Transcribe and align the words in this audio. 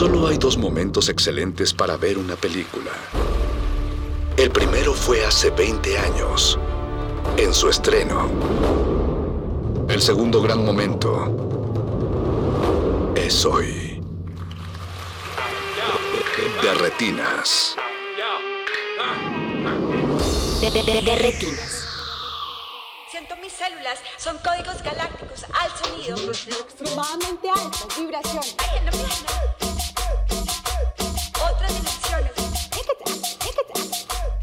Solo 0.00 0.28
hay 0.28 0.38
dos 0.38 0.56
momentos 0.56 1.10
excelentes 1.10 1.74
para 1.74 1.98
ver 1.98 2.16
una 2.16 2.34
película. 2.34 2.90
El 4.38 4.50
primero 4.50 4.94
fue 4.94 5.22
hace 5.26 5.50
20 5.50 5.98
años, 5.98 6.58
en 7.36 7.52
su 7.52 7.68
estreno. 7.68 8.30
El 9.90 10.00
segundo 10.00 10.40
gran 10.40 10.64
momento 10.64 11.26
es 13.14 13.44
hoy. 13.44 14.02
De 16.62 16.74
retinas. 16.78 17.76
De, 20.62 20.70
de- 20.70 20.82
de- 20.82 21.02
de 21.02 21.16
retinas. 21.16 21.84
Siento 23.10 23.36
mis 23.42 23.52
células, 23.52 23.98
son 24.16 24.38
códigos 24.38 24.82
galácticos 24.82 25.44
al 25.44 25.70
sonido. 25.84 26.16
extremadamente 26.32 27.50
altas 27.50 27.86
vibraciones. 27.98 28.56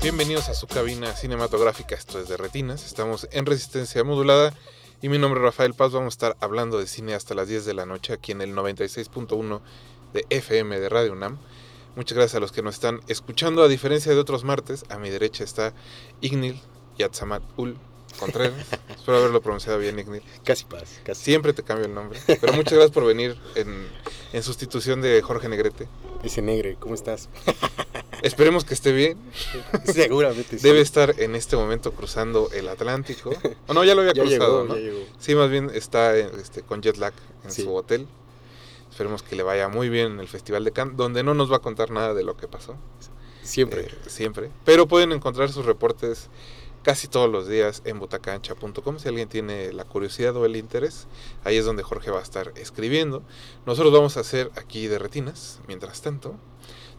Bienvenidos 0.08 0.48
a 0.48 0.54
su 0.54 0.68
cabina 0.68 1.12
cinematográfica, 1.12 1.94
esto 1.94 2.18
es 2.18 2.30
de 2.30 2.38
Retinas, 2.38 2.86
estamos 2.86 3.28
en 3.30 3.46
Resistencia 3.46 4.06
Modulada 4.06 4.54
y 5.02 5.10
mi 5.10 5.18
nombre 5.18 5.42
es 5.42 5.44
Rafael 5.44 5.74
Paz, 5.74 5.92
vamos 5.92 6.14
a 6.14 6.16
estar 6.16 6.38
hablando 6.40 6.80
de 6.80 6.88
cine 6.88 7.14
hasta 7.14 7.36
las 7.36 7.50
10 7.50 7.66
de 7.66 7.74
la 7.74 7.86
noche 7.86 8.14
aquí 8.14 8.32
en 8.32 8.40
el 8.40 8.56
96.1 8.56 9.60
de 10.14 10.26
FM 10.30 10.80
de 10.80 10.88
Radio 10.88 11.12
UNAM. 11.12 11.38
Muchas 11.98 12.16
gracias 12.16 12.36
a 12.36 12.40
los 12.40 12.54
que 12.54 12.62
nos 12.62 12.76
están 12.76 13.02
escuchando, 13.10 13.62
a 13.64 13.68
diferencia 13.68 14.14
de 14.14 14.18
otros 14.18 14.46
martes, 14.46 14.86
a 14.88 14.98
mi 14.98 15.10
derecha 15.10 15.44
está 15.44 15.74
Ignil 16.22 16.62
Yatzamat 16.98 17.44
Ul 17.58 17.78
Contreras, 18.18 18.66
espero 18.90 19.18
haberlo 19.18 19.42
pronunciado 19.42 19.78
bien 19.78 20.00
Ignil. 20.00 20.24
Casi 20.46 20.64
paz, 20.64 21.02
casi. 21.04 21.22
Siempre 21.22 21.52
te 21.52 21.64
cambio 21.64 21.86
el 21.86 21.94
nombre, 21.94 22.18
pero 22.26 22.54
muchas 22.54 22.76
gracias 22.76 22.92
por 22.92 23.03
venir 23.03 23.38
en, 23.56 23.90
en 24.31 24.42
sustitución 24.42 25.02
de 25.02 25.22
Jorge 25.22 25.50
Negrete. 25.50 25.90
Ese 26.23 26.42
negre, 26.42 26.76
¿cómo 26.80 26.96
estás? 26.96 27.30
Esperemos 28.23 28.66
que 28.66 28.73
esté 28.73 28.92
bien. 28.92 29.18
Seguramente 29.86 30.58
sí. 30.58 30.64
Debe 30.68 30.82
estar 30.82 31.14
en 31.20 31.36
este 31.36 31.56
momento 31.56 31.92
cruzando 31.94 32.50
el 32.52 32.68
Atlántico. 32.68 33.32
O 33.68 33.74
no, 33.74 33.84
ya 33.84 33.94
lo 33.96 34.02
había 34.02 34.14
ya 34.16 34.24
cruzado, 34.24 34.64
llegó, 34.64 34.74
¿no? 34.74 34.76
ya 34.76 34.82
llegó. 34.82 35.06
Sí, 35.20 35.36
más 35.36 35.50
bien 35.50 35.70
está 35.74 36.18
este, 36.18 36.64
con 36.64 36.82
jet 36.82 36.98
lag 36.98 37.14
en 37.44 37.52
Sí. 37.52 37.64
su 37.64 37.74
hotel. 37.74 38.08
Esperemos 38.90 39.22
que 39.22 39.36
le 39.36 39.44
vaya 39.44 39.68
muy 39.70 39.90
bien 39.90 40.14
en 40.14 40.20
el 40.20 40.28
Festival 40.28 40.64
de 40.64 40.72
Cannes, 40.72 40.98
donde 40.98 41.22
no 41.24 41.34
nos 41.36 41.52
va 41.52 41.58
a 41.58 41.59
contar 41.59 41.92
nada 41.92 42.14
de 42.16 42.24
lo 42.24 42.36
que 42.36 42.48
pasó. 42.48 42.76
Siempre. 43.44 43.81
eh, 43.84 43.92
siempre. 44.08 44.50
Pero 44.66 44.88
pueden 44.88 45.12
encontrar 45.12 45.52
sus 45.52 45.66
reportes 45.66 46.30
casi 46.88 47.10
todos 47.10 47.30
los 47.30 47.50
días 47.50 47.82
en 47.84 48.00
butacancha.com 48.00 48.98
si 48.98 49.10
alguien 49.10 49.28
tiene 49.28 49.74
la 49.74 49.84
curiosidad 49.84 50.34
o 50.38 50.46
el 50.46 50.56
interés. 50.56 51.10
Ahí 51.44 51.58
es 51.58 51.66
donde 51.66 51.84
Jorge 51.84 52.12
va 52.12 52.20
a 52.20 52.24
estar 52.24 52.54
escribiendo. 52.56 53.24
Nosotros 53.66 53.92
vamos 53.92 54.16
a 54.16 54.22
hacer 54.22 54.52
aquí 54.56 54.88
de 54.88 54.98
retinas, 54.98 55.60
mientras 55.68 56.02
tanto. 56.02 56.36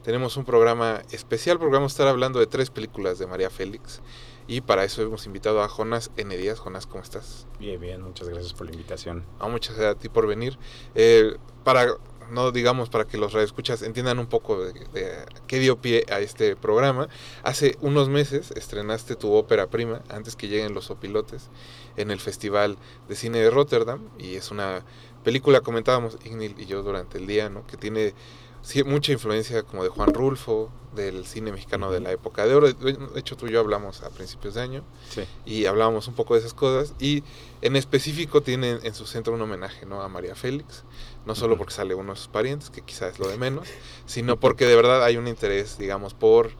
Tenemos 0.04 0.36
un 0.36 0.44
programa 0.44 1.00
especial 1.10 1.58
porque 1.58 1.72
vamos 1.72 1.92
a 1.92 1.94
estar 1.94 2.06
hablando 2.06 2.38
de 2.38 2.46
tres 2.46 2.68
películas 2.68 3.18
de 3.18 3.26
María 3.26 3.48
Félix. 3.48 4.02
Y 4.46 4.60
para 4.60 4.84
eso 4.84 5.00
hemos 5.00 5.24
invitado 5.24 5.62
a 5.62 5.68
Jonas 5.68 6.10
N. 6.18 6.36
Díaz. 6.36 6.58
Jonas, 6.58 6.86
¿cómo 6.86 7.02
estás? 7.02 7.46
Bien, 7.58 7.80
bien, 7.80 8.02
muchas 8.02 8.28
gracias 8.28 8.52
por 8.52 8.66
la 8.66 8.72
invitación. 8.72 9.24
Ah, 9.38 9.48
muchas 9.48 9.74
gracias 9.74 9.96
a 9.96 9.98
ti 9.98 10.10
por 10.10 10.26
venir. 10.26 10.58
Eh, 10.94 11.34
para, 11.64 11.96
no 12.30 12.50
digamos, 12.52 12.88
para 12.88 13.06
que 13.06 13.16
los 13.18 13.32
radioescuchas 13.32 13.82
entiendan 13.82 14.18
un 14.18 14.26
poco 14.26 14.62
de, 14.64 14.72
de 14.72 15.14
qué 15.46 15.58
dio 15.58 15.78
pie 15.80 16.04
a 16.10 16.20
este 16.20 16.56
programa. 16.56 17.08
Hace 17.42 17.76
unos 17.80 18.08
meses 18.08 18.50
estrenaste 18.52 19.16
tu 19.16 19.32
ópera 19.32 19.68
prima, 19.68 20.02
antes 20.08 20.36
que 20.36 20.48
lleguen 20.48 20.74
los 20.74 20.90
opilotes, 20.90 21.48
en 21.96 22.10
el 22.10 22.20
Festival 22.20 22.76
de 23.08 23.16
Cine 23.16 23.38
de 23.38 23.50
Rotterdam. 23.50 24.00
Y 24.18 24.34
es 24.36 24.50
una 24.50 24.84
película, 25.24 25.60
comentábamos 25.60 26.18
Ignil 26.24 26.54
y 26.58 26.66
yo 26.66 26.82
durante 26.82 27.18
el 27.18 27.26
día, 27.26 27.48
¿no? 27.50 27.66
que 27.66 27.76
tiene 27.76 28.14
sí, 28.62 28.82
mucha 28.84 29.12
influencia 29.12 29.62
como 29.62 29.82
de 29.82 29.88
Juan 29.88 30.12
Rulfo, 30.14 30.70
del 30.94 31.26
cine 31.26 31.52
mexicano 31.52 31.92
de 31.92 32.00
la 32.00 32.10
época 32.12 32.46
de 32.46 32.54
oro. 32.54 32.72
De 32.72 33.20
hecho, 33.20 33.36
tú 33.36 33.46
y 33.46 33.52
yo 33.52 33.60
hablamos 33.60 34.02
a 34.02 34.10
principios 34.10 34.54
de 34.54 34.62
año 34.62 34.84
Sí. 35.10 35.22
y 35.44 35.66
hablábamos 35.66 36.08
un 36.08 36.14
poco 36.14 36.34
de 36.34 36.40
esas 36.40 36.54
cosas 36.54 36.94
y 36.98 37.22
en 37.60 37.76
específico 37.76 38.40
tiene 38.42 38.78
en 38.82 38.94
su 38.94 39.06
centro 39.06 39.34
un 39.34 39.42
homenaje 39.42 39.84
¿no? 39.86 40.00
a 40.02 40.08
María 40.08 40.34
Félix, 40.34 40.84
no 41.28 41.34
solo 41.34 41.58
porque 41.58 41.74
sale 41.74 41.94
uno 41.94 42.14
de 42.14 42.18
sus 42.18 42.28
parientes, 42.28 42.70
que 42.70 42.80
quizás 42.80 43.12
es 43.12 43.18
lo 43.18 43.28
de 43.28 43.36
menos, 43.36 43.68
sino 44.06 44.40
porque 44.40 44.64
de 44.64 44.74
verdad 44.74 45.04
hay 45.04 45.18
un 45.18 45.28
interés, 45.28 45.76
digamos, 45.76 46.14
por, 46.14 46.52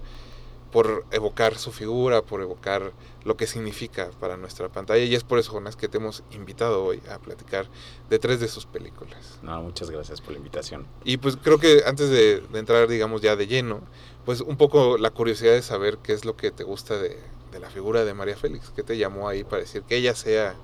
por 0.70 1.06
evocar 1.10 1.56
su 1.56 1.72
figura, 1.72 2.20
por 2.20 2.42
evocar 2.42 2.92
lo 3.24 3.34
que 3.38 3.46
significa 3.46 4.10
para 4.20 4.36
nuestra 4.36 4.68
pantalla 4.68 5.02
y 5.02 5.14
es 5.14 5.24
por 5.24 5.38
eso, 5.38 5.52
Jonas, 5.52 5.74
que 5.74 5.88
te 5.88 5.96
hemos 5.96 6.22
invitado 6.32 6.84
hoy 6.84 7.00
a 7.10 7.18
platicar 7.18 7.66
de 8.10 8.18
tres 8.18 8.40
de 8.40 8.48
sus 8.48 8.66
películas. 8.66 9.38
No, 9.42 9.62
muchas 9.62 9.90
gracias 9.90 10.20
por 10.20 10.32
la 10.32 10.36
invitación. 10.36 10.86
Y 11.02 11.16
pues 11.16 11.38
creo 11.42 11.58
que 11.58 11.84
antes 11.86 12.10
de, 12.10 12.40
de 12.40 12.58
entrar, 12.58 12.88
digamos, 12.88 13.22
ya 13.22 13.36
de 13.36 13.46
lleno, 13.46 13.80
pues 14.26 14.42
un 14.42 14.58
poco 14.58 14.98
la 14.98 15.08
curiosidad 15.08 15.54
de 15.54 15.62
saber 15.62 15.96
qué 15.96 16.12
es 16.12 16.26
lo 16.26 16.36
que 16.36 16.50
te 16.50 16.62
gusta 16.62 16.98
de, 16.98 17.18
de 17.52 17.58
la 17.58 17.70
figura 17.70 18.04
de 18.04 18.12
María 18.12 18.36
Félix, 18.36 18.70
qué 18.76 18.82
te 18.82 18.98
llamó 18.98 19.30
ahí 19.30 19.44
para 19.44 19.62
decir 19.62 19.80
que 19.84 19.96
ella 19.96 20.14
sea 20.14 20.56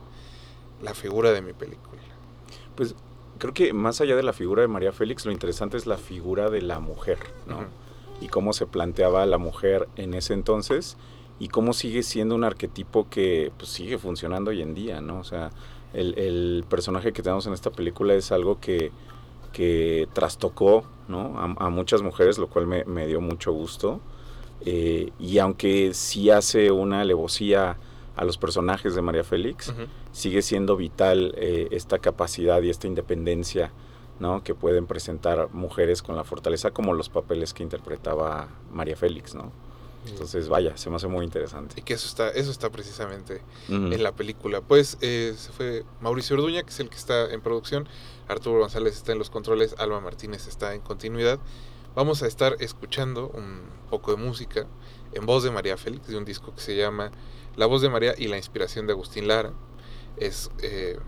la 0.82 0.92
figura 0.92 1.32
de 1.32 1.40
mi 1.40 1.54
película. 1.54 2.02
Pues 2.76 2.94
creo 3.38 3.54
que 3.54 3.72
más 3.72 4.00
allá 4.00 4.16
de 4.16 4.22
la 4.22 4.32
figura 4.32 4.62
de 4.62 4.68
María 4.68 4.92
Félix, 4.92 5.24
lo 5.26 5.32
interesante 5.32 5.76
es 5.76 5.86
la 5.86 5.96
figura 5.96 6.50
de 6.50 6.62
la 6.62 6.80
mujer, 6.80 7.18
¿no? 7.46 7.60
Y 8.20 8.28
cómo 8.28 8.52
se 8.52 8.66
planteaba 8.66 9.26
la 9.26 9.38
mujer 9.38 9.88
en 9.96 10.14
ese 10.14 10.34
entonces 10.34 10.96
y 11.38 11.48
cómo 11.48 11.72
sigue 11.72 12.02
siendo 12.02 12.34
un 12.34 12.44
arquetipo 12.44 13.08
que 13.08 13.52
pues, 13.56 13.70
sigue 13.70 13.98
funcionando 13.98 14.50
hoy 14.50 14.62
en 14.62 14.74
día, 14.74 15.00
¿no? 15.00 15.18
O 15.20 15.24
sea, 15.24 15.50
el, 15.92 16.18
el 16.18 16.64
personaje 16.68 17.12
que 17.12 17.22
tenemos 17.22 17.46
en 17.46 17.52
esta 17.52 17.70
película 17.70 18.14
es 18.14 18.32
algo 18.32 18.60
que, 18.60 18.92
que 19.52 20.08
trastocó, 20.12 20.84
¿no? 21.08 21.38
A, 21.38 21.66
a 21.66 21.70
muchas 21.70 22.02
mujeres, 22.02 22.38
lo 22.38 22.48
cual 22.48 22.66
me, 22.66 22.84
me 22.84 23.06
dio 23.06 23.20
mucho 23.20 23.52
gusto. 23.52 24.00
Eh, 24.64 25.10
y 25.18 25.38
aunque 25.38 25.92
sí 25.92 26.30
hace 26.30 26.70
una 26.70 27.00
alevosía 27.00 27.76
a 28.16 28.24
los 28.24 28.38
personajes 28.38 28.94
de 28.94 29.02
María 29.02 29.24
Félix, 29.24 29.72
sigue 30.12 30.42
siendo 30.42 30.76
vital 30.76 31.34
eh, 31.36 31.68
esta 31.70 31.98
capacidad 31.98 32.62
y 32.62 32.70
esta 32.70 32.86
independencia 32.86 33.72
¿no? 34.20 34.42
que 34.42 34.54
pueden 34.54 34.86
presentar 34.86 35.48
mujeres 35.52 36.02
con 36.02 36.16
la 36.16 36.24
fortaleza 36.24 36.70
como 36.70 36.94
los 36.94 37.08
papeles 37.08 37.52
que 37.52 37.62
interpretaba 37.62 38.48
María 38.72 38.96
Félix, 38.96 39.34
¿no? 39.34 39.52
Entonces, 40.06 40.48
vaya, 40.48 40.76
se 40.76 40.90
me 40.90 40.96
hace 40.96 41.08
muy 41.08 41.24
interesante. 41.24 41.76
Y 41.78 41.82
que 41.82 41.94
eso 41.94 42.06
está, 42.06 42.28
eso 42.28 42.50
está 42.50 42.70
precisamente 42.70 43.40
en 43.68 44.02
la 44.02 44.12
película. 44.12 44.60
Pues 44.60 44.98
eh, 45.00 45.34
se 45.36 45.50
fue 45.50 45.84
Mauricio 46.00 46.36
Orduña, 46.36 46.62
que 46.62 46.70
es 46.70 46.80
el 46.80 46.90
que 46.90 46.96
está 46.96 47.32
en 47.32 47.40
producción, 47.40 47.88
Arturo 48.28 48.60
González 48.60 48.96
está 48.96 49.12
en 49.12 49.18
los 49.18 49.30
controles, 49.30 49.74
Alba 49.78 50.00
Martínez 50.00 50.46
está 50.46 50.74
en 50.74 50.82
continuidad. 50.82 51.38
Vamos 51.94 52.22
a 52.22 52.26
estar 52.26 52.56
escuchando 52.58 53.28
un 53.28 53.62
poco 53.88 54.10
de 54.10 54.18
música 54.18 54.66
en 55.12 55.26
voz 55.26 55.42
de 55.44 55.50
María 55.50 55.76
Félix, 55.76 56.08
de 56.08 56.16
un 56.16 56.24
disco 56.24 56.54
que 56.54 56.60
se 56.60 56.76
llama 56.76 57.10
La 57.56 57.66
voz 57.66 57.82
de 57.82 57.88
María 57.88 58.14
y 58.16 58.28
la 58.28 58.36
inspiración 58.36 58.86
de 58.86 58.92
Agustín 58.92 59.28
Lara. 59.28 59.52
Es 60.16 60.50
eh, 60.62 60.98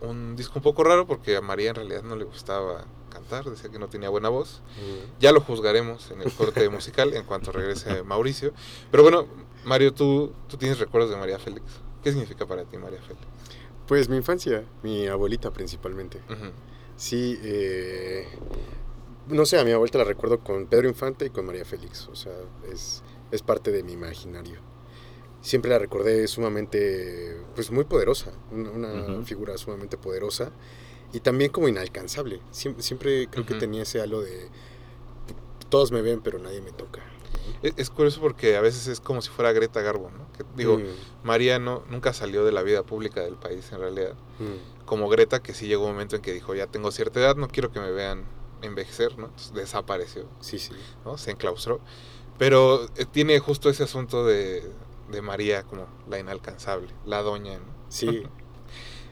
un 0.00 0.36
disco 0.36 0.54
un 0.56 0.62
poco 0.62 0.84
raro 0.84 1.06
porque 1.06 1.36
a 1.36 1.40
María 1.40 1.70
en 1.70 1.76
realidad 1.76 2.02
no 2.02 2.16
le 2.16 2.24
gustaba 2.24 2.86
cantar, 3.10 3.44
decía 3.44 3.70
que 3.70 3.78
no 3.78 3.88
tenía 3.88 4.08
buena 4.08 4.28
voz. 4.28 4.60
Ya 5.20 5.32
lo 5.32 5.40
juzgaremos 5.40 6.10
en 6.10 6.22
el 6.22 6.32
corte 6.32 6.68
musical 6.70 7.14
en 7.14 7.24
cuanto 7.24 7.52
regrese 7.52 8.02
Mauricio. 8.02 8.52
Pero 8.90 9.02
bueno, 9.02 9.26
Mario, 9.64 9.94
¿tú, 9.94 10.32
tú 10.48 10.56
tienes 10.56 10.78
recuerdos 10.78 11.10
de 11.10 11.16
María 11.16 11.38
Félix. 11.38 11.64
¿Qué 12.02 12.10
significa 12.10 12.46
para 12.46 12.64
ti 12.64 12.76
María 12.76 13.00
Félix? 13.00 13.24
Pues 13.86 14.08
mi 14.08 14.16
infancia, 14.16 14.64
mi 14.82 15.06
abuelita 15.06 15.52
principalmente. 15.52 16.20
Sí, 16.96 17.38
eh, 17.42 18.26
no 19.28 19.46
sé, 19.46 19.58
a 19.58 19.64
mi 19.64 19.72
abuelita 19.72 19.98
la 19.98 20.04
recuerdo 20.04 20.40
con 20.40 20.66
Pedro 20.66 20.88
Infante 20.88 21.26
y 21.26 21.30
con 21.30 21.46
María 21.46 21.64
Félix. 21.64 22.08
O 22.08 22.16
sea, 22.16 22.32
es, 22.70 23.02
es 23.30 23.42
parte 23.42 23.72
de 23.72 23.82
mi 23.82 23.92
imaginario. 23.92 24.60
Siempre 25.44 25.70
la 25.70 25.78
recordé 25.78 26.26
sumamente, 26.26 27.36
pues 27.54 27.70
muy 27.70 27.84
poderosa, 27.84 28.32
una, 28.50 29.22
figura 29.24 29.58
sumamente 29.58 29.98
poderosa 29.98 30.50
y 31.12 31.20
también 31.20 31.50
como 31.52 31.68
inalcanzable. 31.68 32.40
Siempre, 32.50 32.82
siempre 32.82 33.28
creo 33.28 33.44
que 33.44 33.54
tenía 33.54 33.82
ese 33.82 34.00
halo 34.00 34.22
de 34.22 34.48
todos 35.68 35.92
me 35.92 36.00
ven 36.00 36.20
pero 36.22 36.38
nadie 36.38 36.62
me 36.62 36.72
toca. 36.72 37.02
Es, 37.62 37.74
es 37.76 37.90
curioso 37.90 38.22
porque 38.22 38.56
a 38.56 38.62
veces 38.62 38.86
es 38.86 39.00
como 39.00 39.20
si 39.20 39.28
fuera 39.28 39.52
Greta 39.52 39.82
Garbo, 39.82 40.10
¿no? 40.10 40.32
Que, 40.32 40.44
digo, 40.56 40.78
Mm, 40.78 41.26
María 41.26 41.58
no, 41.58 41.84
nunca 41.90 42.14
salió 42.14 42.42
de 42.46 42.52
la 42.52 42.62
vida 42.62 42.82
pública 42.82 43.20
del 43.20 43.34
país 43.36 43.70
en 43.72 43.80
realidad. 43.80 44.14
mm. 44.38 44.86
Como 44.86 45.10
Greta, 45.10 45.42
que 45.42 45.52
sí 45.52 45.66
llegó 45.66 45.84
un 45.84 45.92
momento 45.92 46.16
en 46.16 46.22
que 46.22 46.32
dijo, 46.32 46.54
ya 46.54 46.68
tengo 46.68 46.90
cierta 46.90 47.20
edad, 47.20 47.36
no 47.36 47.48
quiero 47.48 47.70
que 47.70 47.80
me 47.80 47.90
vean 47.90 48.24
envejecer, 48.62 49.18
¿no? 49.18 49.26
Entonces 49.26 49.52
desapareció, 49.52 50.26
Sí, 50.40 50.58
sí. 50.58 50.72
¿no? 51.04 51.18
Se 51.18 51.32
enclaustró. 51.32 51.80
Pero 52.38 52.86
eh, 52.96 53.04
tiene 53.10 53.38
justo 53.40 53.68
ese 53.68 53.82
asunto 53.84 54.24
de, 54.26 54.62
de 55.10 55.22
María 55.22 55.62
como 55.64 55.86
la 56.08 56.18
inalcanzable, 56.18 56.88
la 57.04 57.22
doña, 57.22 57.58
¿no? 57.58 57.74
Sí, 57.88 58.24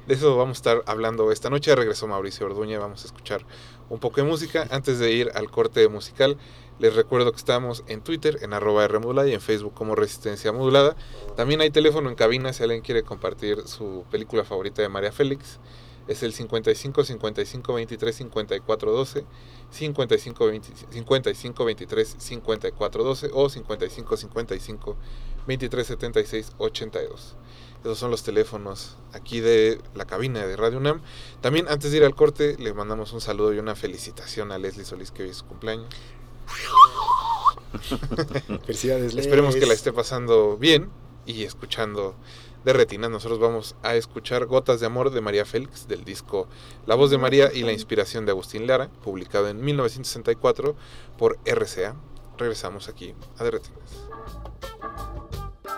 De 0.07 0.15
eso 0.15 0.37
vamos 0.37 0.57
a 0.57 0.59
estar 0.59 0.83
hablando 0.87 1.31
esta 1.31 1.49
noche. 1.49 1.77
Regresó 1.77 2.09
Mauricio 2.09 2.47
Orduña. 2.47 2.81
Vamos 2.81 3.05
a 3.05 3.07
escuchar 3.07 3.47
un 3.89 4.01
poco 4.01 4.17
de 4.17 4.27
música. 4.27 4.67
Antes 4.73 4.99
de 4.99 5.13
ir 5.13 5.31
al 5.35 5.49
corte 5.49 5.87
musical, 5.87 6.39
les 6.81 6.97
recuerdo 6.97 7.31
que 7.31 7.37
estamos 7.37 7.85
en 7.87 8.01
Twitter, 8.01 8.39
en 8.43 8.53
arroba 8.53 8.89
Rmodulada 8.89 9.29
y 9.29 9.35
en 9.35 9.41
Facebook 9.41 9.75
como 9.75 9.95
Resistencia 9.95 10.51
Modulada. 10.51 10.97
También 11.37 11.61
hay 11.61 11.71
teléfono 11.71 12.09
en 12.09 12.17
cabina 12.17 12.53
si 12.53 12.65
alguien 12.65 12.81
quiere 12.81 13.05
compartir 13.05 13.63
su 13.67 14.05
película 14.11 14.43
favorita 14.43 14.83
de 14.83 14.89
María 14.89 15.13
Félix. 15.13 15.61
es 16.09 16.25
el 16.25 16.33
55 16.33 17.05
55 17.05 17.73
23 17.73 18.17
54 18.17 18.91
12, 18.91 19.25
55 19.71 20.47
20 20.47 20.69
55 20.91 21.65
23 21.65 22.17
54 22.19 23.05
12 23.05 23.31
o 23.33 23.49
55 23.49 24.17
55 24.17 24.97
23 25.47 25.87
76 25.87 26.53
82. 26.59 27.37
Esos 27.83 27.99
son 27.99 28.13
los 28.13 28.23
teléfonos 28.23 28.97
aquí 29.13 29.41
de 29.41 29.81
la 29.95 30.05
cabina 30.05 30.47
de 30.47 30.57
Radio 30.57 30.79
UNAM. 30.79 31.01
También 31.41 31.67
antes 31.69 31.91
de 31.91 31.97
ir 31.97 32.05
al 32.05 32.15
corte 32.15 32.57
le 32.59 32.73
mandamos 32.73 33.13
un 33.13 33.21
saludo 33.21 33.53
y 33.53 33.59
una 33.59 33.75
felicitación 33.75 34.53
a 34.53 34.59
Leslie 34.59 34.85
Solís 34.85 35.11
que 35.11 35.25
hoy 35.25 35.31
es 35.31 35.39
su 35.39 35.47
cumpleaños. 35.47 35.89
Felicidades, 38.67 39.15
Les. 39.15 39.27
Esperemos 39.27 39.57
que 39.57 39.67
la 39.67 39.75
esté 39.75 39.93
pasando 39.93 40.57
bien 40.59 40.91
y 41.27 41.43
escuchando 41.43 42.15
de 42.65 42.73
Retinas. 42.73 43.11
Nosotros 43.11 43.41
vamos 43.41 43.75
a 43.83 43.97
escuchar 43.97 44.47
Gotas 44.47 44.79
de 44.79 44.87
Amor 44.87 45.11
de 45.11 45.21
María 45.21 45.45
Félix 45.45 45.89
del 45.89 46.05
disco 46.05 46.47
La 46.87 46.95
voz 46.95 47.11
de 47.11 47.19
María 47.19 47.53
y 47.53 47.63
la 47.63 47.73
inspiración 47.73 48.27
de 48.27 48.33
Agustín 48.33 48.67
Lara, 48.67 48.89
publicado 49.03 49.49
en 49.49 49.61
1964 49.61 50.77
por 51.19 51.39
RCA. 51.45 51.97
Regresamos 52.39 52.89
aquí 52.89 53.15
a 53.39 53.45
De 53.45 53.51
Retinas. 53.51 54.13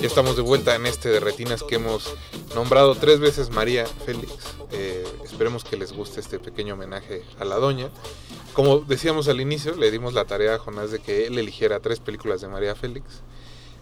Ya 0.00 0.06
estamos 0.06 0.36
de 0.36 0.42
vuelta 0.42 0.74
en 0.74 0.86
este 0.86 1.08
de 1.08 1.20
Retinas 1.20 1.62
que 1.62 1.76
hemos 1.76 2.14
nombrado 2.54 2.94
tres 2.94 3.20
veces 3.20 3.50
María 3.50 3.86
Félix. 3.86 4.32
Eh, 4.72 5.06
esperemos 5.24 5.64
que 5.64 5.76
les 5.76 5.92
guste 5.92 6.20
este 6.20 6.38
pequeño 6.38 6.74
homenaje 6.74 7.22
a 7.38 7.44
la 7.44 7.56
doña. 7.56 7.88
Como 8.52 8.80
decíamos 8.80 9.28
al 9.28 9.40
inicio, 9.40 9.76
le 9.76 9.90
dimos 9.90 10.12
la 10.12 10.26
tarea 10.26 10.54
a 10.54 10.58
Jonás 10.58 10.90
de 10.90 10.98
que 10.98 11.26
él 11.26 11.38
eligiera 11.38 11.80
tres 11.80 12.00
películas 12.00 12.40
de 12.40 12.48
María 12.48 12.74
Félix 12.74 13.22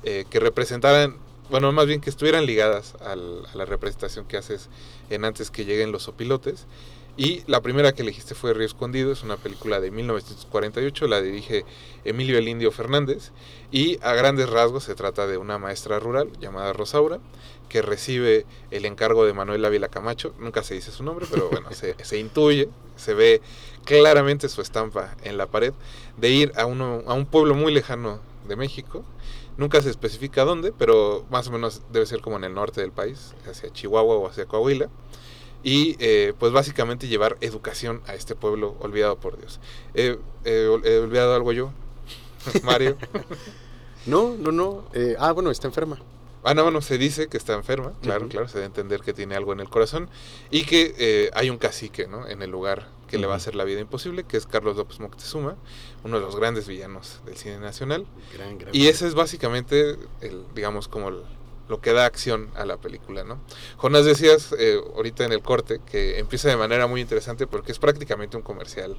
eh, 0.04 0.24
que 0.30 0.38
representaran, 0.38 1.16
bueno, 1.50 1.72
más 1.72 1.86
bien 1.86 2.00
que 2.00 2.10
estuvieran 2.10 2.46
ligadas 2.46 2.94
a 3.00 3.16
la 3.16 3.64
representación 3.64 4.26
que 4.26 4.36
haces 4.36 4.68
en 5.10 5.24
Antes 5.24 5.50
que 5.50 5.64
lleguen 5.64 5.90
los 5.90 6.06
opilotes. 6.06 6.66
Y 7.18 7.42
la 7.48 7.60
primera 7.62 7.92
que 7.92 8.02
elegiste 8.02 8.36
fue 8.36 8.54
Río 8.54 8.64
Escondido, 8.64 9.10
es 9.10 9.24
una 9.24 9.36
película 9.36 9.80
de 9.80 9.90
1948, 9.90 11.08
la 11.08 11.20
dirige 11.20 11.64
Emilio 12.04 12.38
El 12.38 12.46
Indio 12.46 12.70
Fernández 12.70 13.32
y 13.72 13.98
a 14.02 14.14
grandes 14.14 14.48
rasgos 14.48 14.84
se 14.84 14.94
trata 14.94 15.26
de 15.26 15.36
una 15.36 15.58
maestra 15.58 15.98
rural 15.98 16.30
llamada 16.40 16.72
Rosaura 16.72 17.18
que 17.68 17.82
recibe 17.82 18.46
el 18.70 18.84
encargo 18.84 19.26
de 19.26 19.32
Manuel 19.32 19.64
Ávila 19.64 19.88
Camacho, 19.88 20.32
nunca 20.38 20.62
se 20.62 20.74
dice 20.74 20.92
su 20.92 21.02
nombre, 21.02 21.26
pero 21.28 21.50
bueno, 21.50 21.72
se, 21.72 21.96
se 22.04 22.18
intuye, 22.18 22.68
se 22.94 23.14
ve 23.14 23.42
claramente 23.84 24.48
su 24.48 24.60
estampa 24.60 25.16
en 25.24 25.38
la 25.38 25.48
pared, 25.48 25.74
de 26.18 26.30
ir 26.30 26.52
a, 26.54 26.66
uno, 26.66 27.02
a 27.04 27.14
un 27.14 27.26
pueblo 27.26 27.56
muy 27.56 27.74
lejano 27.74 28.20
de 28.46 28.54
México, 28.54 29.04
nunca 29.56 29.82
se 29.82 29.90
especifica 29.90 30.44
dónde, 30.44 30.70
pero 30.70 31.26
más 31.30 31.48
o 31.48 31.50
menos 31.50 31.82
debe 31.90 32.06
ser 32.06 32.20
como 32.20 32.36
en 32.36 32.44
el 32.44 32.54
norte 32.54 32.80
del 32.80 32.92
país, 32.92 33.34
hacia 33.50 33.72
Chihuahua 33.72 34.14
o 34.14 34.28
hacia 34.28 34.46
Coahuila, 34.46 34.88
y 35.68 35.96
eh, 35.98 36.32
pues 36.38 36.52
básicamente 36.52 37.08
llevar 37.08 37.36
educación 37.40 38.00
a 38.06 38.14
este 38.14 38.34
pueblo 38.34 38.74
olvidado 38.80 39.16
por 39.16 39.36
Dios. 39.38 39.60
Eh, 39.94 40.18
eh, 40.44 40.68
ol- 40.70 40.82
¿He 40.86 40.98
olvidado 40.98 41.34
algo 41.34 41.52
yo? 41.52 41.70
Mario. 42.62 42.96
No, 44.06 44.34
no, 44.38 44.52
no. 44.52 44.84
eh, 44.94 45.16
ah, 45.18 45.32
bueno, 45.32 45.50
está 45.50 45.66
enferma. 45.68 45.98
Ah, 46.44 46.54
no, 46.54 46.62
bueno, 46.62 46.80
se 46.80 46.96
dice 46.96 47.26
que 47.28 47.36
está 47.36 47.52
enferma, 47.54 47.92
claro, 48.00 48.28
claro, 48.28 48.48
se 48.48 48.54
debe 48.54 48.66
entender 48.66 49.00
que 49.02 49.12
tiene 49.12 49.34
algo 49.34 49.52
en 49.52 49.60
el 49.60 49.68
corazón 49.68 50.08
y 50.50 50.62
que 50.64 50.94
eh, 50.96 51.30
hay 51.34 51.50
un 51.50 51.58
cacique, 51.58 52.06
¿no? 52.06 52.26
En 52.26 52.40
el 52.40 52.50
lugar 52.50 52.88
que 53.08 53.18
le 53.18 53.26
va 53.26 53.34
a 53.34 53.36
hacer 53.36 53.54
la 53.54 53.64
vida 53.64 53.80
imposible, 53.80 54.24
que 54.24 54.36
es 54.38 54.46
Carlos 54.46 54.76
López 54.76 55.00
Moctezuma, 55.00 55.56
uno 56.04 56.16
de 56.20 56.22
los 56.24 56.36
grandes 56.36 56.66
villanos 56.68 57.20
del 57.26 57.36
cine 57.36 57.58
nacional. 57.58 58.06
Gran, 58.32 58.56
gran. 58.56 58.74
Y 58.74 58.86
ese 58.86 59.06
es 59.08 59.14
básicamente, 59.14 59.96
el, 60.22 60.44
digamos, 60.54 60.88
como 60.88 61.08
el- 61.08 61.22
lo 61.68 61.80
que 61.80 61.92
da 61.92 62.06
acción 62.06 62.48
a 62.54 62.64
la 62.64 62.76
película, 62.76 63.24
¿no? 63.24 63.38
Jonás 63.76 64.04
decías 64.04 64.54
eh, 64.58 64.80
ahorita 64.96 65.24
en 65.24 65.32
el 65.32 65.42
corte 65.42 65.80
que 65.90 66.18
empieza 66.18 66.48
de 66.48 66.56
manera 66.56 66.86
muy 66.86 67.00
interesante 67.00 67.46
porque 67.46 67.72
es 67.72 67.78
prácticamente 67.78 68.36
un 68.36 68.42
comercial 68.42 68.96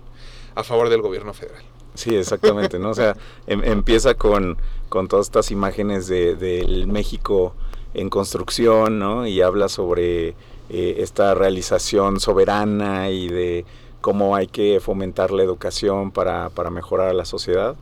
a 0.56 0.64
favor 0.64 0.90
del 0.90 1.02
gobierno 1.02 1.34
federal. 1.34 1.64
Sí, 1.96 2.16
exactamente, 2.16 2.80
¿no? 2.80 2.92
O 2.92 2.94
sea, 2.94 3.16
em- 3.48 3.64
empieza 3.64 4.14
con, 4.14 4.58
con 4.90 5.08
todas 5.08 5.28
estas 5.28 5.52
imágenes 5.52 6.08
de, 6.08 6.36
del 6.36 6.88
México 6.88 7.54
en 7.94 8.10
construcción, 8.10 9.00
¿no? 9.00 9.26
Y 9.26 9.42
habla 9.42 9.68
sobre 9.68 10.30
eh, 10.70 10.96
esta 11.00 11.34
realización 11.34 12.20
soberana 12.20 13.10
y 13.10 13.28
de 13.28 13.66
cómo 14.02 14.36
hay 14.36 14.48
que 14.48 14.80
fomentar 14.80 15.32
la 15.32 15.44
educación 15.44 16.12
para, 16.12 16.50
para 16.50 16.70
mejorar 16.70 17.10
a 17.10 17.14
la 17.14 17.26
sociedad. 17.26 17.76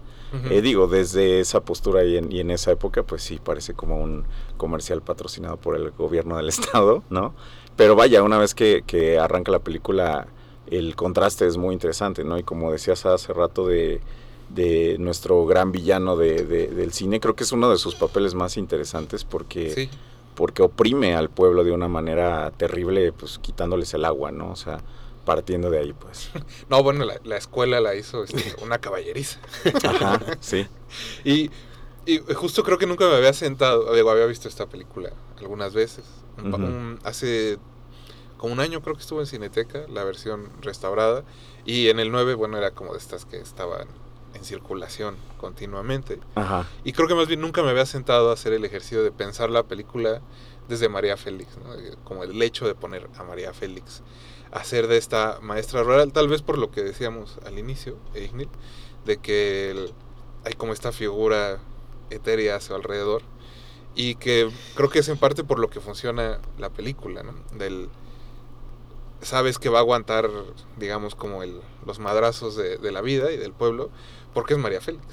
Eh, 0.50 0.62
digo, 0.62 0.88
desde 0.88 1.40
esa 1.40 1.62
postura 1.62 2.04
y 2.04 2.18
en, 2.18 2.30
y 2.34 2.42
en 2.42 2.52
esa 2.52 2.72
época, 2.72 3.02
pues 3.04 3.24
sí, 3.24 3.40
parece 3.42 3.74
como 3.74 3.98
un 4.04 4.26
comercial 4.58 5.02
patrocinado 5.02 5.56
por 5.56 5.78
el 5.78 5.92
gobierno 5.92 6.36
del 6.36 6.50
estado, 6.50 7.02
¿no? 7.10 7.34
Pero 7.78 7.96
vaya, 7.96 8.22
una 8.24 8.38
vez 8.38 8.54
que, 8.54 8.84
que 8.86 9.20
arranca 9.20 9.54
la 9.54 9.60
película, 9.60 10.28
el 10.70 10.98
contraste 10.98 11.48
es 11.48 11.56
muy 11.56 11.74
interesante, 11.74 12.26
¿no? 12.26 12.38
Y 12.38 12.44
como 12.44 12.74
decías 12.74 13.06
hace 13.06 13.32
rato 13.32 13.68
de, 13.68 14.02
de 14.50 14.98
nuestro 15.00 15.46
gran 15.46 15.72
villano 15.72 16.18
de, 16.18 16.44
de- 16.44 16.68
del 16.68 16.92
cine, 16.92 17.22
creo 17.22 17.36
que 17.36 17.46
es 17.46 17.54
uno 17.54 17.70
de 17.70 17.78
sus 17.78 17.96
papeles 17.96 18.34
más 18.36 18.58
interesantes 18.58 19.24
porque, 19.24 19.70
Sí. 19.70 19.90
porque 20.36 20.62
oprime 20.62 21.16
al 21.16 21.30
pueblo 21.30 21.64
de 21.64 21.72
una 21.72 21.88
manera 21.88 22.52
terrible, 22.58 23.14
pues 23.14 23.40
quitándoles 23.40 23.94
el 23.94 24.04
agua, 24.04 24.32
¿no? 24.32 24.52
O 24.52 24.56
sea, 24.58 24.80
partiendo 25.28 25.70
de 25.70 25.78
ahí, 25.80 25.94
pues. 25.94 26.32
No, 26.70 26.82
bueno, 26.82 27.06
la, 27.06 27.20
la 27.24 27.38
escuela 27.38 27.80
la 27.80 27.94
hizo 27.94 28.24
este, 28.24 28.56
una 28.64 28.80
caballeriza. 28.80 29.40
Ajá, 29.84 30.20
sí. 30.40 30.66
Y, 31.24 31.52
y 32.06 32.20
justo 32.34 32.64
creo 32.64 32.78
que 32.80 32.88
nunca 32.88 33.06
me 33.08 33.16
había 33.16 33.34
sentado, 33.34 33.94
digo, 33.94 34.10
había 34.10 34.26
visto 34.26 34.48
esta 34.48 34.66
película 34.66 35.12
algunas 35.38 35.74
veces. 35.76 36.06
Un- 36.42 37.00
hace 37.04 37.58
como 38.38 38.54
un 38.54 38.60
año 38.60 38.82
creo 38.82 38.96
que 38.96 39.02
estuvo 39.02 39.20
en 39.20 39.26
Cineteca, 39.28 39.86
la 39.90 40.04
versión 40.06 40.50
restaurada. 40.62 41.24
Y 41.66 41.90
en 41.90 42.00
el 42.00 42.12
9, 42.12 42.36
bueno, 42.36 42.58
era 42.58 42.72
como 42.72 42.94
de 42.94 43.00
estas 43.00 43.26
que 43.26 43.38
estaban 43.38 43.88
en 44.34 44.44
circulación 44.46 45.18
continuamente. 45.38 46.20
Ajá. 46.36 46.66
Y 46.86 46.94
creo 46.94 47.08
que 47.10 47.16
más 47.16 47.28
bien 47.28 47.42
nunca 47.42 47.62
me 47.64 47.72
había 47.72 47.86
sentado 47.86 48.30
a 48.30 48.34
hacer 48.34 48.54
el 48.54 48.64
ejercicio 48.64 49.04
de 49.04 49.12
pensar 49.12 49.50
la 49.50 49.64
película 49.64 50.22
desde 50.70 50.88
María 50.90 51.18
Félix, 51.18 51.58
¿no? 51.58 51.74
Como 52.06 52.24
el 52.24 52.42
hecho 52.42 52.66
de 52.68 52.76
poner 52.76 53.10
a 53.18 53.24
María 53.24 53.54
Félix 53.54 54.02
a 54.58 54.64
ser 54.64 54.88
de 54.88 54.98
esta 54.98 55.40
maestra 55.42 55.84
rural, 55.84 56.12
tal 56.14 56.28
vez 56.28 56.42
por 56.42 56.58
lo 56.58 56.72
que 56.72 56.84
decíamos 56.84 57.38
al 57.46 57.58
inicio, 57.58 57.98
Ignil, 58.16 58.50
de 59.06 59.18
que 59.18 59.72
el- 59.72 59.94
hay 60.46 60.54
como 60.54 60.74
esta 60.74 60.92
figura 60.92 61.60
etérea 62.10 62.56
a 62.58 62.62
su 62.62 62.74
alrededor 62.76 63.22
y 63.96 64.16
que 64.16 64.50
creo 64.76 64.90
que 64.90 65.00
es 65.00 65.10
en 65.10 65.18
parte 65.18 65.44
por 65.44 65.60
lo 65.60 65.70
que 65.70 65.80
funciona 65.82 66.40
la 66.58 66.70
película, 66.70 67.24
¿no? 67.24 67.34
Del, 67.58 67.90
sabes 69.22 69.58
que 69.58 69.70
va 69.70 69.80
a 69.80 69.82
aguantar, 69.82 70.30
digamos, 70.78 71.16
como 71.16 71.44
el, 71.44 71.60
los 71.86 72.00
madrazos 72.00 72.56
de, 72.56 72.78
de 72.78 72.92
la 72.92 73.02
vida 73.02 73.32
y 73.32 73.38
del 73.38 73.52
pueblo, 73.54 73.90
porque 74.34 74.54
es 74.54 74.60
María 74.60 74.80
Félix. 74.82 75.06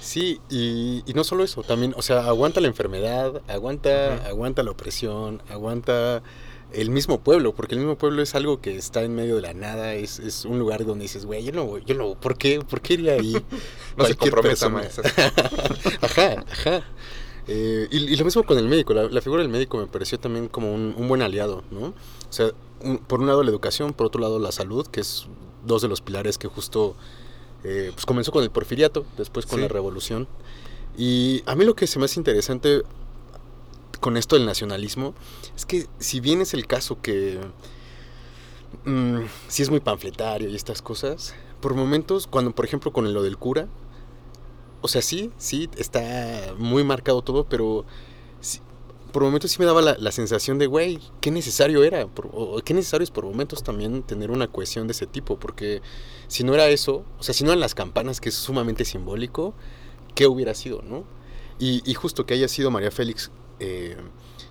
Sí, 0.00 0.40
y, 0.48 1.02
y 1.04 1.12
no 1.14 1.24
solo 1.24 1.44
eso, 1.44 1.62
también, 1.64 1.92
o 1.96 2.02
sea, 2.02 2.24
aguanta 2.26 2.60
la 2.60 2.68
enfermedad, 2.68 3.42
aguanta, 3.48 4.14
aguanta 4.26 4.62
la 4.62 4.70
opresión, 4.70 5.42
aguanta 5.50 6.22
el 6.72 6.90
mismo 6.90 7.20
pueblo, 7.20 7.54
porque 7.54 7.74
el 7.74 7.80
mismo 7.80 7.96
pueblo 7.96 8.20
es 8.22 8.34
algo 8.34 8.60
que 8.60 8.76
está 8.76 9.02
en 9.02 9.14
medio 9.14 9.36
de 9.36 9.42
la 9.42 9.54
nada, 9.54 9.94
es, 9.94 10.18
es 10.18 10.44
un 10.44 10.58
lugar 10.58 10.84
donde 10.84 11.02
dices, 11.04 11.24
güey, 11.24 11.42
yo 11.44 11.52
no, 11.52 11.78
yo 11.78 11.94
no, 11.94 12.14
¿por 12.14 12.36
qué? 12.36 12.60
¿Por 12.60 12.80
qué 12.80 12.94
iría 12.94 13.14
ahí? 13.14 13.36
No 13.96 14.04
se 14.04 14.14
comprometa, 14.14 14.68
maestra. 14.68 15.10
ajá, 16.02 16.44
ajá. 16.50 16.84
Eh, 17.48 17.88
y, 17.90 17.96
y 18.12 18.16
lo 18.16 18.24
mismo 18.26 18.42
con 18.44 18.58
el 18.58 18.68
médico, 18.68 18.92
la, 18.94 19.04
la 19.04 19.20
figura 19.22 19.42
del 19.42 19.50
médico 19.50 19.78
me 19.78 19.86
pareció 19.86 20.20
también 20.20 20.48
como 20.48 20.72
un, 20.72 20.94
un 20.96 21.08
buen 21.08 21.22
aliado, 21.22 21.64
¿no? 21.70 21.86
O 21.86 21.94
sea, 22.28 22.50
un- 22.82 22.98
por 22.98 23.20
un 23.20 23.26
lado 23.26 23.42
la 23.42 23.50
educación, 23.50 23.92
por 23.94 24.06
otro 24.06 24.20
lado 24.20 24.38
la 24.38 24.52
salud, 24.52 24.86
que 24.86 25.00
es 25.00 25.26
dos 25.64 25.80
de 25.82 25.88
los 25.88 26.00
pilares 26.02 26.36
que 26.38 26.46
justo 26.46 26.94
eh, 27.64 27.90
pues 27.94 28.04
comenzó 28.06 28.30
con 28.30 28.44
el 28.44 28.50
porfiriato, 28.50 29.04
después 29.16 29.46
con 29.46 29.56
Sí. 29.58 29.62
la 29.62 29.68
revolución. 29.68 30.28
Y 30.96 31.42
a 31.46 31.54
mí 31.56 31.64
lo 31.64 31.74
que 31.74 31.86
se 31.86 31.98
me 31.98 32.04
hace 32.04 32.20
interesante 32.20 32.82
con 33.98 34.16
esto 34.16 34.36
del 34.36 34.46
nacionalismo 34.46 35.14
es 35.56 35.66
que 35.66 35.86
si 35.98 36.20
bien 36.20 36.40
es 36.40 36.54
el 36.54 36.66
caso 36.66 37.00
que 37.00 37.38
mm, 38.84 39.20
sí 39.48 39.62
es 39.62 39.70
muy 39.70 39.80
panfletario 39.80 40.48
y 40.48 40.54
estas 40.56 40.82
cosas, 40.82 41.34
por 41.60 41.74
momentos, 41.74 42.26
cuando 42.26 42.54
por 42.54 42.64
ejemplo 42.64 42.92
con 42.92 43.12
lo 43.12 43.22
del 43.22 43.36
cura, 43.36 43.68
o 44.80 44.88
sea, 44.88 45.02
sí, 45.02 45.32
sí, 45.38 45.68
está 45.76 46.54
muy 46.56 46.84
marcado 46.84 47.22
todo, 47.22 47.44
pero 47.44 47.84
por 49.12 49.22
momentos 49.22 49.50
sí 49.50 49.58
me 49.58 49.64
daba 49.64 49.82
la, 49.82 49.96
la 49.98 50.12
sensación 50.12 50.58
de, 50.58 50.66
güey, 50.66 51.00
qué 51.20 51.30
necesario 51.30 51.82
era, 51.82 52.06
o 52.32 52.60
qué 52.64 52.74
necesario 52.74 53.04
es 53.04 53.10
por 53.10 53.24
momentos 53.24 53.62
también 53.62 54.02
tener 54.02 54.30
una 54.30 54.48
cohesión 54.48 54.86
de 54.86 54.92
ese 54.92 55.06
tipo, 55.06 55.38
porque 55.38 55.82
si 56.28 56.44
no 56.44 56.54
era 56.54 56.68
eso, 56.68 57.04
o 57.18 57.22
sea, 57.22 57.34
si 57.34 57.42
no 57.42 57.50
eran 57.50 57.60
las 57.60 57.74
campanas, 57.74 58.20
que 58.20 58.28
es 58.28 58.34
sumamente 58.34 58.84
simbólico, 58.84 59.54
¿qué 60.14 60.26
hubiera 60.26 60.54
sido, 60.54 60.82
no? 60.82 61.04
Y 61.58 61.92
justo 61.94 62.24
que 62.24 62.34
haya 62.34 62.46
sido 62.46 62.70
María 62.70 62.92
Félix, 62.92 63.32
eh, 63.60 63.96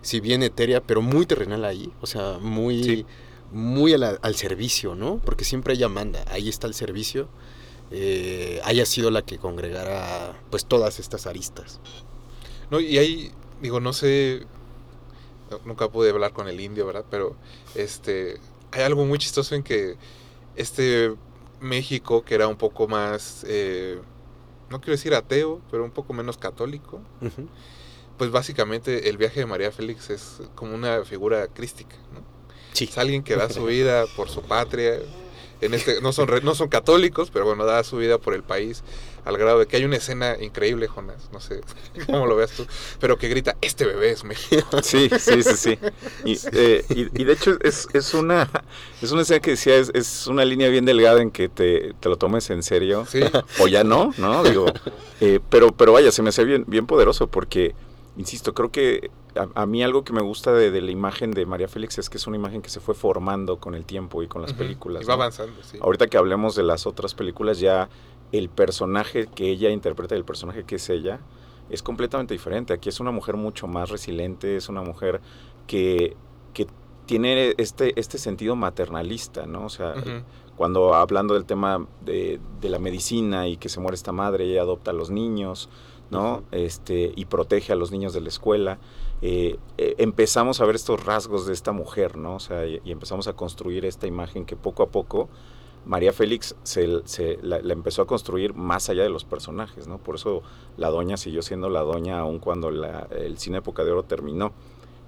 si 0.02 0.20
bien 0.20 0.44
etérea, 0.44 0.82
pero 0.82 1.02
muy 1.02 1.26
terrenal 1.26 1.66
ahí, 1.66 1.92
o 2.02 2.08
sea, 2.08 2.38
muy, 2.42 2.84
Sí. 2.84 3.06
muy 3.52 3.96
la- 3.98 4.18
al 4.22 4.36
servicio, 4.36 4.96
¿no? 4.96 5.20
Porque 5.24 5.44
siempre 5.46 5.74
ella 5.74 5.90
manda, 5.90 6.24
ahí 6.30 6.50
está 6.50 6.68
el 6.68 6.74
servicio, 6.74 7.28
eh, 7.92 8.60
haya 8.66 8.86
sido 8.86 9.12
la 9.12 9.22
que 9.22 9.38
congregara 9.38 10.38
pues 10.50 10.66
todas 10.66 11.00
estas 11.00 11.26
aristas. 11.28 11.80
No, 12.70 12.80
y 12.82 12.98
ahí, 12.98 13.32
digo, 13.62 13.80
no 13.80 13.94
sé, 13.94 14.46
nunca 15.66 15.90
pude 15.90 16.10
hablar 16.10 16.34
con 16.34 16.48
el 16.48 16.60
indio, 16.60 16.86
¿verdad? 16.86 17.06
Pero 17.10 17.36
este, 17.76 18.38
hay 18.72 18.82
algo 18.84 19.06
muy 19.06 19.18
chistoso 19.20 19.56
en 19.56 19.64
que 19.64 19.96
este 20.56 21.14
México, 21.62 22.24
que 22.24 22.36
era 22.36 22.48
un 22.48 22.58
poco 22.58 22.88
más, 22.88 23.46
eh, 23.48 24.00
no 24.70 24.80
quiero 24.82 24.92
decir 24.94 25.14
ateo, 25.16 25.62
pero 25.72 25.84
un 25.86 25.92
poco 25.92 26.14
menos 26.14 26.38
católico, 26.38 27.00
Ujú. 27.22 27.48
Pues 28.18 28.32
básicamente 28.32 29.10
el 29.10 29.18
viaje 29.18 29.40
de 29.42 29.46
María 29.46 29.72
Félix 29.72 30.10
es 30.10 30.42
como 30.56 30.74
una 30.76 31.04
figura 31.06 31.48
crística, 31.48 31.96
¿no? 32.14 32.22
Sí. 32.74 32.86
Es 32.86 32.98
alguien 32.98 33.24
que 33.24 33.36
da 33.36 33.50
su 33.50 33.66
vida 33.68 34.06
por 34.16 34.30
su 34.30 34.42
patria. 34.42 35.00
En 35.60 35.74
este, 35.74 36.02
no, 36.02 36.14
son, 36.14 36.28
re- 36.28 36.42
no 36.42 36.54
son 36.54 36.68
católicos, 36.70 37.32
pero 37.34 37.44
bueno, 37.46 37.66
da 37.66 37.84
su 37.84 37.98
vida 37.98 38.20
por 38.20 38.36
el 38.36 38.44
país 38.44 38.84
al 39.26 39.38
grado 39.38 39.58
de 39.60 39.66
que 39.66 39.76
hay 39.78 39.86
una 39.86 39.96
escena 39.98 40.38
increíble, 40.40 40.88
Jonas, 40.88 41.30
no 41.34 41.40
sé 41.42 41.62
cómo 42.06 42.28
lo 42.28 42.36
veas 42.36 42.52
tú, 42.52 42.66
pero 43.00 43.18
que 43.18 43.28
grita, 43.28 43.58
este 43.62 43.84
bebé 43.86 44.12
es 44.12 44.24
México. 44.24 44.82
Sí, 44.84 45.10
sí, 45.20 45.42
sí, 45.42 45.58
sí. 45.58 45.80
Y, 46.24 46.38
eh, 46.54 46.86
y- 46.90 47.22
y 47.22 47.24
de 47.26 47.34
hecho 47.34 47.58
es, 47.62 47.88
es 47.94 48.14
una 48.14 48.48
es 49.02 49.12
una 49.12 49.24
escena 49.24 49.40
que 49.40 49.52
decía, 49.52 49.76
es, 49.78 49.90
es 49.96 50.28
una 50.28 50.46
línea 50.46 50.70
bien 50.70 50.86
delgada 50.86 51.22
en 51.24 51.32
que 51.32 51.50
te, 51.50 51.94
te 52.00 52.08
lo 52.10 52.18
tomes 52.18 52.50
en 52.52 52.62
serio. 52.62 53.06
Sí, 53.10 53.22
O 53.60 53.68
ya 53.68 53.84
no, 53.84 54.14
¿no? 54.20 54.44
Digo, 54.44 54.68
eh, 55.20 55.40
pero, 55.50 55.72
pero 55.72 55.92
vaya, 55.94 56.12
se 56.12 56.22
me 56.22 56.30
hace 56.30 56.46
bien, 56.46 56.64
bien 56.68 56.86
poderoso 56.86 57.26
porque, 57.28 57.74
insisto, 58.18 58.54
creo 58.54 58.72
que 58.72 59.12
a, 59.36 59.62
a 59.62 59.66
mí 59.66 59.84
algo 59.84 60.04
que 60.04 60.14
me 60.14 60.22
gusta 60.22 60.52
de, 60.54 60.72
de 60.72 60.82
la 60.82 60.92
imagen 60.92 61.32
de 61.32 61.46
María 61.46 61.68
Félix 61.68 61.98
es 61.98 62.10
que 62.10 62.18
es 62.18 62.28
una 62.28 62.36
imagen 62.36 62.62
que 62.62 62.70
se 62.70 62.80
fue 62.80 62.96
formando 62.96 63.60
con 63.60 63.76
el 63.76 63.86
tiempo 63.86 64.24
y 64.24 64.28
con 64.28 64.42
las 64.42 64.54
películas. 64.54 65.04
Y 65.04 65.06
va 65.06 65.16
¿no? 65.16 65.22
avanzando, 65.22 65.62
sí. 65.64 65.78
Ahorita 65.82 66.08
que 66.08 66.18
hablemos 66.18 66.56
de 66.56 66.64
las 66.64 66.86
otras 66.88 67.14
películas, 67.14 67.60
ya 67.60 67.90
el 68.32 68.50
personaje 68.50 69.28
que 69.28 69.50
ella 69.50 69.70
interpreta 69.70 70.16
y 70.16 70.18
el 70.18 70.26
personaje 70.26 70.64
que 70.64 70.76
es 70.76 70.90
ella 70.90 71.20
es 71.70 71.84
completamente 71.84 72.34
diferente. 72.34 72.74
Aquí 72.74 72.90
es 72.90 73.00
una 73.00 73.12
mujer 73.12 73.36
mucho 73.36 73.68
más 73.68 73.90
resiliente, 73.90 74.56
es 74.56 74.70
una 74.70 74.82
mujer 74.82 75.22
que, 75.68 76.16
que 76.54 76.68
tiene 77.06 77.54
este, 77.58 77.98
este 78.00 78.18
sentido 78.18 78.56
maternalista, 78.56 79.46
¿no? 79.46 79.66
O 79.66 79.70
sea, 79.70 79.94
cuando 80.56 80.94
hablando 80.96 81.34
del 81.34 81.46
tema 81.46 81.88
de, 82.02 82.40
de 82.62 82.70
la 82.70 82.80
medicina 82.80 83.48
y 83.48 83.58
que 83.58 83.70
se 83.70 83.80
muere 83.80 83.96
esta 83.96 84.12
madre, 84.12 84.46
ella 84.46 84.62
adopta 84.62 84.92
a 84.92 84.94
los 84.94 85.10
niños, 85.10 85.70
¿no? 86.10 86.44
este, 86.52 87.12
y 87.16 87.26
protege 87.26 87.74
a 87.74 87.76
los 87.76 87.92
niños 87.92 88.14
de 88.14 88.22
la 88.22 88.30
escuela. 88.30 88.78
eh, 89.22 89.58
eh, 89.78 89.96
empezamos 89.98 90.62
a 90.62 90.66
ver 90.66 90.76
estos 90.76 91.04
rasgos 91.06 91.46
de 91.48 91.54
esta 91.54 91.72
mujer, 91.72 92.18
¿no? 92.18 92.36
O 92.36 92.40
sea, 92.40 92.66
y, 92.68 92.80
y 92.86 92.92
empezamos 92.92 93.28
a 93.28 93.34
construir 93.34 93.86
esta 93.86 94.06
imagen 94.08 94.46
que 94.46 94.56
poco 94.56 94.84
a 94.84 94.88
poco 94.88 95.28
María 95.86 96.12
Félix 96.14 96.56
se, 96.64 97.02
se- 97.06 97.40
la, 97.42 97.60
la 97.62 97.74
empezó 97.74 98.02
a 98.02 98.08
construir 98.08 98.54
más 98.54 98.90
allá 98.90 99.04
de 99.04 99.10
los 99.10 99.24
personajes, 99.24 99.88
¿no? 99.88 99.98
Por 100.00 100.16
eso 100.16 100.44
la 100.78 100.90
doña 100.90 101.18
siguió 101.18 101.42
siendo 101.42 101.70
la 101.70 101.82
doña 101.82 102.20
aun 102.20 102.40
cuando 102.40 102.70
la- 102.72 103.08
el 103.12 103.38
cine 103.38 103.60
Época 103.60 103.84
de 103.86 103.92
Oro 103.92 104.04
terminó. 104.04 104.52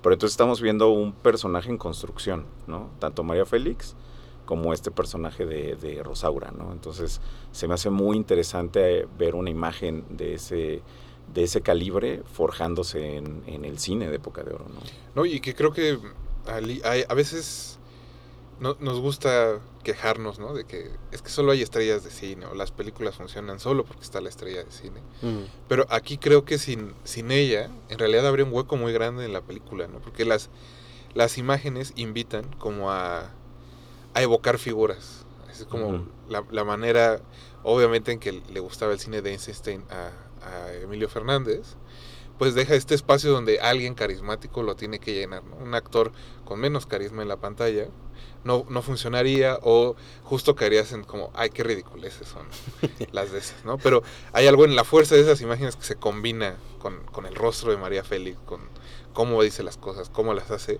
Pero 0.02 0.14
entonces 0.14 0.34
estamos 0.34 0.62
viendo 0.62 0.90
un 0.90 1.12
personaje 1.12 1.70
en 1.70 1.78
construcción, 1.78 2.46
¿no? 2.68 2.90
Tanto 3.00 3.24
María 3.24 3.46
Félix 3.46 3.96
como 4.50 4.74
este 4.74 4.90
personaje 4.90 5.46
de, 5.46 5.76
de 5.76 6.02
Rosaura, 6.02 6.50
¿no? 6.50 6.72
Entonces 6.72 7.22
se 7.52 7.68
me 7.68 7.76
hace 7.76 7.92
muy 7.92 8.18
interesante 8.18 9.08
ver 9.16 9.36
una 9.36 9.52
imagen 9.52 10.04
de 10.10 10.34
ese, 10.34 10.82
de 11.32 11.44
ese 11.44 11.62
calibre 11.62 12.24
forjándose 12.34 13.18
en, 13.18 13.44
en 13.46 13.64
el 13.64 13.78
cine 13.78 14.10
de 14.10 14.16
época 14.16 14.42
de 14.42 14.52
oro, 14.56 14.66
¿no? 14.68 14.80
No, 15.14 15.26
y 15.28 15.40
que 15.40 15.54
creo 15.54 15.72
que 15.72 16.00
a 16.48 17.14
veces 17.14 17.78
no- 18.60 18.76
nos 18.80 19.00
gusta 19.00 19.60
quejarnos, 19.84 20.40
¿no? 20.40 20.56
De 20.56 20.66
que 20.66 20.90
es 21.12 21.22
que 21.22 21.30
solo 21.30 21.52
hay 21.52 21.62
estrellas 21.62 22.04
de 22.04 22.10
cine 22.10 22.48
o 22.48 22.56
las 22.56 22.72
películas 22.72 23.18
funcionan 23.18 23.60
solo 23.60 23.86
porque 23.86 24.02
está 24.02 24.20
la 24.20 24.30
estrella 24.30 24.64
de 24.64 24.72
cine. 24.72 25.00
Mm. 25.22 25.44
Pero 25.68 25.86
aquí 25.92 26.18
creo 26.18 26.44
que 26.44 26.58
sin, 26.58 26.94
sin 27.04 27.30
ella, 27.30 27.70
en 27.90 28.00
realidad 28.00 28.26
habría 28.26 28.46
un 28.46 28.52
hueco 28.54 28.78
muy 28.78 28.94
grande 28.94 29.26
en 29.26 29.34
la 29.34 29.42
película, 29.42 29.88
¿no? 29.88 30.00
Porque 30.00 30.26
las, 30.26 30.50
las 31.14 31.38
imágenes 31.38 31.94
invitan 31.96 32.46
como 32.58 32.90
a, 32.92 33.30
a 34.14 34.22
evocar 34.22 34.58
figuras. 34.58 35.26
Es 35.52 35.66
como 35.66 36.06
la, 36.30 36.44
la 36.52 36.64
manera, 36.64 37.22
obviamente, 37.64 38.12
en 38.12 38.20
que 38.20 38.32
le 38.32 38.60
gustaba 38.60 38.94
el 38.94 39.00
cine 39.00 39.22
de 39.22 39.32
Einstein 39.32 39.84
a, 39.90 40.12
a 40.46 40.74
Emilio 40.74 41.10
Fernández, 41.10 41.76
pues 42.38 42.56
deja 42.56 42.76
este 42.76 42.96
espacio 42.96 43.32
donde 43.32 43.60
alguien 43.60 43.96
carismático 43.96 44.64
lo 44.64 44.76
tiene 44.76 45.00
que 45.00 45.14
llenar, 45.14 45.44
¿no? 45.44 45.58
Un 45.58 45.76
actor 45.76 46.14
con 46.46 46.60
menos 46.60 46.86
carisma 46.86 47.22
en 47.22 47.28
la 47.28 47.38
pantalla 47.38 47.88
no, 48.44 48.66
no 48.70 48.82
funcionaría 48.82 49.60
o 49.62 49.96
justo 50.24 50.56
caerías 50.56 50.92
en 50.92 51.04
como, 51.04 51.32
ay, 51.36 51.50
qué 51.50 51.64
ridiculeces 51.64 52.28
son 52.28 52.48
las 53.12 53.32
de 53.32 53.40
esas, 53.40 53.66
¿no? 53.66 53.78
Pero 53.78 54.04
hay 54.34 54.48
algo 54.48 54.66
en 54.66 54.76
la 54.76 54.84
fuerza 54.84 55.16
de 55.16 55.22
esas 55.22 55.42
imágenes 55.42 55.76
que 55.76 55.84
se 55.84 55.96
combina 55.96 56.56
con, 56.80 57.04
con 57.06 57.26
el 57.26 57.36
rostro 57.36 57.72
de 57.72 57.78
María 57.78 58.04
Félix, 58.04 58.38
con 58.46 58.62
cómo 59.14 59.42
dice 59.44 59.64
las 59.64 59.78
cosas, 59.78 60.10
cómo 60.10 60.34
las 60.34 60.52
hace, 60.52 60.80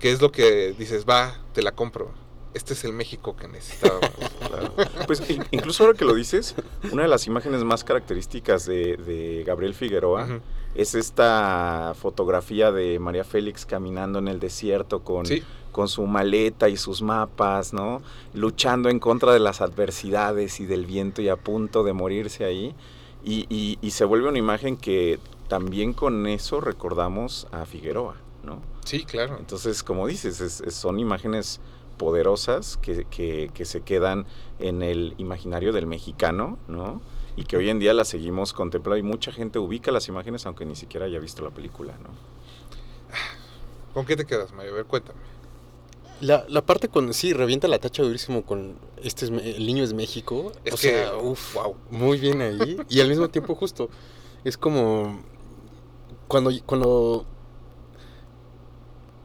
que 0.00 0.10
es 0.10 0.20
lo 0.20 0.32
que 0.32 0.74
dices, 0.76 1.06
va, 1.08 1.40
te 1.52 1.62
la 1.62 1.72
compro. 1.72 2.10
Este 2.56 2.72
es 2.74 2.84
el 2.84 2.92
México 2.92 3.36
que 3.36 3.48
necesitábamos. 3.48 4.10
Claro. 4.46 4.72
Pues 5.06 5.28
in- 5.28 5.44
incluso 5.50 5.84
ahora 5.84 5.98
que 5.98 6.04
lo 6.04 6.14
dices, 6.14 6.54
una 6.92 7.02
de 7.02 7.08
las 7.08 7.26
imágenes 7.26 7.64
más 7.64 7.82
características 7.84 8.64
de, 8.64 8.96
de 8.96 9.42
Gabriel 9.44 9.74
Figueroa 9.74 10.40
es 10.74 10.94
esta 10.94 11.94
fotografía 12.00 12.70
de 12.70 12.98
María 13.00 13.24
Félix 13.24 13.66
caminando 13.66 14.18
en 14.20 14.28
el 14.28 14.38
desierto 14.38 15.00
con, 15.02 15.26
Sí, 15.26 15.42
con 15.72 15.88
su 15.88 16.06
maleta 16.06 16.68
y 16.68 16.76
sus 16.76 17.02
mapas, 17.02 17.72
¿no? 17.72 18.02
Luchando 18.34 18.88
en 18.88 19.00
contra 19.00 19.32
de 19.32 19.40
las 19.40 19.60
adversidades 19.60 20.60
y 20.60 20.66
del 20.66 20.86
viento 20.86 21.22
y 21.22 21.28
a 21.28 21.36
punto 21.36 21.82
de 21.82 21.92
morirse 21.92 22.44
ahí. 22.44 22.74
Y, 23.24 23.46
y- 23.48 23.78
y 23.82 23.90
se 23.90 24.04
vuelve 24.04 24.28
una 24.28 24.38
imagen 24.38 24.76
que 24.76 25.18
también 25.48 25.92
con 25.92 26.26
eso 26.28 26.60
recordamos 26.60 27.48
a 27.50 27.66
Figueroa, 27.66 28.16
¿no? 28.44 28.60
sí, 28.84 29.04
claro. 29.04 29.36
Entonces, 29.40 29.82
como 29.82 30.06
dices, 30.06 30.40
es- 30.40 30.60
es- 30.60 30.74
son 30.74 31.00
imágenes 31.00 31.60
poderosas 31.98 32.76
que, 32.78 33.04
que- 33.10 33.50
que 33.54 33.64
se 33.64 33.80
quedan 33.82 34.26
en 34.58 34.82
el 34.82 35.14
imaginario 35.18 35.72
del 35.72 35.86
mexicano, 35.86 36.58
¿no? 36.68 37.00
Y 37.36 37.44
que 37.44 37.56
hoy 37.56 37.68
en 37.68 37.78
día 37.78 37.92
las 37.94 38.08
seguimos 38.08 38.52
contemplando 38.52 38.96
y 38.98 39.02
mucha 39.02 39.30
gente 39.32 39.58
ubica 39.58 39.90
las 39.92 40.08
imágenes 40.08 40.46
aunque 40.46 40.64
ni 40.64 40.76
siquiera 40.76 41.06
haya 41.06 41.18
visto 41.18 41.42
la 41.42 41.50
película, 41.50 41.92
¿no? 42.02 42.10
¿Con 43.94 44.04
qué 44.04 44.16
te 44.16 44.26
quedas, 44.26 44.52
Mario? 44.52 44.72
A 44.72 44.76
ver, 44.76 44.84
cuéntame. 44.86 45.18
La, 46.20 46.46
la 46.48 46.62
parte 46.64 46.88
cuando 46.88 47.12
sí 47.12 47.32
revienta 47.34 47.68
la 47.68 47.78
tacha 47.78 48.02
durísimo 48.02 48.42
con 48.42 48.76
este 49.02 49.26
es 49.26 49.30
el 49.30 49.66
niño 49.66 49.84
es 49.84 49.92
México. 49.92 50.52
Es 50.64 50.74
o 50.74 50.76
que, 50.78 50.88
sea, 50.90 51.16
uf, 51.18 51.54
wow. 51.54 51.76
muy 51.90 52.18
bien 52.18 52.40
ahí. 52.40 52.78
Y 52.88 53.00
al 53.00 53.08
mismo 53.08 53.28
tiempo 53.28 53.54
justo. 53.54 53.90
Es 54.44 54.56
como 54.56 55.20
cuando, 56.28 56.50
cuando 56.64 57.26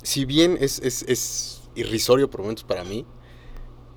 si 0.03 0.25
bien 0.25 0.57
es, 0.59 0.79
es, 0.79 1.03
es 1.03 1.60
irrisorio 1.75 2.29
por 2.29 2.41
momentos 2.41 2.63
para 2.63 2.83
mí, 2.83 3.05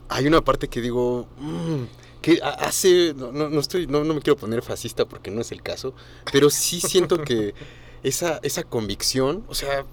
hay 0.09 0.27
una 0.27 0.43
parte 0.43 0.69
que 0.69 0.81
digo, 0.81 1.27
"Mm", 1.39 1.85
que 2.21 2.41
ha- 2.43 2.51
hace, 2.67 3.15
no, 3.15 3.33
no, 3.33 3.49
no 3.51 3.61
estoy, 3.61 3.87
no, 3.87 4.05
no 4.05 4.15
me 4.15 4.21
quiero 4.21 4.37
poner 4.37 4.63
fascista 4.63 5.05
porque 5.07 5.31
no 5.31 5.41
es 5.41 5.53
el 5.53 5.63
caso, 5.63 5.95
pero 6.33 6.51
sí 6.51 6.81
siento 6.81 7.23
que 7.23 7.55
esa, 8.03 8.39
esa 8.43 8.63
convicción, 8.65 9.45
o 9.49 9.55
sea, 9.55 9.85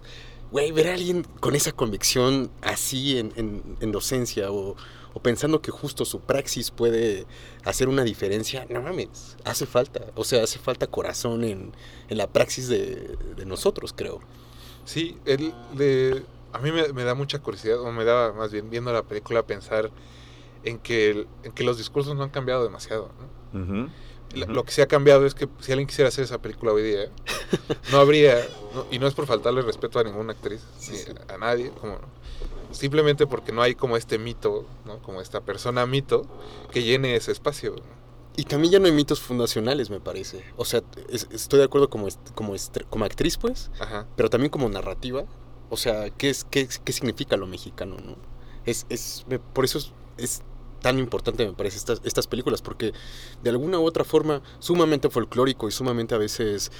güey, 0.51 0.71
ver 0.71 0.89
a 0.89 0.93
alguien 0.95 1.25
con 1.39 1.55
esa 1.55 1.71
convicción 1.71 2.51
así 2.61 3.17
en, 3.17 3.31
en- 3.37 3.77
en 3.79 3.91
docencia 3.91 4.51
o, 4.51 4.75
o 5.13 5.19
pensando 5.21 5.61
que 5.61 5.71
justo 5.71 6.03
su 6.05 6.19
praxis 6.21 6.71
puede 6.71 7.25
hacer 7.65 7.87
una 7.89 8.03
diferencia, 8.03 8.65
no 8.69 8.81
mames, 8.81 9.37
hace 9.45 9.65
falta, 9.65 10.05
o 10.15 10.23
sea, 10.25 10.43
hace 10.43 10.59
falta 10.59 10.87
corazón 10.87 11.43
en, 11.43 11.71
en 12.09 12.17
la 12.17 12.27
praxis 12.27 12.67
de, 12.67 13.17
de 13.35 13.45
nosotros, 13.45 13.93
creo. 13.95 14.19
Sí, 14.85 15.17
el 15.25 15.53
de, 15.73 16.23
a 16.53 16.59
mí 16.59 16.71
me, 16.71 16.91
me 16.93 17.03
da 17.03 17.13
mucha 17.15 17.39
curiosidad, 17.39 17.79
o 17.79 17.91
me 17.91 18.03
da 18.03 18.33
más 18.33 18.51
bien 18.51 18.69
viendo 18.69 18.91
la 18.93 19.03
película 19.03 19.43
pensar 19.43 19.91
en 20.63 20.77
que, 20.79 21.09
el- 21.11 21.27
en 21.43 21.51
que 21.51 21.63
los 21.63 21.77
discursos 21.77 22.15
no 22.15 22.23
han 22.23 22.29
cambiado 22.29 22.63
demasiado. 22.63 23.09
¿no? 23.53 23.89
Lo 24.47 24.63
que 24.63 24.71
sí 24.71 24.81
ha 24.81 24.87
cambiado 24.87 25.25
es 25.25 25.35
que 25.35 25.49
si 25.59 25.71
alguien 25.73 25.87
quisiera 25.87 26.07
hacer 26.07 26.23
esa 26.23 26.41
película 26.41 26.71
hoy 26.71 26.83
día, 26.83 27.09
no 27.91 27.97
habría, 27.99 28.35
no- 28.73 28.85
y 28.89 28.97
no 28.99 29.07
es 29.07 29.13
por 29.13 29.25
faltarle 29.27 29.61
respeto 29.61 29.99
a 29.99 30.03
ninguna 30.03 30.31
actriz, 30.33 30.61
Sí, 30.77 30.91
ni 30.91 30.97
sí. 30.99 31.11
a 31.27 31.37
nadie, 31.37 31.71
como 31.81 31.97
simplemente 32.71 33.27
porque 33.27 33.51
no 33.51 33.61
hay 33.61 33.75
como 33.75 33.97
este 33.97 34.17
mito, 34.17 34.65
¿no? 34.85 34.99
como 35.01 35.19
esta 35.21 35.41
persona 35.41 35.85
mito 35.85 36.25
que 36.71 36.83
llene 36.83 37.15
ese 37.17 37.33
espacio. 37.33 37.71
¿no? 37.75 38.01
Y 38.37 38.45
también 38.45 38.71
ya 38.71 38.79
no 38.79 38.85
hay 38.85 38.93
mitos 38.93 39.19
fundacionales, 39.19 39.89
me 39.89 39.99
parece. 39.99 40.45
O 40.55 40.63
sea, 40.63 40.81
es- 41.09 41.27
estoy 41.31 41.59
de 41.59 41.65
acuerdo 41.65 41.89
como, 41.89 42.07
est- 42.07 42.31
como, 42.33 42.53
como 42.89 43.03
actriz, 43.03 43.37
pues, 43.37 43.69
Ajá. 43.81 44.07
pero 44.15 44.29
también 44.29 44.49
como 44.49 44.69
narrativa. 44.69 45.25
O 45.71 45.77
sea, 45.77 46.11
¿qué, 46.11 46.29
es, 46.29 46.43
qué, 46.43 46.67
qué 46.85 46.93
significa 46.93 47.35
lo 47.37 47.47
mexicano, 47.47 47.95
no? 48.05 48.15
Es, 48.65 48.85
es, 48.89 49.25
por 49.53 49.65
eso 49.65 49.79
es, 49.79 49.91
es 50.17 50.41
tan 50.81 50.99
importante, 50.99 51.45
me 51.47 51.53
parece, 51.53 51.77
estas, 51.77 52.01
estas 52.03 52.27
películas, 52.27 52.61
porque 52.61 52.93
de 53.41 53.49
alguna 53.49 53.79
u 53.79 53.85
otra 53.85 54.03
forma, 54.03 54.41
sumamente 54.59 55.09
folclórico 55.09 55.67
y 55.67 55.71
sumamente 55.71 56.13
a 56.13 56.17
veces 56.19 56.71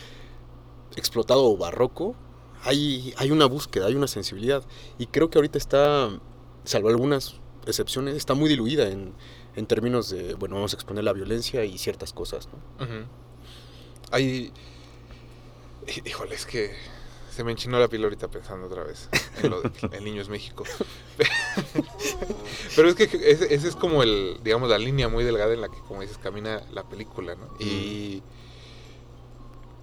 explotado 0.95 1.45
o 1.45 1.57
barroco, 1.57 2.15
hay, 2.63 3.13
hay 3.17 3.31
una 3.31 3.45
búsqueda, 3.45 3.87
hay 3.87 3.95
una 3.95 4.07
sensibilidad. 4.07 4.63
Y 4.99 5.07
creo 5.07 5.29
que 5.29 5.37
ahorita 5.37 5.57
está, 5.57 6.09
salvo 6.65 6.89
algunas 6.89 7.35
excepciones, 7.65 8.15
está 8.15 8.33
muy 8.33 8.49
diluida 8.49 8.89
en, 8.89 9.13
en 9.55 9.65
términos 9.67 10.09
de, 10.09 10.33
bueno, 10.35 10.55
vamos 10.55 10.73
a 10.73 10.75
exponer 10.75 11.03
la 11.03 11.13
violencia 11.13 11.63
y 11.63 11.77
ciertas 11.77 12.11
cosas, 12.13 12.49
¿no? 12.51 12.85
Hay. 14.11 14.51
hí- 15.87 16.01
Híjole, 16.05 16.35
es 16.35 16.45
que 16.45 16.71
se 17.31 17.43
me 17.43 17.51
enchinó 17.51 17.79
la 17.79 17.87
piel 17.87 18.03
ahorita 18.03 18.27
pensando 18.27 18.67
otra 18.67 18.83
vez 18.83 19.09
en 19.41 19.49
lo 19.49 19.61
de 19.61 19.71
El 19.93 20.03
niño 20.03 20.21
es 20.21 20.29
México. 20.29 20.63
Pero 22.75 22.89
es 22.89 22.95
que 22.95 23.03
ese, 23.03 23.53
ese 23.53 23.67
es 23.67 23.75
como 23.75 24.03
el, 24.03 24.39
digamos, 24.43 24.69
la 24.69 24.77
línea 24.77 25.07
muy 25.09 25.23
delgada 25.23 25.53
en 25.53 25.61
la 25.61 25.69
que, 25.69 25.77
como 25.87 26.01
dices, 26.01 26.17
camina 26.17 26.61
la 26.71 26.83
película, 26.83 27.35
¿no? 27.35 27.47
Y, 27.59 28.21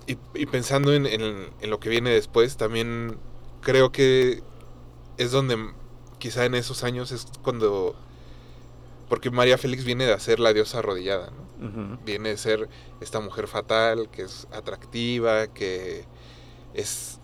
y, 0.07 0.19
y 0.35 0.47
pensando 0.47 0.93
en, 0.95 1.07
en- 1.07 1.51
en 1.61 1.71
lo 1.71 1.81
que 1.81 1.89
viene 1.89 2.11
después, 2.11 2.57
también 2.57 3.19
creo 3.61 3.93
que 3.93 4.43
es 5.19 5.31
donde 5.33 5.57
quizá 6.19 6.45
en 6.45 6.55
esos 6.55 6.85
años 6.85 7.13
es 7.13 7.27
cuando... 7.43 7.95
Porque 9.09 9.31
María 9.31 9.57
Félix 9.57 9.85
viene 9.85 10.05
de 10.05 10.13
hacer 10.13 10.39
la 10.39 10.53
diosa 10.53 10.79
arrodillada, 10.81 11.31
¿no? 11.31 11.49
Viene 12.05 12.29
de 12.29 12.37
ser 12.37 12.69
esta 13.01 13.21
mujer 13.21 13.49
fatal, 13.49 14.11
que 14.11 14.23
es 14.23 14.47
atractiva, 14.53 15.49
que 15.49 16.05
es 16.75 17.18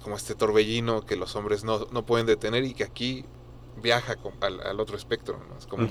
como 0.00 0.16
este 0.16 0.34
torbellino 0.34 1.02
que 1.04 1.16
los 1.16 1.34
hombres 1.36 1.64
no, 1.64 1.86
no 1.90 2.04
pueden 2.06 2.26
detener 2.26 2.64
y 2.64 2.74
que 2.74 2.84
aquí 2.84 3.24
viaja 3.80 4.16
con- 4.16 4.32
al, 4.40 4.60
al 4.60 4.80
otro 4.80 4.96
espectro. 4.96 5.38
¿no? 5.48 5.56
Es 5.58 5.66
como, 5.66 5.86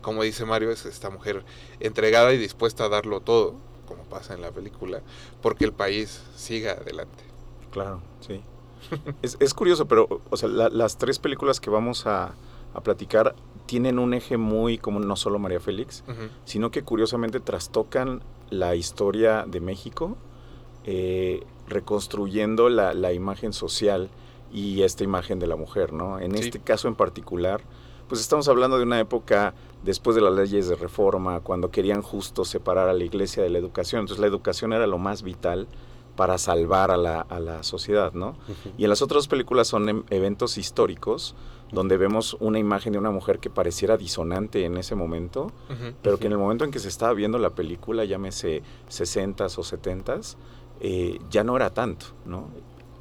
como 0.00 0.22
dice 0.22 0.44
Mario, 0.44 0.70
es 0.70 0.86
esta 0.86 1.10
mujer 1.10 1.44
entregada 1.80 2.32
y 2.32 2.38
dispuesta 2.38 2.84
a 2.84 2.88
darlo 2.88 3.20
todo, 3.20 3.54
como 3.86 4.04
pasa 4.04 4.34
en 4.34 4.42
la 4.42 4.50
película, 4.52 5.02
porque 5.40 5.64
el 5.64 5.72
país 5.72 6.22
siga 6.36 6.72
adelante. 6.72 7.24
Claro, 7.70 8.00
sí. 8.20 8.42
es, 9.22 9.36
es 9.40 9.54
curioso, 9.54 9.86
pero, 9.86 10.20
o 10.30 10.36
sea, 10.36 10.48
la- 10.48 10.68
las 10.68 10.98
tres 10.98 11.18
películas 11.18 11.60
que 11.60 11.70
vamos 11.70 12.06
a, 12.06 12.34
a 12.74 12.80
platicar 12.82 13.34
tienen 13.66 13.98
un 13.98 14.12
eje 14.14 14.36
muy 14.36 14.76
como 14.78 15.00
no 15.00 15.16
solo 15.16 15.38
María 15.38 15.60
Félix, 15.60 16.04
sino 16.44 16.70
que 16.70 16.82
curiosamente 16.82 17.40
trastocan 17.40 18.22
la 18.50 18.74
historia 18.74 19.44
de 19.46 19.60
México, 19.60 20.16
eh, 20.84 21.42
reconstruyendo 21.72 22.68
la, 22.68 22.94
la 22.94 23.12
imagen 23.12 23.52
social 23.52 24.08
y 24.52 24.82
esta 24.82 25.04
imagen 25.04 25.38
de 25.38 25.46
la 25.46 25.56
mujer, 25.56 25.92
¿no? 25.92 26.18
En 26.20 26.36
Sí. 26.36 26.44
este 26.44 26.60
caso 26.60 26.88
en 26.88 26.94
particular, 26.94 27.62
pues 28.08 28.20
estamos 28.20 28.48
hablando 28.48 28.76
de 28.76 28.82
una 28.84 29.00
época 29.00 29.54
después 29.82 30.14
de 30.14 30.22
las 30.22 30.34
leyes 30.34 30.68
de 30.68 30.74
reforma, 30.76 31.40
cuando 31.40 31.70
querían 31.70 32.02
justo 32.02 32.44
separar 32.44 32.88
a 32.88 32.92
la 32.92 33.04
iglesia 33.04 33.42
de 33.42 33.48
la 33.50 33.58
educación. 33.58 34.00
Entonces 34.00 34.20
la 34.20 34.26
educación 34.26 34.72
era 34.72 34.86
lo 34.86 34.98
más 34.98 35.22
vital 35.22 35.66
para 36.16 36.36
salvar 36.36 36.90
a 36.90 36.98
la, 36.98 37.22
a 37.22 37.40
la 37.40 37.62
sociedad, 37.62 38.12
¿no? 38.12 38.36
Y 38.76 38.84
en 38.84 38.90
las 38.90 39.00
otras 39.00 39.28
películas 39.28 39.68
son 39.68 39.88
em- 39.88 40.02
eventos 40.10 40.58
históricos 40.58 41.34
donde 41.72 41.96
vemos 41.96 42.36
una 42.38 42.58
imagen 42.58 42.92
de 42.92 42.98
una 42.98 43.10
mujer 43.10 43.38
que 43.38 43.48
pareciera 43.48 43.96
disonante 43.96 44.66
en 44.66 44.76
ese 44.76 44.94
momento, 44.94 45.50
pero 46.02 46.18
que 46.18 46.26
en 46.26 46.32
el 46.32 46.38
momento 46.38 46.66
en 46.66 46.70
que 46.70 46.78
se 46.80 46.88
estaba 46.88 47.14
viendo 47.14 47.38
la 47.38 47.48
película, 47.48 48.04
llámese 48.04 48.62
60s 48.90 49.56
o 49.56 49.62
70s, 49.62 50.36
eh, 50.82 51.20
ya 51.30 51.44
no 51.44 51.56
era 51.56 51.74
tanto, 51.74 52.06
¿no? 52.26 52.50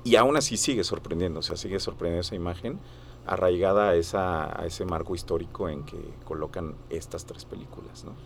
Y 0.06 0.16
aún 0.18 0.38
así 0.38 0.58
sigue 0.58 0.86
sorprendiendo, 0.86 1.42
o 1.42 1.44
sea, 1.44 1.58
sigue 1.58 1.80
sorprendiendo 1.82 2.22
esa 2.22 2.36
imagen 2.36 2.82
arraigada 3.26 3.90
a, 3.92 3.96
esa, 3.96 4.60
a 4.62 4.68
ese 4.68 4.86
marco 4.86 5.16
histórico 5.16 5.70
en 5.70 5.86
que 5.86 5.98
colocan 6.26 6.76
estas 6.90 7.26
tres 7.28 7.46
películas, 7.46 8.06
¿no? 8.06 8.18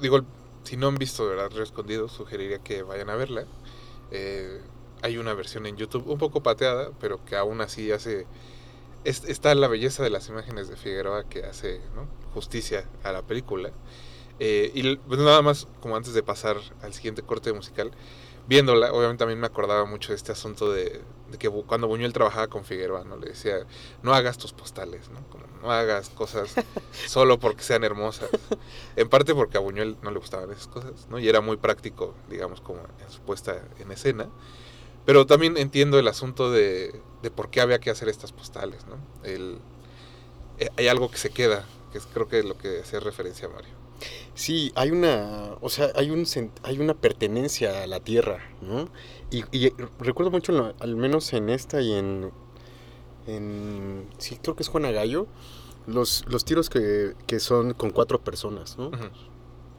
Digo, 0.00 0.20
si 0.62 0.76
no 0.76 0.88
han 0.88 0.98
visto 0.98 1.26
¿verdad? 1.26 1.50
Río 1.50 1.62
Escondido, 1.62 2.08
sugeriría 2.08 2.60
que 2.62 2.82
vayan 2.82 3.10
a 3.10 3.16
verla. 3.16 3.46
Eh, 4.10 4.60
hay 5.02 5.18
una 5.18 5.34
versión 5.34 5.66
en 5.66 5.76
YouTube 5.76 6.08
un 6.08 6.18
poco 6.18 6.42
pateada, 6.42 6.90
pero 7.00 7.24
que 7.24 7.36
aún 7.36 7.60
así 7.60 7.92
hace... 7.92 8.26
es- 9.04 9.24
está 9.26 9.54
la 9.56 9.68
belleza 9.68 10.02
de 10.04 10.10
las 10.10 10.28
imágenes 10.30 10.68
de 10.68 10.76
Figueroa 10.76 11.28
que 11.28 11.44
hace 11.44 11.80
justicia 12.34 12.90
a 13.04 13.12
la 13.12 13.22
película. 13.22 13.72
Eh, 14.40 14.70
y 14.74 14.80
l- 14.80 15.00
pues 15.06 15.20
nada 15.20 15.42
más, 15.42 15.68
como 15.80 15.96
antes 15.96 16.14
de 16.14 16.22
pasar 16.22 16.56
al 16.82 16.92
siguiente 16.94 17.22
corte 17.22 17.52
musical, 17.52 17.92
viéndola, 18.46 18.92
obviamente 18.92 19.20
también 19.20 19.40
me 19.40 19.46
acordaba 19.46 19.84
mucho 19.86 20.10
de 20.12 20.16
este 20.16 20.32
asunto 20.32 20.70
de, 20.72 21.00
de 21.30 21.38
que 21.38 21.48
cuando 21.48 21.88
Buñuel 21.88 22.12
trabajaba 22.12 22.48
con 22.48 22.64
Figueroa, 22.64 23.04
¿no? 23.04 23.16
Le 23.16 23.28
decía, 23.28 23.58
no 24.02 24.12
hagas 24.14 24.36
tus 24.38 24.52
postales, 24.52 25.08
¿no? 25.10 25.20
Como, 25.30 25.44
no 25.62 25.70
hagas 25.72 26.10
cosas 26.10 26.54
solo 27.06 27.38
porque 27.38 27.62
sean 27.62 27.84
hermosas. 27.84 28.30
En 28.96 29.08
parte 29.08 29.34
porque 29.34 29.56
a 29.56 29.60
Buñuel 29.60 29.96
no 30.02 30.10
le 30.10 30.18
gustaban 30.18 30.50
esas 30.50 30.68
cosas, 30.68 31.06
¿no? 31.08 31.18
Y 31.18 31.28
era 31.28 31.40
muy 31.40 31.56
práctico, 31.56 32.14
digamos, 32.28 32.60
como 32.60 32.80
en 33.04 33.10
su 33.10 33.20
puesta 33.20 33.62
en 33.78 33.90
escena. 33.92 34.28
Pero 35.06 35.26
también 35.26 35.56
entiendo 35.58 35.98
el 35.98 36.08
asunto 36.08 36.50
de, 36.50 37.00
de 37.22 37.30
por 37.30 37.50
qué 37.50 37.60
había 37.60 37.78
que 37.78 37.90
hacer 37.90 38.08
estas 38.08 38.32
postales, 38.32 38.86
¿no? 38.86 38.96
El, 39.28 39.58
eh, 40.58 40.68
hay 40.76 40.88
algo 40.88 41.10
que 41.10 41.18
se 41.18 41.30
queda, 41.30 41.64
que 41.92 41.98
es 41.98 42.06
creo 42.06 42.28
que 42.28 42.38
es 42.40 42.44
lo 42.44 42.56
que 42.58 42.80
hacía 42.80 43.00
referencia 43.00 43.48
Mario. 43.48 43.73
Sí, 44.34 44.72
hay 44.74 44.90
una, 44.90 45.56
o 45.60 45.68
sea, 45.68 45.92
hay 45.94 46.10
un 46.10 46.26
hay 46.64 46.78
una 46.78 46.94
pertenencia 46.94 47.82
a 47.84 47.86
la 47.86 48.00
tierra, 48.00 48.40
¿no? 48.62 48.88
Y, 49.30 49.44
y 49.56 49.72
recuerdo 50.00 50.30
mucho, 50.30 50.74
al 50.78 50.96
menos 50.96 51.32
en 51.32 51.48
esta 51.50 51.80
y 51.80 51.92
en, 51.92 52.30
en, 53.26 54.06
sí, 54.18 54.38
creo 54.42 54.54
que 54.56 54.62
es 54.62 54.68
Juana 54.68 54.90
Gallo, 54.90 55.26
los, 55.86 56.24
los 56.28 56.44
tiros 56.44 56.68
que, 56.70 57.14
que 57.26 57.40
son 57.40 57.74
con 57.74 57.90
cuatro 57.90 58.20
personas, 58.22 58.76
¿no? 58.78 58.90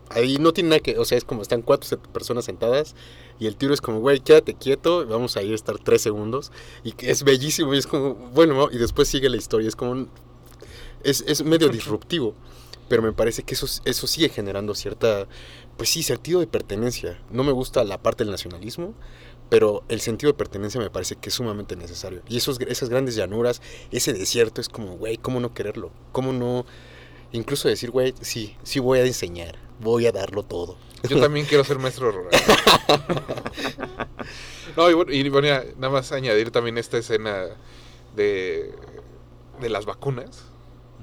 Ahí 0.09 0.37
no 0.37 0.53
tiene 0.53 0.69
nada 0.69 0.79
que, 0.81 0.97
o 0.99 1.05
sea, 1.05 1.17
es 1.17 1.25
como 1.25 1.41
están 1.41 1.63
cuatro 1.63 1.99
personas 2.13 2.45
sentadas 2.45 2.95
y 3.39 3.47
el 3.47 3.55
tiro 3.55 3.73
es 3.73 3.81
como, 3.81 3.99
güey, 3.99 4.19
quédate 4.19 4.53
quieto, 4.53 5.05
vamos 5.07 5.35
a 5.35 5.41
ir 5.41 5.51
a 5.51 5.55
estar 5.55 5.79
tres 5.79 6.01
segundos 6.03 6.51
y 6.83 6.93
es 6.99 7.23
bellísimo 7.23 7.73
y 7.73 7.79
es 7.79 7.87
como, 7.87 8.13
bueno, 8.13 8.69
y 8.71 8.77
después 8.77 9.07
sigue 9.07 9.29
la 9.29 9.37
historia, 9.37 9.67
es 9.67 9.75
como, 9.75 9.91
un- 9.91 10.09
es, 11.03 11.23
es 11.27 11.43
medio 11.43 11.69
disruptivo, 11.69 12.35
pero 12.87 13.01
me 13.01 13.11
parece 13.13 13.43
que 13.43 13.55
eso, 13.55 13.67
eso 13.85 14.07
sigue 14.07 14.29
generando 14.29 14.75
cierta, 14.75 15.27
pues 15.77 15.89
sí, 15.89 16.03
sentido 16.03 16.39
de 16.39 16.47
pertenencia. 16.47 17.19
No 17.31 17.43
me 17.43 17.51
gusta 17.51 17.83
la 17.83 17.97
parte 18.01 18.23
del 18.23 18.31
nacionalismo, 18.31 18.93
pero 19.49 19.83
el 19.89 20.01
sentido 20.01 20.31
de 20.31 20.37
pertenencia 20.37 20.79
me 20.79 20.89
parece 20.89 21.15
que 21.15 21.29
es 21.29 21.35
sumamente 21.35 21.75
necesario. 21.75 22.21
Y 22.27 22.37
esos, 22.37 22.59
esas 22.61 22.89
grandes 22.89 23.15
llanuras, 23.15 23.61
ese 23.91 24.13
desierto, 24.13 24.61
es 24.61 24.69
como, 24.69 24.97
güey, 24.97 25.17
¿cómo 25.17 25.39
no 25.39 25.53
quererlo? 25.53 25.91
¿Cómo 26.11 26.33
no? 26.33 26.65
Incluso 27.31 27.67
decir, 27.67 27.91
güey, 27.91 28.13
sí, 28.21 28.55
sí 28.63 28.79
voy 28.79 28.99
a 28.99 29.05
enseñar, 29.05 29.57
voy 29.79 30.05
a 30.07 30.11
darlo 30.11 30.43
todo. 30.43 30.77
Yo 31.07 31.19
también 31.19 31.45
quiero 31.45 31.63
ser 31.63 31.79
maestro 31.79 32.11
rural. 32.11 32.31
No, 34.75 34.89
y 34.89 34.93
bueno, 34.93 35.11
y 35.13 35.29
bueno, 35.29 35.47
nada 35.77 35.93
más 35.93 36.11
añadir 36.11 36.51
también 36.51 36.77
esta 36.77 36.97
escena 36.97 37.45
de, 38.15 38.73
de 39.61 39.69
las 39.69 39.85
vacunas. 39.85 40.45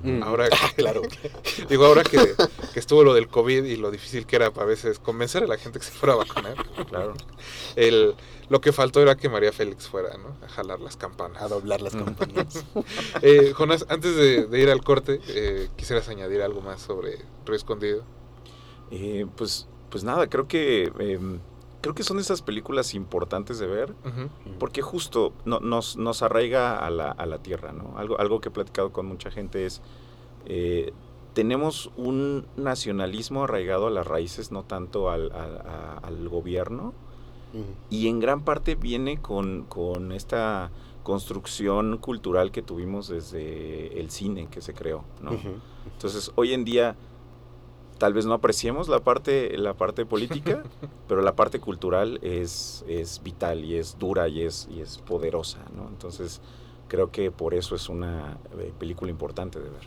Mm. 0.03 0.23
Ahora 0.23 0.49
Ah, 0.51 0.71
que- 0.71 0.75
claro. 0.83 1.03
Digo, 1.69 1.87
ahora 1.87 2.03
que, 2.03 2.19
que 2.75 2.81
estuvo 2.81 3.05
lo 3.05 3.15
del 3.15 3.29
COVID 3.29 3.65
y 3.65 3.77
lo 3.77 3.91
difícil 3.91 4.27
que 4.27 4.37
era 4.37 4.47
a 4.47 4.65
veces 4.65 4.99
convencer 4.99 5.45
a 5.45 5.47
la 5.47 5.57
gente 5.59 5.79
que 5.79 5.85
se 5.85 5.93
fuera 5.93 6.15
a 6.15 6.17
vacunar. 6.17 6.55
Claro. 6.89 7.15
El, 7.77 8.15
lo 8.49 8.61
que 8.61 8.73
faltó 8.73 9.01
era 9.01 9.17
que 9.17 9.29
María 9.29 9.53
Félix 9.53 9.87
fuera, 9.89 10.17
¿no? 10.19 10.37
A 10.45 10.49
jalar 10.49 10.81
las 10.81 10.97
campanas. 10.97 11.41
A 11.43 11.49
doblar 11.49 11.81
las 11.81 11.95
campanas. 11.95 12.65
Eh, 13.23 13.53
Jonás, 13.55 13.87
antes 13.89 14.15
de, 14.17 14.47
de 14.47 14.61
ir 14.61 14.71
al 14.71 14.83
corte, 14.83 15.21
eh, 15.29 15.69
quisieras 15.77 16.09
añadir 16.09 16.43
algo 16.43 16.61
más 16.61 16.81
sobre 16.83 17.19
Río 17.47 17.57
Escondido. 17.57 18.05
Eh, 18.91 19.27
pues, 19.37 19.69
pues 19.91 20.03
nada, 20.05 20.29
creo 20.29 20.49
que 20.49 20.93
em, 20.99 21.39
creo 21.83 21.95
que 21.95 22.03
son 22.05 22.19
esas 22.19 22.41
películas 22.41 22.95
importantes 22.95 23.59
de 23.59 23.67
ver 23.67 23.95
porque 24.59 24.81
justo 24.81 25.35
no- 25.45 25.61
nos, 25.61 25.97
nos 25.99 26.23
arraiga 26.23 26.79
a 26.79 26.89
la, 26.91 27.11
a 27.11 27.27
la 27.27 27.39
tierra, 27.39 27.73
¿no? 27.73 27.99
Algo, 27.99 28.19
algo 28.19 28.41
que 28.41 28.49
he 28.49 28.53
platicado 28.53 28.91
con 28.93 29.05
mucha 29.07 29.31
gente 29.31 29.67
es 29.67 29.83
eh, 30.47 30.93
tenemos 31.35 31.91
un 31.97 32.47
nacionalismo 32.57 33.45
arraigado 33.45 33.87
a 33.87 33.91
las 33.91 34.07
raíces, 34.07 34.51
no 34.53 34.63
tanto 34.65 35.11
al, 35.11 35.31
al- 35.33 35.59
a- 35.67 35.99
al 36.03 36.29
gobierno, 36.29 36.95
y 37.91 38.09
en 38.09 38.19
gran 38.21 38.43
parte 38.45 38.77
viene 38.77 39.21
con, 39.21 39.65
con 39.65 40.13
esta 40.13 40.71
construcción 41.03 41.99
cultural 41.99 42.51
que 42.53 42.63
tuvimos 42.63 43.09
desde 43.09 44.01
el 44.01 44.11
cine 44.11 44.49
que 44.51 44.61
se 44.63 44.73
creó, 44.73 45.05
¿no? 45.21 45.33
Entonces, 45.95 46.33
hoy 46.37 46.53
en 46.55 46.65
día 46.65 46.97
tal 48.03 48.15
vez 48.15 48.27
no 48.27 48.35
apreciemos 48.35 48.89
la 48.89 48.99
parte, 48.99 49.57
la 49.57 49.75
parte 49.75 50.05
política, 50.05 50.65
pero 51.07 51.23
la 51.23 51.37
parte 51.37 51.61
cultural 51.61 52.19
es, 52.21 52.85
es 52.89 53.23
vital 53.23 53.65
y 53.65 53.77
es 53.77 53.97
dura 53.97 54.27
y 54.27 54.43
es, 54.43 54.67
y 54.73 54.81
es 54.81 54.99
poderosa, 54.99 55.61
¿no? 55.77 55.87
Entonces, 55.87 56.41
creo 56.89 57.13
que 57.13 57.31
por 57.31 57.55
eso 57.55 57.77
es 57.77 57.89
una 57.89 58.39
eh, 58.59 58.73
película 58.77 59.09
importante 59.09 59.61
de 59.61 59.71
ver. 59.71 59.83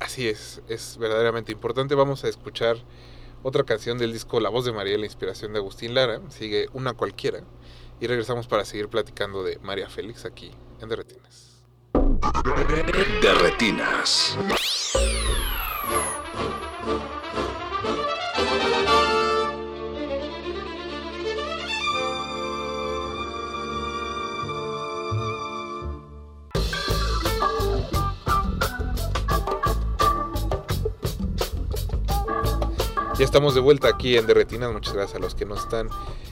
Así 0.00 0.28
es, 0.28 0.62
es 0.66 0.96
verdaderamente 0.96 1.52
importante. 1.52 1.94
Vamos 1.94 2.24
a 2.24 2.28
escuchar 2.28 2.78
otra 3.42 3.64
canción 3.64 3.98
del 3.98 4.14
disco 4.14 4.40
La 4.40 4.48
voz 4.48 4.64
de 4.64 4.72
María, 4.72 4.96
la 4.96 5.04
inspiración 5.04 5.52
de 5.52 5.58
Agustín 5.58 5.92
Lara. 5.92 6.22
Sigue 6.30 6.68
una 6.72 6.94
cualquiera. 6.94 7.40
Y 8.00 8.06
regresamos 8.06 8.46
para 8.48 8.64
seguir 8.64 8.88
platicando 8.88 9.44
de 9.44 9.58
María 9.58 9.90
Félix 9.90 10.24
aquí 10.24 10.52
en 10.80 10.88
Derretinas. 10.88 11.62
De 13.20 13.28
Ya 33.18 33.26
estamos 33.26 33.54
de 33.54 33.60
vuelta 33.60 33.88
aquí 33.88 34.16
en 34.16 34.26
Derretinas. 34.26 34.72
Muchas 34.72 34.94
gracias 34.94 35.16
a 35.16 35.18
los 35.18 35.34
que 35.34 35.44
nos 35.44 35.60
están 35.60 35.90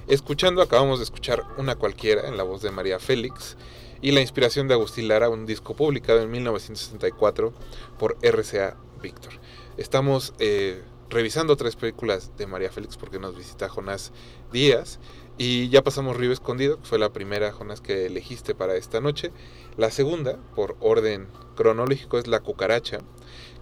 escuchando. 0.08 0.62
Acabamos 0.62 0.98
de 0.98 1.04
escuchar 1.04 1.44
Una 1.58 1.74
cualquiera 1.74 2.26
en 2.26 2.38
la 2.38 2.42
voz 2.42 2.62
de 2.62 2.70
María 2.70 2.98
Félix 2.98 3.58
y 4.00 4.12
la 4.12 4.22
inspiración 4.22 4.66
de 4.66 4.72
Agustín 4.72 5.06
Lara, 5.06 5.28
un 5.28 5.44
disco 5.44 5.76
publicado 5.76 6.22
en 6.22 6.30
1964 6.30 7.52
por 7.98 8.16
RCA 8.22 8.78
Víctor. 9.02 9.34
Estamos 9.76 10.32
eh, 10.38 10.82
revisando 11.10 11.54
tres 11.54 11.76
películas 11.76 12.32
de 12.38 12.46
María 12.46 12.70
Félix 12.70 12.96
porque 12.96 13.18
nos 13.18 13.36
visita 13.36 13.68
Jonás 13.68 14.10
Díaz 14.50 15.00
y 15.36 15.68
ya 15.68 15.84
pasamos 15.84 16.16
Río 16.16 16.32
Escondido, 16.32 16.78
que 16.80 16.86
fue 16.86 16.98
la 16.98 17.12
primera 17.12 17.52
Jonás 17.52 17.82
que 17.82 18.06
elegiste 18.06 18.54
para 18.54 18.74
esta 18.76 19.02
noche. 19.02 19.32
La 19.76 19.90
segunda, 19.90 20.38
por 20.54 20.78
orden 20.80 21.28
cronológico, 21.56 22.16
es 22.16 22.26
La 22.26 22.40
cucaracha, 22.40 23.00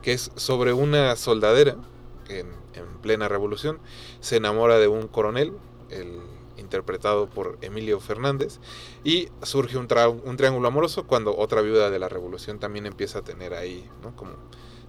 que 0.02 0.12
es 0.12 0.31
sobre 0.37 0.72
una 0.72 1.16
soldadera 1.16 1.74
en, 2.28 2.48
en 2.74 2.86
plena 3.02 3.28
revolución, 3.28 3.78
se 4.20 4.36
enamora 4.36 4.78
de 4.78 4.88
un 4.88 5.08
coronel, 5.08 5.52
el 5.90 6.20
interpretado 6.56 7.28
por 7.28 7.58
Emilio 7.62 8.00
Fernández, 8.00 8.58
y 9.04 9.28
surge 9.42 9.78
un, 9.78 9.88
un 10.24 10.36
triángulo 10.36 10.68
amoroso 10.68 11.06
cuando 11.06 11.36
otra 11.36 11.62
viuda 11.62 11.90
de 11.90 11.98
la 11.98 12.08
revolución 12.08 12.58
también 12.58 12.86
empieza 12.86 13.20
a 13.20 13.22
tener 13.22 13.54
ahí, 13.54 13.88
¿no? 14.02 14.14
Como 14.16 14.32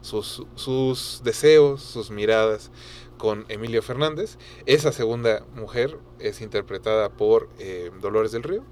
sus, 0.01 0.43
sus 0.55 1.21
deseos, 1.23 1.81
sus 1.81 2.09
miradas 2.11 2.71
con 3.17 3.45
Emilio 3.49 3.81
Fernández. 3.81 4.37
Esa 4.65 4.91
segunda 4.91 5.45
mujer 5.55 5.97
es 6.19 6.41
interpretada 6.41 7.09
por 7.09 7.49
eh, 7.59 7.91
Dolores 8.01 8.31
del 8.31 8.43
Río. 8.43 8.63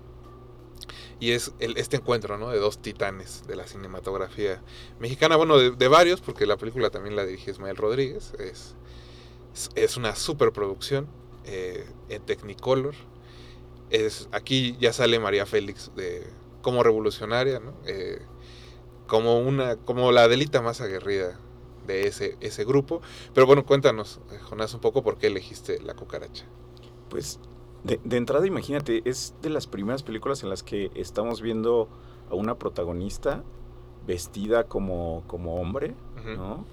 Y 1.20 1.32
es 1.32 1.52
el- 1.60 1.78
este 1.78 1.98
encuentro 1.98 2.38
¿no? 2.38 2.50
de 2.50 2.60
dos 2.60 2.80
titanes 2.80 3.46
de 3.48 3.56
la 3.56 3.66
cinematografía 3.66 4.62
mexicana, 5.00 5.36
bueno, 5.36 5.58
de, 5.58 5.88
varios, 5.88 6.22
porque 6.22 6.46
la 6.46 6.58
película 6.58 6.90
también 6.90 7.16
la 7.16 7.26
dirige 7.26 7.52
Ismael 7.52 7.76
Rodríguez. 7.76 8.34
Es, 8.40 8.76
es, 9.54 9.70
es 9.76 9.98
una 9.98 10.16
superproducción 10.16 11.08
eh, 11.46 11.86
en 12.10 12.22
Technicolor. 12.24 12.94
Es, 13.90 14.28
aquí 14.32 14.78
ya 14.80 14.94
sale 14.94 15.18
María 15.20 15.46
Félix 15.46 15.92
de, 15.96 16.28
como 16.62 16.84
revolucionaria, 16.84 17.60
¿no? 17.60 17.74
Eh, 17.86 18.22
como, 19.08 19.40
una, 19.40 19.78
como 19.78 20.12
la 20.12 20.28
delita 20.28 20.62
más 20.62 20.82
aguerrida 20.82 21.40
de 21.88 22.08
ese, 22.08 22.38
ese 22.42 22.66
grupo. 22.66 23.02
Pero 23.34 23.48
bueno, 23.48 23.66
cuéntanos, 23.66 24.20
eh, 24.32 24.38
Jonás, 24.40 24.74
un 24.74 24.82
poco 24.82 25.02
por 25.04 25.18
qué 25.18 25.28
elegiste 25.28 25.80
La 25.82 25.96
Cucaracha. 25.96 26.46
Pues 27.10 27.40
de, 27.88 28.00
de 28.04 28.18
entrada, 28.18 28.46
imagínate, 28.46 29.02
es 29.10 29.34
de 29.42 29.50
las 29.50 29.66
primeras 29.68 30.04
películas 30.04 30.44
en 30.44 30.50
las 30.50 30.64
que 30.64 30.92
estamos 30.96 31.42
viendo 31.42 31.88
a 32.30 32.36
una 32.36 32.56
protagonista 32.56 33.44
vestida 34.06 34.66
como, 34.66 35.24
como 35.28 35.56
hombre. 35.62 35.96
¿no? 36.36 36.66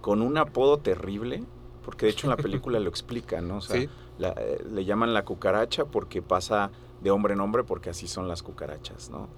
Con 0.00 0.22
un 0.22 0.36
apodo 0.38 0.78
terrible, 0.78 1.44
porque 1.84 2.06
de 2.06 2.12
hecho 2.12 2.26
en 2.26 2.30
la 2.30 2.36
película 2.36 2.78
lo 2.80 2.88
explica, 2.88 3.40
¿no? 3.40 3.58
O 3.58 3.60
sea, 3.60 3.80
Sí. 3.80 3.88
la- 4.18 4.34
le 4.70 4.84
llaman 4.84 5.12
la 5.14 5.24
cucaracha 5.24 5.84
porque 5.86 6.22
pasa 6.22 6.70
de 7.02 7.10
hombre 7.10 7.34
en 7.34 7.40
hombre 7.40 7.64
porque 7.64 7.90
así 7.90 8.06
son 8.06 8.28
las 8.28 8.42
cucarachas, 8.42 9.10
¿no? 9.10 9.28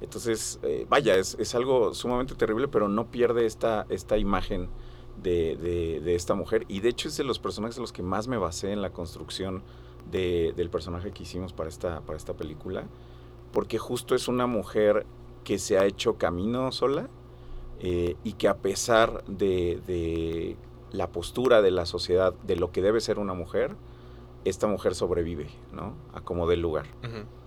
Entonces, 0.00 0.60
eh, 0.62 0.86
vaya, 0.88 1.16
es, 1.16 1.36
es 1.40 1.54
algo 1.54 1.94
sumamente 1.94 2.34
terrible, 2.34 2.68
pero 2.68 2.86
no 2.88 3.06
pierde 3.06 3.46
esta, 3.46 3.86
esta 3.88 4.18
imagen 4.18 4.68
de, 5.22 5.56
de- 5.56 6.00
de 6.00 6.14
esta 6.14 6.34
mujer. 6.34 6.64
Y 6.68 6.80
de 6.80 6.90
hecho 6.90 7.08
es 7.08 7.16
de 7.16 7.24
los 7.24 7.38
personajes 7.38 7.76
en 7.78 7.82
los 7.82 7.92
que 7.92 8.02
más 8.02 8.28
me 8.28 8.36
basé 8.36 8.72
en 8.72 8.82
la 8.82 8.90
construcción 8.90 9.62
de- 10.10 10.52
del 10.56 10.70
personaje 10.70 11.10
que 11.12 11.22
hicimos 11.24 11.52
para 11.52 11.68
esta, 11.68 12.00
para 12.00 12.16
esta 12.16 12.34
película. 12.34 12.84
Porque 13.52 13.78
justo 13.78 14.14
es 14.14 14.28
una 14.28 14.46
mujer 14.46 15.06
que 15.44 15.58
se 15.58 15.78
ha 15.78 15.84
hecho 15.86 16.16
camino 16.16 16.70
sola 16.72 17.08
eh, 17.80 18.16
y 18.24 18.32
que 18.34 18.48
a 18.48 18.56
pesar 18.56 19.24
de, 19.26 19.80
de 19.86 20.56
la 20.92 21.08
postura 21.08 21.62
de 21.62 21.70
la 21.70 21.86
sociedad, 21.86 22.34
de 22.46 22.56
lo 22.56 22.72
que 22.72 22.82
debe 22.82 23.00
ser 23.00 23.18
una 23.18 23.34
mujer, 23.34 23.76
esta 24.44 24.66
mujer 24.66 24.94
sobrevive, 24.94 25.48
¿no? 25.72 25.94
A 26.14 26.20
como 26.20 26.46
del 26.48 26.60
lugar. 26.60 26.86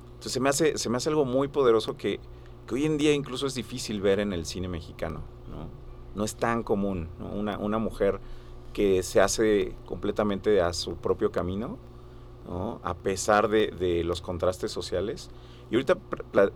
Entonces 0.09 0.31
se 0.33 0.39
me 0.39 0.49
hace, 0.49 0.77
se 0.77 0.89
me 0.89 0.97
hace 0.97 1.09
algo 1.09 1.25
muy 1.25 1.47
poderoso 1.47 1.95
que, 1.95 2.19
que 2.67 2.75
hoy 2.75 2.85
en 2.85 2.97
día 2.97 3.13
incluso 3.13 3.47
es 3.47 3.55
difícil 3.55 4.01
ver 4.01 4.19
en 4.19 4.33
el 4.33 4.45
cine 4.45 4.67
mexicano, 4.67 5.21
¿no? 5.49 5.67
No 6.15 6.23
es 6.25 6.35
tan 6.35 6.63
común, 6.63 7.07
¿no? 7.19 7.29
Una, 7.29 7.57
una 7.57 7.77
mujer 7.77 8.19
que 8.73 9.01
se 9.03 9.21
hace 9.21 9.73
completamente 9.85 10.61
a 10.61 10.73
su 10.73 10.95
propio 10.95 11.31
camino, 11.31 11.77
¿no? 12.49 12.81
A 12.83 12.95
pesar 12.95 13.47
de, 13.47 13.67
de 13.67 14.03
los 14.03 14.21
contrastes 14.21 14.71
sociales. 14.71 15.29
Y 15.71 15.75
ahorita 15.75 15.97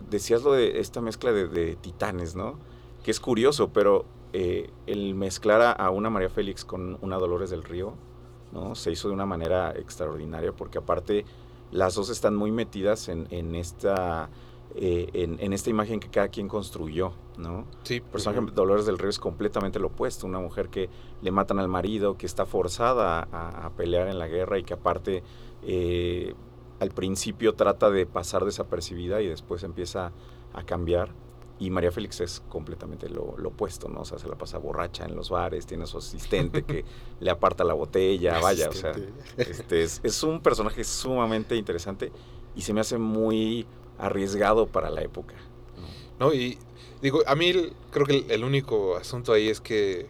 decías 0.10 0.44
lo 0.44 0.54
de 0.54 0.80
esta 0.80 1.00
mezcla 1.02 1.32
de, 1.32 1.48
de 1.48 1.76
titanes, 1.76 2.36
¿no? 2.36 2.58
Que 3.04 3.12
es 3.12 3.20
curioso, 3.20 3.70
pero 3.72 4.06
eh, 4.34 4.72
el 4.88 5.14
mezclar 5.14 5.62
a, 5.62 5.72
a 5.72 5.92
una 5.92 6.10
María 6.10 6.30
Félix 6.30 6.66
con 6.66 6.98
una 7.02 7.18
Dolores 7.18 7.52
del 7.52 7.64
Río, 7.64 7.94
¿no? 8.52 8.74
Se 8.74 8.92
hizo 8.92 9.08
de 9.08 9.14
una 9.14 9.28
manera 9.28 9.72
extraordinaria 9.72 10.52
porque 10.52 10.80
aparte 10.80 11.26
las 11.72 11.94
dos 11.94 12.10
están 12.10 12.36
muy 12.36 12.52
metidas 12.52 13.08
en, 13.08 13.28
en 13.30 13.54
esta 13.54 14.30
eh, 14.76 15.10
en, 15.14 15.38
en 15.40 15.54
esta 15.54 15.70
imagen 15.70 16.00
que 16.00 16.10
cada 16.10 16.30
quien 16.30 16.48
construyó, 16.48 17.14
¿no? 17.38 17.66
Sí, 17.84 17.96
El 17.96 18.02
personaje 18.02 18.44
de 18.44 18.52
Dolores 18.52 18.88
del 18.88 18.98
Río 18.98 19.12
es 19.12 19.20
completamente 19.20 19.78
lo 19.78 19.88
opuesto, 19.90 20.26
una 20.26 20.40
mujer 20.40 20.70
que 20.70 20.90
le 21.22 21.30
matan 21.30 21.60
al 21.60 21.68
marido, 21.68 22.18
que 22.18 22.26
está 22.26 22.48
forzada 22.48 23.28
a, 23.32 23.68
a 23.68 23.70
pelear 23.72 24.08
en 24.08 24.18
la 24.18 24.28
guerra 24.28 24.58
y 24.58 24.64
que 24.64 24.74
aparte 24.74 25.22
eh, 25.66 26.34
al 26.80 26.92
principio 26.92 27.54
trata 27.56 27.90
de 27.90 28.06
pasar 28.06 28.46
desapercibida 28.46 29.22
y 29.22 29.28
después 29.28 29.64
empieza 29.64 30.12
a 30.54 30.64
cambiar. 30.64 31.10
Y 31.60 31.70
María 31.70 31.92
Félix 31.92 32.20
es 32.20 32.42
completamente 32.50 33.08
lo, 33.10 33.36
lo 33.38 33.50
opuesto, 33.50 33.88
¿no? 33.88 34.02
O 34.02 34.06
sea, 34.06 34.18
se 34.18 34.28
la 34.28 34.36
pasa 34.36 34.58
borracha 34.58 35.06
en 35.06 35.16
los 35.16 35.30
bares, 35.30 35.66
tiene 35.66 35.84
a 35.84 35.88
su 35.88 36.00
asistente 36.00 36.64
que 36.64 36.84
le 37.20 37.30
aparta 37.30 37.64
la 37.64 37.74
botella, 37.74 38.40
vaya, 38.40 38.70
o 38.70 38.74
sea, 38.74 38.92
este 39.38 39.84
es, 39.84 40.02
es 40.04 40.24
un 40.24 40.42
personaje 40.42 40.84
sumamente 40.84 41.56
interesante 41.56 42.12
y 42.56 42.62
se 42.64 42.74
me 42.74 42.82
hace 42.82 42.98
muy 42.98 43.66
arriesgado 43.98 44.68
para 44.68 44.90
la 44.90 45.04
época. 45.04 45.36
¿no? 46.20 46.28
¿no? 46.28 46.34
Y 46.34 46.58
digo, 47.02 47.22
a 47.28 47.36
mí 47.36 47.48
el- 47.50 47.74
creo 47.92 48.06
que 48.08 48.18
el, 48.18 48.32
el 48.32 48.44
único 48.44 48.98
asunto 48.98 49.32
ahí 49.32 49.48
es 49.48 49.62
que 49.62 50.08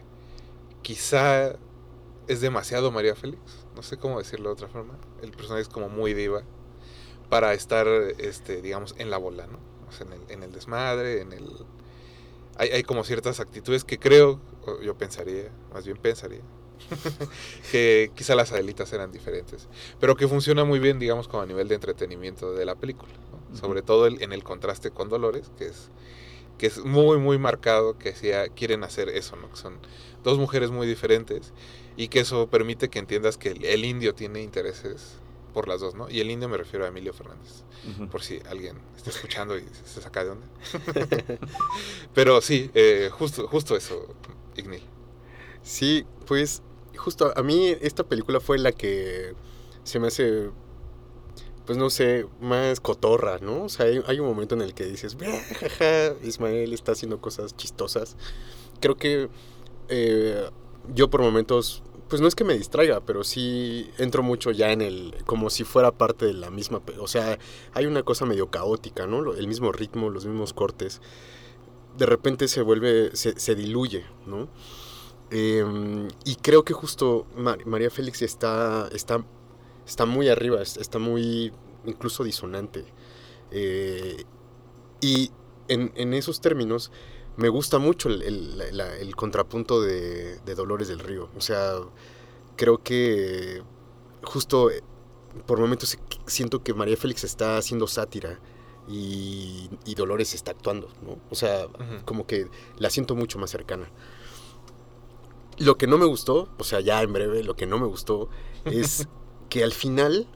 quizá 0.82 1.56
es 2.28 2.40
demasiado 2.40 2.90
María 2.90 3.14
Félix, 3.14 3.40
no 3.76 3.82
sé 3.82 3.96
cómo 3.96 4.18
decirlo 4.18 4.48
de 4.50 4.54
otra 4.54 4.68
forma. 4.68 4.98
El 5.22 5.30
personaje 5.32 5.62
es 5.62 5.68
como 5.68 5.88
muy 5.88 6.14
diva 6.14 6.42
para 7.30 7.54
estar, 7.54 7.86
este, 8.18 8.62
digamos, 8.62 8.94
en 8.98 9.10
la 9.10 9.18
bola, 9.18 9.46
¿no? 9.46 9.58
O 9.88 9.92
sea, 9.92 10.06
en 10.06 10.12
el, 10.14 10.20
en 10.30 10.42
el 10.42 10.52
desmadre, 10.52 11.20
en 11.22 11.32
el... 11.32 11.48
Hay, 12.56 12.68
hay 12.70 12.82
como 12.84 13.02
ciertas 13.04 13.40
actitudes 13.40 13.84
que 13.84 13.98
creo, 13.98 14.40
yo 14.82 14.96
pensaría, 14.96 15.50
más 15.72 15.84
bien 15.84 15.96
pensaría, 15.98 16.42
que 17.72 18.10
quizá 18.14 18.34
las 18.34 18.52
Adelitas 18.52 18.92
eran 18.92 19.10
diferentes, 19.12 19.68
pero 20.00 20.16
que 20.16 20.28
funciona 20.28 20.64
muy 20.64 20.78
bien, 20.78 20.98
digamos, 20.98 21.28
como 21.28 21.42
a 21.42 21.46
nivel 21.46 21.68
de 21.68 21.74
entretenimiento 21.76 22.52
de 22.52 22.64
la 22.64 22.74
película, 22.76 23.12
¿no? 23.30 23.56
sobre 23.58 23.82
todo 23.82 24.06
el- 24.06 24.22
en 24.22 24.32
el 24.32 24.42
contraste 24.44 24.90
con 24.90 25.08
Dolores, 25.08 25.50
que 25.58 25.66
es 25.66 25.90
que 26.58 26.66
es 26.68 26.84
muy 26.84 27.18
muy 27.18 27.38
marcado 27.38 27.98
que 27.98 28.14
sea, 28.14 28.48
quieren 28.48 28.84
hacer 28.84 29.08
eso, 29.08 29.36
¿no? 29.36 29.50
Que 29.50 29.56
son 29.56 29.78
dos 30.22 30.38
mujeres 30.38 30.70
muy 30.70 30.86
diferentes 30.86 31.52
y 31.96 32.08
que 32.08 32.20
eso 32.20 32.48
permite 32.48 32.88
que 32.88 32.98
entiendas 32.98 33.36
que 33.38 33.50
el, 33.50 33.64
el 33.64 33.84
indio 33.84 34.14
tiene 34.14 34.42
intereses 34.42 35.16
por 35.52 35.68
las 35.68 35.80
dos, 35.80 35.94
¿no? 35.94 36.10
Y 36.10 36.20
el 36.20 36.30
indio 36.30 36.48
me 36.48 36.56
refiero 36.56 36.84
a 36.84 36.88
Emilio 36.88 37.12
Fernández, 37.12 37.62
por 38.10 38.22
si 38.22 38.40
alguien 38.50 38.76
está 38.96 39.10
escuchando 39.10 39.56
y 39.56 39.64
se 39.84 40.00
saca 40.00 40.24
de 40.24 40.30
onda. 40.30 40.46
Pero 42.14 42.40
sí, 42.40 42.70
eh, 42.74 43.08
justo 43.12 43.46
justo 43.46 43.76
eso, 43.76 44.06
Ignil. 44.56 44.82
Sí, 45.62 46.04
pues 46.26 46.62
justo 46.96 47.32
a 47.36 47.42
mí 47.42 47.68
esta 47.80 48.04
película 48.04 48.40
fue 48.40 48.58
la 48.58 48.72
que 48.72 49.34
se 49.84 50.00
me 50.00 50.08
hace, 50.08 50.50
pues 51.66 51.78
no 51.78 51.88
sé, 51.88 52.26
más 52.40 52.80
cotorra, 52.80 53.38
¿no? 53.38 53.64
O 53.64 53.68
sea, 53.68 53.86
hay, 53.86 54.02
hay 54.06 54.18
un 54.18 54.26
momento 54.26 54.56
en 54.56 54.62
el 54.62 54.74
que 54.74 54.84
dices, 54.84 55.14
"Bra, 55.16 55.30
jaja, 55.60 56.14
Ismael 56.24 56.72
está 56.72 56.92
haciendo 56.92 57.20
cosas 57.20 57.56
chistosas. 57.56 58.16
Creo 58.80 58.96
que 58.96 59.28
eh, 59.88 60.50
yo 60.94 61.08
por 61.10 61.22
momentos, 61.22 61.82
pues 62.08 62.20
no 62.20 62.28
es 62.28 62.34
que 62.34 62.44
me 62.44 62.54
distraiga, 62.56 63.00
pero 63.00 63.24
sí 63.24 63.90
entro 63.98 64.22
mucho 64.22 64.50
ya 64.50 64.72
en 64.72 64.82
el, 64.82 65.14
como 65.26 65.50
si 65.50 65.64
fuera 65.64 65.90
parte 65.92 66.26
de 66.26 66.34
la 66.34 66.50
misma, 66.50 66.82
o 67.00 67.08
sea, 67.08 67.38
hay 67.72 67.86
una 67.86 68.02
cosa 68.02 68.26
medio 68.26 68.48
caótica, 68.50 69.06
¿no? 69.06 69.32
El 69.34 69.48
mismo 69.48 69.72
ritmo, 69.72 70.10
los 70.10 70.26
mismos 70.26 70.52
cortes. 70.52 71.00
De 71.96 72.06
repente 72.06 72.48
se 72.48 72.62
vuelve, 72.62 73.14
se, 73.14 73.38
se 73.38 73.54
diluye, 73.54 74.04
¿no? 74.26 74.48
Eh, 75.30 75.64
y 76.24 76.36
creo 76.36 76.64
que 76.64 76.74
justo 76.74 77.26
Ma- 77.36 77.56
María 77.66 77.90
Félix 77.90 78.22
está, 78.22 78.88
está, 78.92 79.24
está 79.86 80.06
muy 80.06 80.28
arriba, 80.28 80.60
es- 80.62 80.76
está 80.76 80.98
muy 80.98 81.52
incluso 81.86 82.24
disonante. 82.24 82.84
Eh, 83.50 84.24
y 85.00 85.30
en, 85.68 85.92
en 85.96 86.14
esos 86.14 86.40
términos 86.40 86.90
me 87.36 87.48
gusta 87.48 87.78
mucho 87.78 88.08
el, 88.08 88.22
el- 88.22 88.58
la- 88.58 88.70
la- 88.72 88.96
el 88.96 89.16
contrapunto 89.16 89.80
de, 89.80 90.38
de 90.40 90.54
Dolores 90.54 90.88
del 90.88 91.00
Río. 91.00 91.28
O 91.36 91.40
sea, 91.40 91.74
creo 92.56 92.82
que 92.82 93.62
justo 94.22 94.70
eh, 94.70 94.82
por 95.46 95.58
momentos 95.58 95.98
siento 96.26 96.62
que 96.62 96.74
María 96.74 96.96
Félix 96.96 97.24
está 97.24 97.56
haciendo 97.58 97.86
sátira 97.88 98.38
y, 98.88 99.68
y 99.84 99.94
Dolores 99.96 100.34
está 100.34 100.52
actuando, 100.52 100.88
¿no? 101.02 101.18
O 101.30 101.34
sea, 101.34 101.66
como 102.04 102.26
que 102.26 102.46
la 102.78 102.90
siento 102.90 103.14
mucho 103.16 103.38
más 103.38 103.50
cercana. 103.50 103.90
Lo 105.58 105.76
que 105.78 105.86
no 105.86 105.98
me 105.98 106.04
gustó, 106.06 106.48
o 106.58 106.64
sea, 106.64 106.80
ya 106.80 107.02
en 107.02 107.12
breve, 107.12 107.42
lo 107.42 107.54
que 107.56 107.66
no 107.66 107.78
me 107.78 107.86
gustó 107.86 108.28
es 108.64 109.08
que 109.48 109.64
al 109.64 109.72
final 109.72 110.28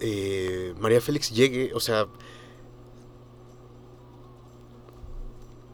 eh, 0.00 0.74
María 0.78 1.00
Félix 1.00 1.30
llegue, 1.30 1.72
o 1.74 1.80
sea, 1.80 2.06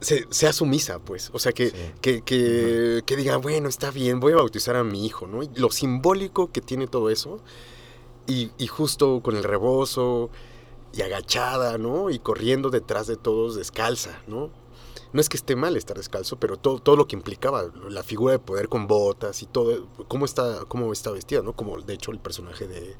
se- 0.05 0.27
sea 0.29 0.53
sumisa, 0.53 0.99
pues. 0.99 1.29
O 1.33 1.39
sea, 1.39 1.51
que, 1.51 1.69
Sí. 1.69 1.75
que, 2.01 2.21
que, 2.21 3.01
que 3.05 3.15
diga, 3.15 3.37
bueno, 3.37 3.67
está 3.69 3.91
bien, 3.91 4.19
voy 4.19 4.33
a 4.33 4.37
bautizar 4.37 4.75
a 4.75 4.83
mi 4.83 5.05
hijo, 5.05 5.27
¿no? 5.27 5.43
Y 5.43 5.49
lo 5.55 5.71
simbólico 5.71 6.51
que 6.51 6.61
tiene 6.61 6.87
todo 6.87 7.09
eso. 7.09 7.39
Y, 8.27 8.51
y 8.57 8.67
justo 8.67 9.21
con 9.21 9.35
el 9.35 9.43
rebozo 9.43 10.29
y 10.93 11.01
agachada, 11.01 11.77
¿no? 11.77 12.09
Y 12.09 12.19
corriendo 12.19 12.69
detrás 12.69 13.07
de 13.07 13.17
todos 13.17 13.55
descalza, 13.55 14.21
¿no? 14.27 14.49
No 15.13 15.21
es 15.21 15.29
que 15.29 15.37
esté 15.37 15.55
mal 15.55 15.77
estar 15.77 15.95
descalzo, 15.95 16.37
pero 16.37 16.57
todo, 16.57 16.79
todo 16.79 16.95
lo 16.97 17.07
que 17.07 17.15
implicaba, 17.15 17.71
la 17.89 18.03
figura 18.03 18.33
de 18.33 18.39
poder 18.39 18.67
con 18.67 18.87
botas 18.87 19.41
y 19.41 19.45
todo, 19.45 19.87
cómo 20.07 20.25
está, 20.25 20.65
cómo 20.67 20.91
está 20.91 21.11
vestida, 21.11 21.41
¿no? 21.41 21.53
Como 21.53 21.79
de 21.81 21.93
hecho 21.93 22.11
el 22.11 22.19
personaje 22.19 22.67
de, 22.67 22.95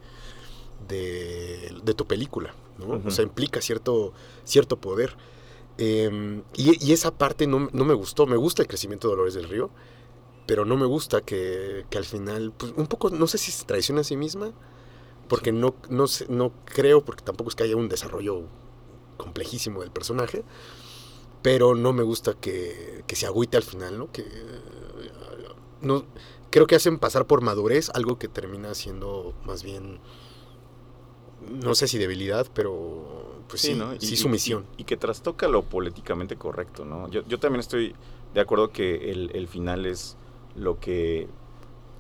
de, 0.87 1.75
de 1.83 1.93
tu 1.93 2.05
película, 2.05 2.53
¿no? 2.77 2.95
Ujú. 2.97 3.07
O 3.07 3.11
sea, 3.11 3.23
implica 3.23 3.61
cierto, 3.61 4.13
cierto 4.43 4.77
poder. 4.77 5.15
Eh, 5.77 6.41
y, 6.55 6.85
y 6.87 6.93
esa 6.93 7.11
parte 7.17 7.47
no, 7.47 7.69
no 7.73 7.85
me 7.85 7.93
gustó. 7.93 8.25
Me 8.27 8.37
gusta 8.37 8.61
el 8.61 8.67
crecimiento 8.67 9.07
de 9.07 9.13
Dolores 9.13 9.33
del 9.33 9.49
Río, 9.49 9.69
pero 10.47 10.65
no 10.65 10.77
me 10.77 10.85
gusta 10.85 11.21
que, 11.21 11.85
que 11.89 11.97
al 11.99 12.05
final, 12.05 12.53
pues 12.57 12.73
un 12.77 12.87
poco, 12.87 13.09
no 13.11 13.27
sé 13.27 13.37
si 13.39 13.51
se 13.51 13.65
traiciona 13.65 14.01
a 14.01 14.05
sí 14.05 14.17
misma, 14.17 14.53
porque 15.29 15.51
no, 15.51 15.75
no, 15.89 16.07
sé- 16.07 16.27
no 16.29 16.53
creo, 16.65 17.05
porque 17.05 17.23
tampoco 17.23 17.49
es 17.51 17.55
que 17.55 17.63
haya 17.63 17.77
un 17.77 17.89
desarrollo 17.89 18.43
complejísimo 19.17 19.81
del 19.81 19.91
personaje, 19.91 20.43
pero 21.41 21.75
no 21.75 21.93
me 21.93 22.03
gusta 22.03 22.33
que, 22.33 23.03
que 23.07 23.15
se 23.15 23.25
agüite 23.27 23.57
al 23.57 23.63
final, 23.63 23.97
¿no? 23.97 24.11
Que 24.11 24.25
no 25.81 26.05
creo 26.49 26.67
que 26.67 26.75
hacen 26.75 26.99
pasar 26.99 27.27
por 27.27 27.41
madurez 27.41 27.89
algo 27.93 28.17
que 28.17 28.27
termina 28.27 28.73
siendo 28.73 29.33
más 29.45 29.63
bien 29.63 29.99
no 31.49 31.75
sé 31.75 31.87
si 31.87 31.97
debilidad, 31.97 32.47
pero 32.53 33.43
pues 33.47 33.61
sí, 33.61 33.73
¿no? 33.75 33.93
sí 33.99 34.13
Y- 34.13 34.17
sumisión. 34.17 34.65
Y, 34.77 34.81
y 34.81 34.85
que 34.85 34.97
trastoca 34.97 35.47
lo 35.47 35.63
políticamente 35.63 36.35
correcto, 36.35 36.85
¿no? 36.85 37.07
Yo, 37.09 37.23
yo 37.27 37.39
también 37.39 37.59
estoy 37.59 37.95
de 38.33 38.41
acuerdo 38.41 38.71
que 38.71 39.11
el, 39.11 39.31
el 39.33 39.47
final 39.47 39.85
es 39.85 40.17
lo 40.55 40.79
que... 40.79 41.27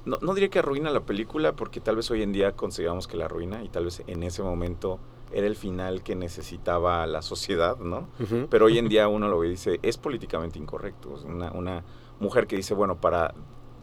No, 0.05 0.17
no 0.21 0.33
diría 0.33 0.49
que 0.49 0.59
arruina 0.59 0.91
la 0.91 1.01
película, 1.01 1.53
porque 1.55 1.79
tal 1.79 1.95
vez 1.95 2.11
hoy 2.11 2.21
en 2.21 2.31
día 2.31 2.51
consideramos 2.51 3.07
que 3.07 3.17
la 3.17 3.25
arruina 3.25 3.63
y 3.63 3.69
tal 3.69 3.85
vez 3.85 4.03
en 4.05 4.21
ese 4.23 4.43
momento 4.43 4.99
era 5.31 5.47
el 5.47 5.55
final 5.55 6.03
que 6.03 6.15
necesitaba 6.15 7.05
la 7.07 7.21
sociedad, 7.23 7.77
¿no? 7.79 8.07
Pero 8.49 8.65
hoy 8.65 8.77
en 8.77 8.87
día 8.87 9.07
uno 9.07 9.27
lo 9.27 9.39
ve 9.39 9.47
y 9.47 9.51
dice, 9.51 9.79
es 9.81 9.97
políticamente 9.97 10.59
incorrecto. 10.59 11.15
Una, 11.25 11.51
una 11.51 11.83
mujer 12.19 12.45
que 12.45 12.55
dice, 12.55 12.73
bueno, 12.75 13.01
para 13.01 13.33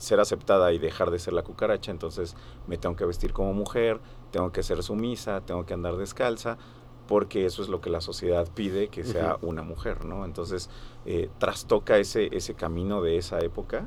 ser 0.02 0.20
aceptada 0.20 0.72
y 0.72 0.78
dejar 0.78 1.10
de 1.10 1.18
ser 1.18 1.32
la 1.32 1.42
cucaracha, 1.42 1.90
entonces 1.90 2.34
me 2.66 2.76
tengo 2.76 2.96
que 2.96 3.04
vestir 3.04 3.32
como 3.32 3.52
mujer, 3.54 4.00
tengo 4.30 4.50
que 4.52 4.62
ser 4.62 4.82
sumisa, 4.82 5.40
tengo 5.42 5.64
que 5.64 5.74
andar 5.74 5.96
descalza, 5.96 6.58
porque 7.06 7.44
eso 7.46 7.62
es 7.62 7.68
lo 7.68 7.80
que 7.80 7.90
la 7.90 8.00
sociedad 8.00 8.48
pide 8.54 8.88
que 8.88 9.04
sea 9.04 9.38
una 9.42 9.62
mujer, 9.62 10.04
¿no? 10.04 10.24
Entonces 10.24 10.70
eh, 11.06 11.28
trastoca 11.38 11.98
ese, 11.98 12.34
ese 12.36 12.54
camino 12.54 13.00
de 13.02 13.16
esa 13.16 13.38
época 13.40 13.86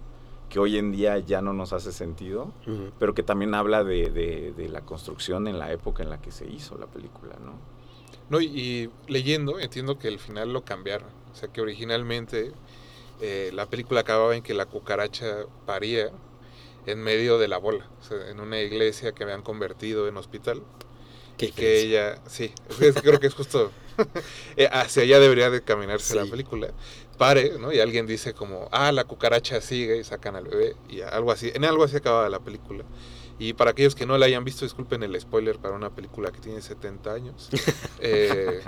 que 0.49 0.59
hoy 0.59 0.77
en 0.77 0.91
día 0.91 1.17
ya 1.19 1.41
no 1.41 1.53
nos 1.53 1.73
hace 1.73 1.91
sentido, 1.91 2.51
pero 2.99 3.13
que 3.13 3.23
también 3.23 3.53
habla 3.55 3.83
de, 3.83 4.09
de- 4.11 4.53
de 4.55 4.69
la 4.69 4.81
construcción 4.81 5.47
en 5.47 5.57
la 5.59 5.71
época 5.71 6.03
en 6.03 6.09
la 6.09 6.21
que 6.21 6.31
se 6.31 6.45
hizo 6.47 6.77
la 6.77 6.85
película, 6.87 7.35
¿no? 7.43 7.53
No, 8.29 8.39
y, 8.41 8.45
y 8.47 8.89
leyendo 9.07 9.59
entiendo 9.59 9.97
que 9.97 10.07
el 10.07 10.19
final 10.19 10.53
lo 10.53 10.63
cambiaron. 10.63 11.09
O 11.31 11.35
sea 11.35 11.49
que 11.49 11.61
originalmente 11.61 12.51
eh, 13.21 13.51
la 13.53 13.67
película 13.69 14.01
acababa 14.01 14.35
en 14.35 14.43
que 14.43 14.53
la 14.53 14.65
cucaracha 14.65 15.45
paría 15.65 16.11
en 16.85 16.99
medio 17.03 17.37
de 17.39 17.47
la 17.47 17.57
bola, 17.57 17.89
o 17.99 18.03
sea, 18.03 18.29
en 18.29 18.39
una 18.39 18.61
iglesia 18.61 19.13
que 19.13 19.23
habían 19.23 19.41
convertido 19.43 20.07
en 20.07 20.17
hospital. 20.17 20.63
Qué 21.37 21.51
que 21.51 21.81
ella, 21.81 22.21
sí, 22.27 22.53
es- 22.79 22.95
creo 23.01 23.19
que 23.19 23.27
es 23.27 23.33
justo 23.35 23.71
eh, 24.57 24.69
hacia 24.71 25.03
allá 25.03 25.19
debería 25.19 25.49
de 25.49 25.63
caminarse 25.63 26.15
la 26.15 26.25
película. 26.25 26.73
Pare, 27.17 27.57
¿no? 27.59 27.71
Y 27.73 27.79
alguien 27.79 28.07
dice 28.07 28.33
como, 28.33 28.67
ah, 28.71 28.91
la 28.91 29.05
cucaracha 29.05 29.61
sigue 29.61 29.97
y 29.97 30.03
sacan 30.03 30.35
al 30.35 30.45
bebé 30.45 30.75
y 30.89 31.01
algo 31.01 31.31
así. 31.31 31.51
En 31.53 31.65
algo 31.65 31.83
así 31.85 31.97
acaba 31.97 32.27
la 32.29 32.39
película. 32.41 32.83
Y 33.37 33.53
para 33.53 33.71
aquellos 33.71 33.95
que 33.95 34.05
no 34.05 34.17
la 34.17 34.27
hayan 34.27 34.45
visto, 34.45 34.63
disculpen 34.65 35.03
el 35.03 35.19
spoiler 35.19 35.57
para 35.59 35.75
una 35.75 35.89
película 35.89 36.31
que 36.31 36.39
tiene 36.39 36.61
70 36.61 37.13
años. 37.13 37.49
Eh, 37.99 38.61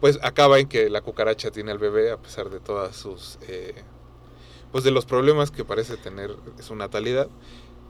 pues 0.00 0.18
acaba 0.22 0.58
en 0.58 0.66
que 0.68 0.90
la 0.90 1.00
cucaracha 1.00 1.50
tiene 1.50 1.70
al 1.70 1.78
bebé 1.78 2.10
a 2.10 2.16
pesar 2.16 2.50
de 2.50 2.58
todas 2.58 2.96
sus... 2.96 3.38
eh, 3.42 3.74
pues 4.72 4.82
de 4.82 4.90
los 4.90 5.06
problemas 5.06 5.50
que 5.50 5.64
parece 5.64 5.96
tener 5.96 6.34
su 6.60 6.74
natalidad. 6.74 7.28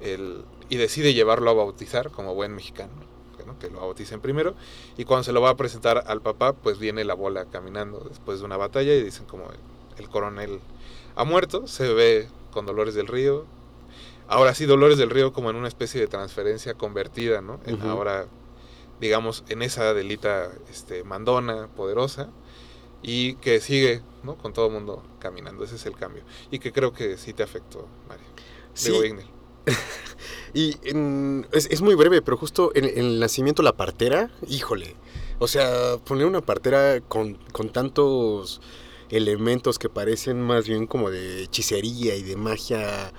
el- 0.01 0.45
y 0.69 0.77
decide 0.77 1.15
llevarlo 1.15 1.51
a 1.51 1.55
bautizar 1.55 2.11
como 2.11 2.35
buen 2.35 2.55
mexicano. 2.55 2.93
¿no? 3.47 3.59
Que 3.61 3.71
lo 3.71 3.81
bauticen 3.81 4.21
primero. 4.21 4.55
Y 4.99 5.05
cuando 5.05 5.23
se 5.25 5.33
lo 5.33 5.41
va 5.41 5.51
a 5.51 5.57
presentar 5.57 6.03
al 6.09 6.21
papá, 6.21 6.53
pues 6.53 6.79
viene 6.81 7.05
la 7.05 7.15
bola 7.15 7.45
caminando 7.47 8.01
después 8.09 8.41
de 8.41 8.45
una 8.45 8.57
batalla 8.57 8.93
y 8.93 9.03
dicen 9.03 9.25
como 9.27 9.45
el 9.97 10.09
coronel 10.09 10.59
ha 11.15 11.25
muerto, 11.25 11.67
se 11.69 11.93
ve 11.95 12.29
con 12.51 12.67
Dolores 12.67 12.95
del 12.95 13.07
Río. 13.07 13.47
Ahora 14.29 14.55
sí, 14.55 14.67
Dolores 14.67 14.99
del 14.99 15.11
Río 15.11 15.33
como 15.33 15.51
en 15.51 15.57
una 15.57 15.69
especie 15.69 16.01
de 16.01 16.07
transferencia 16.07 16.75
convertida, 16.75 17.41
¿no? 17.41 17.61
En. 17.67 17.81
Ahora, 17.83 18.27
digamos, 19.01 19.45
en 19.49 19.63
esa 19.63 19.95
delita 19.95 20.51
este, 20.71 21.05
mandona, 21.05 21.69
poderosa, 21.69 22.31
y 23.03 23.35
que 23.37 23.61
sigue, 23.61 24.03
¿no? 24.25 24.37
Con 24.37 24.53
todo 24.53 24.67
el 24.67 24.73
mundo 24.73 25.03
caminando. 25.21 25.65
Ese 25.65 25.77
es 25.77 25.87
el 25.87 25.95
cambio. 25.97 26.25
Y 26.51 26.59
que 26.59 26.73
creo 26.73 26.93
que 26.93 27.17
sí 27.19 27.33
te 27.33 27.43
afectó, 27.43 27.87
Mario. 28.09 28.27
Sí, 28.75 28.91
Digo, 28.91 29.05
Ignel. 29.05 29.27
y 30.55 30.77
en- 30.89 31.47
es, 31.53 31.67
es 31.71 31.83
muy 31.83 31.95
breve, 31.95 32.23
pero 32.23 32.37
justo 32.37 32.73
en, 32.75 32.85
en 32.85 32.99
el 32.99 33.21
nacimiento 33.21 33.63
la 33.63 33.77
partera, 33.77 34.31
híjole. 34.49 34.97
O 35.39 35.49
sea, 35.49 35.99
poner 36.05 36.27
una 36.27 36.41
partera 36.41 37.01
con, 37.01 37.35
con 37.53 37.71
tantos 37.71 38.61
elementos 39.11 39.79
que 39.79 39.89
parecen 39.89 40.41
más 40.41 40.67
bien 40.67 40.87
como 40.87 41.11
de 41.11 41.43
hechicería 41.45 42.17
y 42.17 42.23
de 42.23 42.37
magia, 42.37 43.13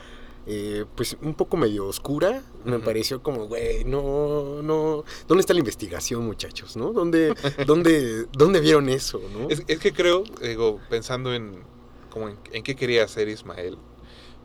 eh, 0.47 0.85
pues 0.95 1.17
un 1.21 1.33
poco 1.33 1.57
medio 1.57 1.85
oscura, 1.87 2.41
me 2.63 2.79
pareció 2.79 3.21
como, 3.21 3.47
güey, 3.47 3.83
no, 3.83 4.61
no, 4.63 5.03
¿dónde 5.27 5.41
está 5.41 5.53
la 5.53 5.59
investigación, 5.59 6.25
muchachos? 6.25 6.75
¿No? 6.77 6.93
¿Dónde, 6.93 7.33
dónde, 7.67 8.25
dónde 8.31 8.59
vieron 8.61 8.87
eso? 8.89 9.21
¿no? 9.33 9.49
Es, 9.49 9.63
es 9.67 9.79
que 9.79 9.91
creo, 9.93 10.23
digo, 10.41 10.79
pensando 10.89 11.33
en, 11.33 11.61
como 12.09 12.29
en, 12.29 12.37
en 12.53 12.63
qué 12.63 12.75
quería 12.75 13.03
hacer 13.03 13.27
Ismael, 13.27 13.77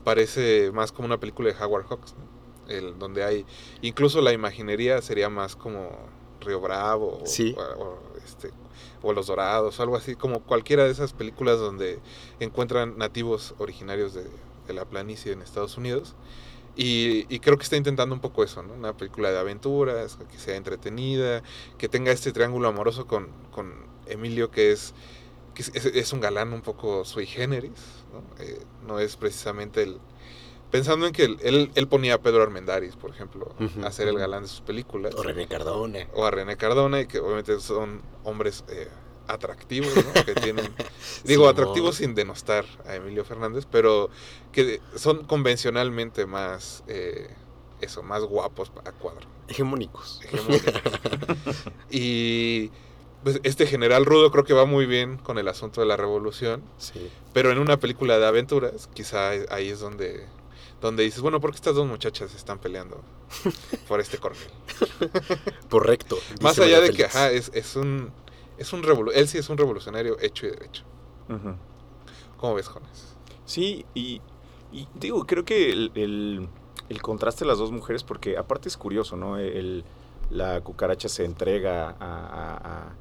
parece 0.05 0.71
más 0.73 0.93
como 0.93 1.07
una 1.07 1.19
película 1.21 1.53
de 1.53 1.65
Howard 1.65 1.87
Hawks, 1.87 2.15
¿no? 2.19 2.33
El, 2.73 2.99
donde 2.99 3.25
hay, 3.25 3.45
incluso 3.83 4.21
la 4.23 4.33
imaginería 4.33 5.03
sería 5.03 5.29
más 5.29 5.57
como 5.57 5.91
Río 6.41 6.61
Bravo 6.61 7.21
o, 7.23 7.27
Sí. 7.27 7.55
o- 7.59 7.83
o, 7.83 7.99
este, 8.25 8.51
o 9.03 9.13
Los 9.13 9.27
Dorados, 9.27 9.79
o 9.79 9.83
algo 9.83 9.97
así, 9.97 10.15
como 10.15 10.41
cualquiera 10.43 10.85
de 10.85 10.91
esas 10.93 11.13
películas 11.13 11.59
donde 11.59 11.99
encuentran 12.41 12.97
nativos 12.99 13.55
originarios 13.59 14.15
de, 14.15 14.25
de 14.73 14.81
la 14.81 14.85
planicie 14.85 15.33
en 15.33 15.43
Estados 15.43 15.77
Unidos. 15.77 16.15
Y, 16.75 17.27
y 17.29 17.41
creo 17.41 17.59
que 17.59 17.65
está 17.65 17.77
intentando 17.77 18.15
un 18.15 18.21
poco 18.21 18.43
eso, 18.43 18.63
¿no? 18.63 18.73
Una 18.73 18.97
película 18.97 19.31
de 19.31 19.39
aventuras, 19.39 20.19
que 20.31 20.39
sea 20.39 20.57
entretenida, 20.57 21.43
que 21.77 21.89
tenga 21.89 22.13
este 22.13 22.33
triángulo 22.33 22.69
amoroso 22.69 23.07
con, 23.07 23.29
con 23.51 23.75
Emilio, 24.07 24.51
que 24.51 24.73
es 24.73 24.95
que 25.55 25.63
es, 25.99 26.13
un 26.13 26.21
galán 26.21 26.53
un 26.53 26.63
poco 26.63 27.05
sui 27.05 27.27
generis, 27.27 27.73
¿no? 28.13 28.43
Eh, 28.43 28.63
no 28.87 28.99
es 28.99 29.17
precisamente 29.17 29.83
el... 29.83 29.99
Pensando 30.71 31.07
en 31.07 31.13
que 31.13 31.25
él, 31.25 31.37
él, 31.43 31.71
él 31.75 31.89
ponía 31.89 32.15
a 32.15 32.19
Pedro 32.23 32.43
Armendáriz, 32.43 32.97
por 32.97 33.11
ejemplo, 33.11 33.55
Ujú, 33.61 33.85
a 33.85 33.93
ser 33.93 34.09
el 34.09 34.19
galán 34.19 34.45
de 34.45 34.49
sus 34.49 34.63
películas. 34.63 35.15
O 35.15 35.23
René 35.23 35.47
Cardona. 35.47 36.09
O 36.15 36.25
a 36.25 36.31
René 36.31 36.57
Cardona, 36.57 37.03
y 37.03 37.07
que 37.07 37.19
obviamente 37.19 37.61
son 37.61 38.01
hombres 38.25 38.65
eh, 38.69 38.89
atractivos, 39.29 39.95
¿no? 39.97 40.25
Que 40.25 40.35
tienen... 40.35 40.73
digo, 41.25 41.49
atractivos 41.49 41.97
sin 41.97 42.15
denostar 42.15 42.65
a 42.87 42.95
Emilio 42.97 43.25
Fernández, 43.25 43.67
pero 43.71 44.11
que 44.53 44.81
son 44.97 45.25
convencionalmente 45.25 46.27
más... 46.27 46.83
eh, 46.89 47.29
eso, 47.81 48.03
más 48.05 48.23
guapos 48.23 48.71
a 48.85 48.93
cuadro 48.93 49.27
Hegemónicos. 49.49 50.21
hegemónicos. 50.23 50.73
y 51.91 52.71
pues, 53.25 53.41
este 53.43 53.67
general 53.67 54.05
rudo 54.07 54.31
creo 54.31 54.45
que 54.45 54.55
va 54.55 54.65
muy 54.67 54.87
bien 54.87 55.17
con 55.19 55.37
el 55.39 55.49
asunto 55.49 55.81
de 55.81 55.87
la 55.89 55.97
revolución, 55.97 56.63
Sí. 56.79 57.11
pero 57.33 57.51
en 57.51 57.59
una 57.59 57.79
película 57.79 58.19
de 58.19 58.27
aventuras, 58.27 58.89
quizá 58.95 59.31
ahí 59.51 59.69
es 59.71 59.81
donde, 59.81 60.27
donde 60.81 61.03
dices, 61.03 61.21
bueno, 61.23 61.41
¿por 61.41 61.51
qué 61.51 61.57
estas 61.57 61.75
dos 61.75 61.87
muchachas 61.87 62.35
están 62.35 62.59
peleando 62.61 63.03
por 63.89 64.01
este 64.01 64.19
coronel? 64.19 64.47
Correcto. 65.69 66.19
Más 66.41 66.59
allá 66.59 66.81
de 66.81 66.93
que, 66.93 67.05
ajá, 67.05 67.31
es, 67.33 67.51
es 67.55 67.77
un, 67.77 68.13
es 68.59 68.73
un 68.73 68.83
revolu- 68.83 69.13
él 69.15 69.29
sí 69.29 69.39
es 69.39 69.49
un 69.51 69.59
revolucionario 69.59 70.17
hecho 70.21 70.47
y 70.47 70.51
derecho. 70.51 70.83
¿Cómo 72.37 72.55
ves, 72.55 72.69
Jones? 72.69 73.17
Sí, 73.45 73.85
y, 73.95 74.21
y 74.73 74.87
digo, 74.95 75.25
creo 75.27 75.45
que 75.45 75.71
el, 75.73 75.93
el- 75.95 76.49
el 76.89 77.03
contraste 77.03 77.45
de 77.45 77.49
las 77.49 77.59
dos 77.59 77.71
mujeres, 77.73 78.03
porque 78.05 78.37
aparte 78.37 78.69
es 78.69 78.77
curioso, 78.77 79.17
¿no? 79.17 79.39
El, 79.39 79.85
la 80.31 80.61
cucaracha 80.61 81.09
se 81.09 81.25
entrega 81.25 81.91
a, 81.91 81.95
a- 82.01 82.57
a- 82.57 82.95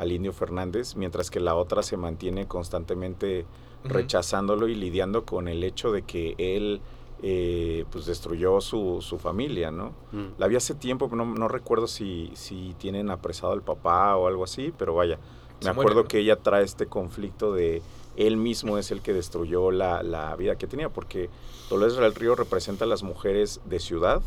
al 0.00 0.12
indio 0.12 0.32
Fernández, 0.32 0.94
mientras 0.96 1.30
que 1.30 1.40
la 1.40 1.54
otra 1.54 1.82
se 1.82 1.96
mantiene 1.96 2.46
constantemente 2.46 3.46
rechazándolo 3.84 4.66
y 4.68 4.74
lidiando 4.74 5.24
con 5.24 5.46
el 5.48 5.62
hecho 5.62 5.92
de 5.92 6.02
que 6.02 6.34
él 6.38 6.80
eh, 7.22 7.84
pues 7.90 8.06
destruyó 8.06 8.60
su, 8.60 8.98
su 9.00 9.18
familia, 9.18 9.70
¿no? 9.70 9.94
Mm. 10.12 10.38
La 10.38 10.46
vi 10.48 10.56
hace 10.56 10.74
tiempo, 10.74 11.08
no, 11.12 11.24
no 11.24 11.48
recuerdo 11.48 11.86
si, 11.86 12.30
si 12.34 12.74
tienen 12.78 13.10
apresado 13.10 13.52
al 13.52 13.62
papá 13.62 14.16
o 14.16 14.26
algo 14.26 14.44
así, 14.44 14.72
pero 14.76 14.94
vaya, 14.94 15.18
Se 15.60 15.68
me 15.68 15.74
muere, 15.74 15.88
acuerdo 15.90 16.02
¿no? 16.02 16.08
que 16.08 16.18
ella 16.18 16.36
trae 16.36 16.64
este 16.64 16.86
conflicto 16.86 17.52
de 17.52 17.82
él 18.16 18.36
mismo 18.36 18.78
es 18.78 18.90
el 18.90 19.02
que 19.02 19.12
destruyó 19.12 19.70
la, 19.70 20.02
la 20.02 20.34
vida 20.36 20.56
que 20.56 20.66
tenía, 20.66 20.88
porque 20.88 21.30
Dolores 21.70 21.96
del 21.96 22.14
Río 22.14 22.34
representa 22.34 22.84
a 22.84 22.88
las 22.88 23.02
mujeres 23.02 23.60
de 23.64 23.78
ciudad 23.80 24.22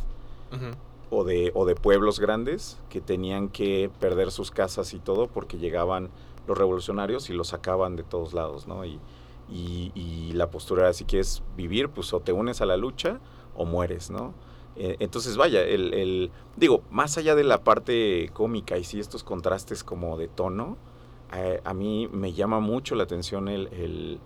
o 1.12 1.24
de, 1.24 1.52
o 1.54 1.66
de 1.66 1.76
pueblos 1.76 2.20
grandes 2.20 2.78
que 2.90 3.02
tenían 3.02 3.50
que 3.50 3.90
perder 4.00 4.32
sus 4.32 4.52
casas 4.52 4.94
y 4.94 5.00
todo 5.00 5.28
porque 5.28 5.58
llegaban 5.58 6.10
los 6.48 6.58
revolucionarios 6.58 7.30
y 7.30 7.34
los 7.34 7.50
sacaban 7.50 7.96
de 7.96 8.04
todos 8.04 8.34
lados, 8.34 8.68
¿no? 8.68 8.84
Y, 8.86 9.00
y, 9.52 9.92
y 9.96 10.34
la 10.34 10.50
postura 10.50 10.84
era, 10.84 10.94
si 10.94 11.06
quieres 11.06 11.44
vivir, 11.58 11.90
pues 11.90 12.14
o 12.14 12.20
te 12.20 12.32
unes 12.34 12.62
a 12.62 12.66
la 12.66 12.78
lucha 12.78 13.20
o 13.56 13.66
mueres, 13.66 14.10
¿no? 14.12 14.34
Eh, 14.76 14.96
entonces, 15.00 15.36
vaya, 15.38 15.62
el, 15.64 15.94
el- 15.94 16.32
digo, 16.56 16.84
más 16.92 17.18
allá 17.18 17.36
de 17.36 17.44
la 17.44 17.64
parte 17.64 18.30
cómica 18.34 18.78
y 18.78 18.84
sí 18.84 19.00
estos 19.00 19.24
contrastes 19.24 19.84
como 19.84 20.18
de 20.18 20.28
tono, 20.28 20.78
eh, 21.34 21.62
a 21.64 21.74
mí 21.74 22.08
me 22.12 22.34
llama 22.34 22.60
mucho 22.60 22.96
la 22.96 23.04
atención 23.04 23.48
el, 23.50 23.68
el, 23.74 24.20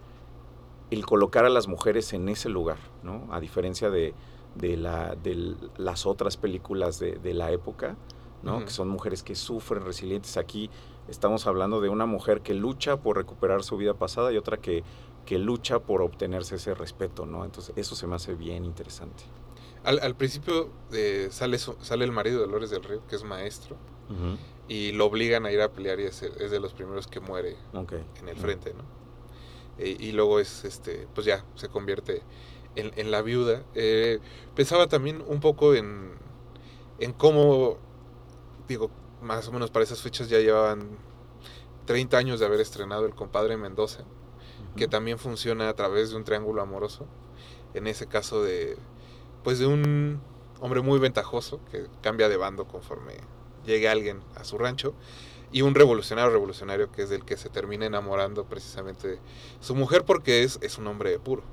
el 0.91 1.05
colocar 1.05 1.45
a 1.45 1.49
las 1.49 1.67
mujeres 1.67 2.13
en 2.13 2.29
ese 2.29 2.49
lugar, 2.49 2.77
¿no? 3.01 3.27
A 3.31 3.39
diferencia 3.39 3.89
de, 3.89 4.13
de, 4.55 4.77
la, 4.77 5.15
de 5.15 5.55
las 5.77 6.05
otras 6.05 6.37
películas 6.37 6.99
de, 6.99 7.13
de 7.13 7.33
la 7.33 7.51
época, 7.51 7.95
¿no? 8.43 8.59
Que 8.65 8.71
son 8.71 8.89
mujeres 8.89 9.23
que 9.23 9.35
sufren, 9.35 9.83
resilientes. 9.83 10.37
Aquí 10.37 10.69
estamos 11.07 11.47
hablando 11.47 11.81
de 11.81 11.89
una 11.89 12.05
mujer 12.05 12.41
que 12.41 12.53
lucha 12.53 12.97
por 12.97 13.17
recuperar 13.17 13.63
su 13.63 13.77
vida 13.77 13.93
pasada 13.93 14.31
y 14.31 14.37
otra 14.37 14.57
que, 14.57 14.83
que 15.25 15.37
lucha 15.37 15.79
por 15.79 16.01
obtenerse 16.01 16.55
ese 16.55 16.73
respeto, 16.73 17.25
¿no? 17.25 17.45
Entonces, 17.45 17.73
eso 17.77 17.95
se 17.95 18.07
me 18.07 18.15
hace 18.15 18.35
bien 18.35 18.65
interesante. 18.65 19.23
Al, 19.83 19.99
al 19.99 20.15
principio 20.15 20.69
eh, 20.93 21.27
sale, 21.31 21.57
sale 21.57 22.05
el 22.05 22.11
marido 22.11 22.39
de 22.39 22.45
Dolores 22.45 22.69
del 22.69 22.83
Río, 22.83 23.05
que 23.07 23.15
es 23.15 23.23
maestro, 23.23 23.75
y 24.67 24.91
lo 24.91 25.07
obligan 25.07 25.45
a 25.45 25.51
ir 25.51 25.59
a 25.61 25.71
pelear 25.71 25.99
y 25.99 26.03
es, 26.03 26.21
es 26.21 26.51
de 26.51 26.59
los 26.59 26.73
primeros 26.73 27.07
que 27.07 27.19
muere 27.19 27.57
en 28.19 28.29
el 28.29 28.37
frente, 28.37 28.73
¿no? 28.73 28.83
Eh, 29.79 29.97
y 29.99 30.11
luego 30.11 30.39
es, 30.39 30.63
este, 30.65 31.07
pues 31.15 31.25
ya, 31.25 31.43
se 31.55 31.67
convierte 31.67 32.21
en, 32.75 32.91
en 32.95 33.11
la 33.11 33.21
viuda. 33.21 33.63
Eh, 33.73 34.19
pensaba 34.55 34.87
también 34.87 35.23
un 35.27 35.39
poco 35.39 35.73
en, 35.73 36.11
en 36.99 37.11
cómo, 37.13 37.77
digo, 38.67 38.91
más 39.23 39.47
o 39.47 39.51
menos 39.51 39.71
para 39.71 39.83
esas 39.83 40.01
fechas 40.01 40.29
ya 40.29 40.39
llevaban 40.39 40.97
30 41.85 42.17
años 42.17 42.39
de 42.39 42.45
haber 42.45 42.59
estrenado 42.59 43.05
El 43.05 43.15
compadre 43.15 43.57
Mendoza, 43.57 44.03
que 44.75 44.87
también 44.87 45.17
funciona 45.17 45.69
a 45.69 45.73
través 45.73 46.11
de 46.11 46.17
un 46.17 46.23
triángulo 46.23 46.61
amoroso. 46.61 47.05
En 47.73 47.87
ese 47.87 48.07
caso 48.07 48.43
de, 48.43 48.77
pues 49.43 49.59
de 49.59 49.65
un 49.65 50.21
hombre 50.61 50.81
muy 50.81 50.99
ventajoso 50.99 51.59
que 51.71 51.87
cambia 52.01 52.29
de 52.29 52.37
bando 52.37 52.65
conforme 52.65 53.17
llegue 53.65 53.89
alguien 53.89 54.21
a 54.35 54.43
su 54.43 54.57
rancho 54.57 54.93
y 55.51 55.61
un 55.61 55.75
revolucionario 55.75 56.31
revolucionario 56.31 56.91
que 56.91 57.03
es 57.03 57.09
del 57.09 57.25
que 57.25 57.37
se 57.37 57.49
termina 57.49 57.85
enamorando 57.85 58.45
precisamente 58.45 59.19
su 59.59 59.75
mujer 59.75 60.03
porque 60.03 60.43
es, 60.43 60.59
es 60.61 60.77
un 60.77 60.87
hombre 60.87 61.17
puro. 61.19 61.43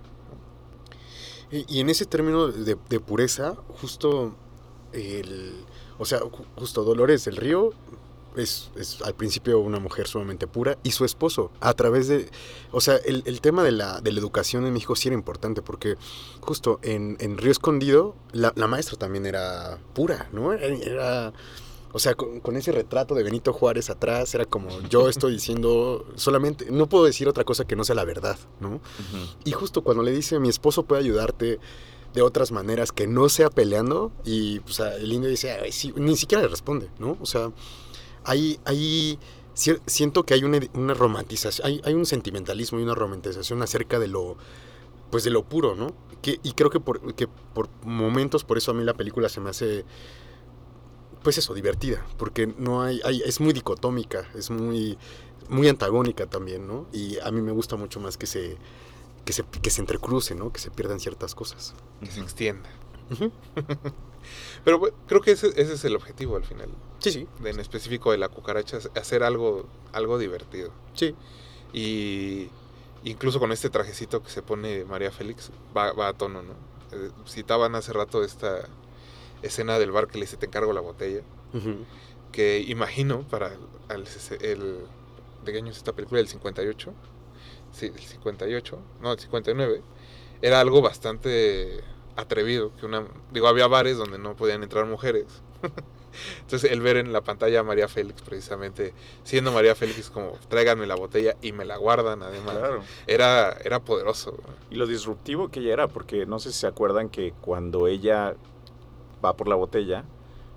Y, 1.50 1.64
y 1.68 1.80
en 1.80 1.90
ese 1.90 2.06
término 2.06 2.48
de, 2.48 2.76
de 2.88 3.00
pureza, 3.00 3.56
justo 3.80 4.35
el, 4.92 5.64
o 6.01 6.05
sea, 6.05 6.19
ju- 6.21 6.45
justo 6.57 6.83
Dolores 6.83 7.25
del 7.27 7.37
Río 7.37 7.71
es, 8.37 8.71
es 8.77 9.03
al 9.03 9.15
principio 9.15 9.59
una 9.61 9.79
mujer 9.81 10.07
sumamente 10.07 10.47
pura 10.47 10.79
y 10.85 10.93
su 10.93 11.05
esposo 11.05 11.51
a 11.61 11.75
través 11.75 12.07
de, 12.09 12.29
o 12.73 12.81
sea, 12.81 12.97
el, 12.97 13.23
el 13.27 13.41
tema 13.41 13.63
de 13.65 13.73
la, 13.73 14.01
de 14.01 14.13
la 14.13 14.21
educación 14.21 14.65
en 14.67 14.73
México 14.73 14.95
sí 14.97 15.09
era 15.09 15.15
importante 15.17 15.63
porque 15.63 15.97
justo 16.41 16.79
en, 16.83 17.17
en 17.21 17.39
Río 17.39 17.51
Escondido 17.53 18.15
la, 18.33 18.53
la 18.57 18.67
maestra 18.69 18.97
también 18.97 19.27
era 19.27 19.79
pura, 19.95 20.29
¿no? 20.33 20.53
Era, 20.53 20.67
era- 20.67 21.33
o 21.93 21.99
sea, 21.99 22.15
con, 22.15 22.39
con 22.39 22.55
ese 22.57 22.71
retrato 22.71 23.17
de 23.17 23.25
Benito 23.25 23.53
Juárez 23.53 23.91
atrás 23.91 24.33
era 24.37 24.45
como 24.45 24.69
yo 24.89 25.09
estoy 25.09 25.33
diciendo 25.33 26.07
solamente, 26.15 26.71
no 26.71 26.89
puedo 26.89 27.05
decir 27.05 27.27
otra 27.29 27.43
cosa 27.43 27.65
que 27.65 27.75
no 27.75 27.83
sea 27.83 27.97
la 27.97 28.05
verdad, 28.05 28.39
¿no? 28.61 28.81
Y 29.45 29.51
justo 29.51 29.83
cuando 29.83 30.05
le 30.05 30.13
dice, 30.13 30.39
mi 30.39 30.49
esposo 30.49 30.85
puede 30.85 31.03
ayudarte 31.03 31.59
de 32.14 32.23
otras 32.23 32.53
maneras 32.53 32.92
que 32.92 33.07
no 33.07 33.29
sea 33.29 33.51
peleando, 33.51 34.12
y 34.25 34.61
sea, 34.66 34.94
el 34.96 35.12
indio 35.12 35.31
dice, 35.31 35.57
ni 35.96 36.16
siquiera 36.16 36.42
le 36.42 36.49
responde, 36.49 36.90
¿no? 36.99 37.16
O 37.20 37.27
sea, 37.27 37.53
hay, 38.25 38.59
hay 38.64 39.18
siento 39.55 40.25
que 40.25 40.35
hay 40.35 40.44
una, 40.44 40.59
una 40.75 40.94
romantización, 40.94 41.66
hay, 41.66 41.81
hay 41.85 41.94
un 41.94 42.07
sentimentalismo 42.07 42.81
y 42.81 42.83
una 42.83 42.94
romantización 42.94 43.62
acerca 43.62 43.99
de 43.99 44.09
lo, 44.09 44.37
pues 45.11 45.25
de 45.25 45.31
lo 45.31 45.44
puro, 45.44 45.75
¿no? 45.75 45.94
Y 46.23 46.53
creo 46.53 46.70
que 46.70 46.81
por, 46.81 47.14
que 47.14 47.29
por 47.29 47.68
momentos, 47.83 48.44
por 48.44 48.59
eso 48.59 48.73
a 48.73 48.75
mí 48.75 48.85
la 48.85 48.94
película 48.94 49.29
se 49.29 49.40
me 49.40 49.51
hace, 49.51 49.85
pues 51.23 51.38
eso, 51.38 51.55
divertida, 51.55 52.07
porque 52.18 52.46
no 52.46 52.83
hay 52.83 53.01
es 53.25 53.40
muy 53.40 53.53
dicotómica, 53.53 54.29
es 54.35 54.51
muy, 54.51 54.99
muy 55.49 55.68
antagónica 55.68 56.27
también, 56.27 56.66
¿no? 56.66 56.87
Y 56.92 57.18
a 57.20 57.31
mí 57.31 57.40
me 57.40 57.53
gusta 57.53 57.77
mucho 57.77 58.01
más 58.01 58.18
que 58.18 58.27
se, 58.27 58.59
que 59.24 59.33
se, 59.33 59.44
que 59.44 59.70
se 59.70 59.80
entrecruce, 59.80 60.35
¿no? 60.35 60.52
Que 60.52 60.61
se 60.61 60.70
pierdan 60.70 61.00
ciertas 61.00 61.35
cosas. 61.35 61.74
que 62.00 62.06
se 62.11 62.20
extienda. 62.20 62.68
Pero 64.64 64.78
bueno, 64.78 64.96
creo 65.06 65.20
que 65.20 65.33
ese, 65.33 65.48
ese 65.48 65.72
es 65.74 65.85
el 65.85 65.96
objetivo 65.96 66.37
al 66.37 66.44
final, 66.44 66.68
Sí, 66.98 67.11
sí, 67.11 67.28
de- 67.40 67.50
en 67.50 67.61
específico 67.61 68.12
de 68.12 68.18
la 68.18 68.28
cucaracha, 68.28 68.78
hacer 68.94 69.22
algo, 69.22 69.66
algo 69.92 70.18
divertido. 70.18 70.70
sí. 70.94 71.14
Y 71.72 72.50
incluso 73.04 73.38
con 73.38 73.52
este 73.52 73.70
trajecito 73.70 74.22
que 74.24 74.30
se 74.30 74.42
pone 74.42 74.85
María 74.85 75.12
Félix, 75.12 75.50
va, 75.76 75.92
va 75.92 76.09
a 76.09 76.12
tono, 76.14 76.42
¿no? 76.42 76.52
Eh, 76.92 77.11
citaban 77.28 77.76
hace 77.76 77.92
rato 77.92 78.24
esta 78.24 78.68
escena 79.42 79.78
del 79.78 79.92
bar 79.92 80.09
que 80.09 80.18
le 80.18 80.24
dice 80.24 80.37
te 80.37 80.46
encargo 80.46 80.72
la 80.72 80.80
botella, 80.80 81.22
que 82.33 82.61
imagino 82.66 83.22
para 83.22 83.52
el, 83.88 84.04
el- 84.40 84.78
¿de 85.44 85.52
qué 85.52 85.59
año 85.59 85.70
es 85.70 85.76
esta 85.78 85.92
película? 85.92 86.20
¿El 86.20 86.26
58? 86.28 86.92
Sí, 87.72 87.87
el 87.87 87.98
58, 88.00 88.78
no, 89.00 89.12
el 89.12 89.18
59. 89.18 89.83
Era 90.42 90.61
algo 90.61 90.80
bastante 90.83 91.80
atrevido, 92.16 92.72
que 92.78 92.87
una, 92.87 93.04
digo, 93.30 93.46
había 93.48 93.66
bares 93.66 93.96
donde 93.98 94.18
no 94.18 94.35
podían 94.37 94.62
entrar 94.62 94.87
mujeres. 94.87 95.26
Entonces 96.40 96.72
el 96.72 96.80
ver 96.80 96.96
en 96.96 97.12
la 97.12 97.20
pantalla 97.20 97.61
a 97.61 97.62
María 97.62 97.87
Félix, 97.87 98.20
precisamente, 98.22 98.92
siendo 99.22 99.52
María 99.52 99.74
Félix 99.76 100.11
como, 100.11 100.33
tráiganme 100.48 100.87
la 100.87 100.96
botella 100.96 101.37
y 101.40 101.52
me 101.52 101.64
la 101.64 101.76
guardan 101.76 102.22
además, 102.24 102.56
Claro. 102.59 102.83
era, 103.06 103.52
era 103.64 103.78
poderoso. 103.80 104.37
Y 104.70 104.74
lo 104.74 104.87
disruptivo 104.87 105.48
que 105.50 105.61
ella 105.61 105.72
era, 105.74 105.88
porque 105.88 106.26
no 106.26 106.40
sé 106.40 106.50
si 106.52 106.59
se 106.61 106.66
acuerdan 106.66 107.11
que 107.11 107.33
cuando 107.40 107.87
ella 107.87 108.35
va 109.24 109.37
por 109.37 109.46
la 109.46 109.54
botella, 109.54 110.04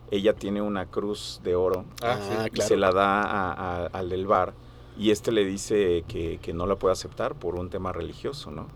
ella 0.10 0.34
tiene 0.34 0.62
una 0.62 0.88
cruz 0.88 1.40
de 1.44 1.56
oro 1.56 1.86
Ah, 2.02 2.18
Ah, 2.20 2.22
sí. 2.44 2.48
y 2.48 2.50
claro. 2.56 2.68
se 2.68 2.78
la 2.78 2.92
da 2.92 3.22
a- 3.22 3.52
a- 3.54 3.86
al 3.88 4.10
del 4.10 4.26
bar 4.26 4.54
y 4.96 5.12
este 5.12 5.32
le 5.32 5.46
dice 5.46 6.06
que, 6.08 6.40
que 6.42 6.54
no 6.54 6.66
la 6.68 6.76
puede 6.78 6.94
aceptar 6.94 7.36
por 7.36 7.56
un 7.56 7.70
tema 7.70 7.92
religioso, 7.94 8.52
¿no? 8.52 8.68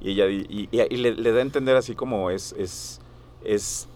Y 0.00 0.12
ella 0.12 0.26
di- 0.26 0.46
y, 0.48 0.68
y- 0.76 0.82
y 0.94 0.96
le, 0.98 1.12
le 1.14 1.32
da 1.32 1.38
a 1.38 1.42
entender 1.42 1.76
así 1.76 1.94
como 1.94 2.30
es 2.30 2.52
es 2.58 3.00
es 3.44 3.88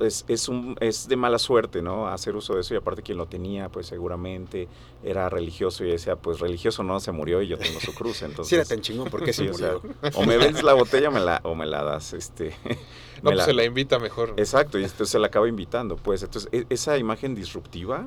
es, 0.00 0.24
es 0.28 0.48
un, 0.48 0.76
es 0.80 1.08
de 1.08 1.16
mala 1.16 1.38
suerte, 1.38 1.80
¿no? 1.82 2.08
Hacer 2.08 2.34
uso 2.36 2.54
de 2.54 2.60
eso 2.62 2.74
y 2.74 2.76
aparte 2.76 3.02
quien 3.02 3.16
lo 3.18 3.26
tenía, 3.26 3.68
pues 3.68 3.86
seguramente 3.86 4.68
era 5.02 5.28
religioso 5.28 5.84
y 5.84 5.90
decía, 5.90 6.16
pues 6.16 6.40
religioso 6.40 6.82
no, 6.82 6.98
se 7.00 7.12
murió 7.12 7.42
y 7.42 7.46
yo 7.48 7.58
tengo 7.58 7.80
su 7.80 7.94
cruz, 7.94 8.22
entonces... 8.22 8.48
Si 8.48 8.54
era 8.54 8.64
tan 8.64 8.80
chingón, 8.80 9.08
¿por 9.08 9.22
qué 9.22 9.32
se 9.32 9.42
Sí, 9.42 9.48
o 9.48 9.54
sea, 9.54 9.78
murió? 9.78 9.82
o 10.12 10.24
me 10.24 10.38
vendes 10.38 10.62
la 10.64 10.74
botella 10.74 11.08
o 11.08 11.12
me 11.12 11.20
la, 11.20 11.40
o 11.44 11.54
me 11.54 11.66
la 11.66 11.82
das, 11.84 12.12
este... 12.12 12.54
No, 13.22 13.32
pues 13.32 13.44
se 13.44 13.52
la 13.52 13.64
invita 13.64 13.98
mejor. 13.98 14.30
¿no? 14.30 14.36
Exacto, 14.36 14.78
y 14.78 14.82
entonces 14.82 15.10
se 15.10 15.18
la 15.18 15.28
acaba 15.28 15.48
invitando, 15.48 15.96
pues. 15.96 16.22
Entonces, 16.22 16.48
e- 16.52 16.66
esa 16.70 16.98
imagen 16.98 17.34
disruptiva 17.34 18.06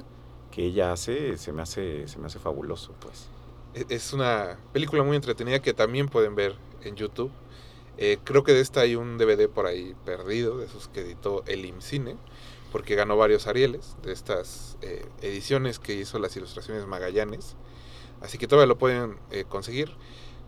que 0.57 0.65
ella 0.67 0.91
hace, 0.93 1.37
se 1.37 1.53
me 1.53 1.63
hace, 1.63 2.09
se 2.09 2.19
me 2.19 2.27
hace 2.27 2.39
fabuloso, 2.39 2.93
pues. 2.99 3.31
E- 3.75 3.87
Es 3.89 4.13
una 4.13 4.59
película 4.73 5.03
muy 5.03 5.15
entretenida 5.17 5.61
que 5.61 5.73
también 5.75 6.09
pueden 6.09 6.35
ver 6.35 6.59
en 6.83 6.97
YouTube. 6.97 7.31
Eh, 7.97 8.19
creo 8.25 8.43
que 8.43 8.53
de 8.53 8.61
esta 8.61 8.81
hay 8.81 8.95
un 8.95 9.17
DVD 9.19 9.49
por 9.49 9.67
ahí 9.67 9.95
perdido, 10.05 10.57
de 10.59 10.67
esos 10.67 10.89
que 10.89 11.01
editó 11.01 11.43
el 11.47 11.65
IMCINE. 11.65 12.17
porque 12.71 12.95
ganó 12.95 13.17
varios 13.17 13.47
Arieles 13.47 13.97
de 14.03 14.13
estas 14.13 14.77
eh, 14.81 15.05
ediciones 15.21 15.79
que 15.79 15.95
hizo 15.95 16.19
las 16.19 16.35
ilustraciones 16.37 16.87
Magallanes. 16.87 17.57
Así 18.21 18.37
que 18.39 18.47
todavía 18.47 18.67
lo 18.67 18.77
pueden 18.79 19.19
eh, 19.31 19.45
conseguir. 19.49 19.97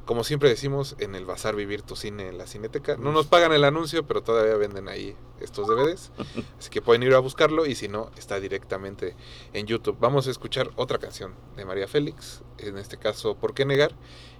Como 0.10 0.24
siempre 0.24 0.50
decimos, 0.50 0.96
en 0.98 1.14
el 1.14 1.24
Bazar 1.24 1.56
Vivir 1.56 1.84
tu 1.84 1.96
Cine 1.96 2.30
en 2.30 2.40
la 2.40 2.48
Cineteca. 2.48 2.98
No 2.98 3.12
nos 3.12 3.28
pagan 3.28 3.52
el 3.52 3.64
anuncio, 3.64 4.08
pero 4.08 4.24
todavía 4.24 4.56
venden 4.56 4.90
ahí 4.90 5.16
estos 5.40 5.68
DVDs. 5.68 6.10
Así 6.58 6.72
que 6.72 6.82
pueden 6.82 7.04
ir 7.04 7.14
a 7.14 7.20
buscarlo 7.20 7.68
y 7.68 7.76
si 7.76 7.90
no, 7.90 8.10
está 8.18 8.40
directamente 8.40 9.16
en 9.54 9.68
YouTube. 9.68 9.98
Vamos 10.00 10.26
a 10.26 10.32
escuchar 10.32 10.72
otra 10.78 10.98
canción 10.98 11.36
de 11.56 11.64
María 11.64 11.88
Félix, 11.88 12.42
en 12.58 12.80
este 12.80 12.98
caso, 12.98 13.36
¿Por 13.36 13.54
qué 13.54 13.66
negar? 13.66 13.92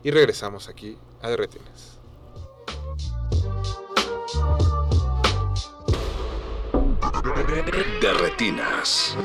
Y 0.04 0.10
regresamos 0.10 0.70
aquí 0.70 0.98
a 1.22 1.30
Derretines. 1.30 2.00
De 8.02 8.14
retinas. 8.14 9.16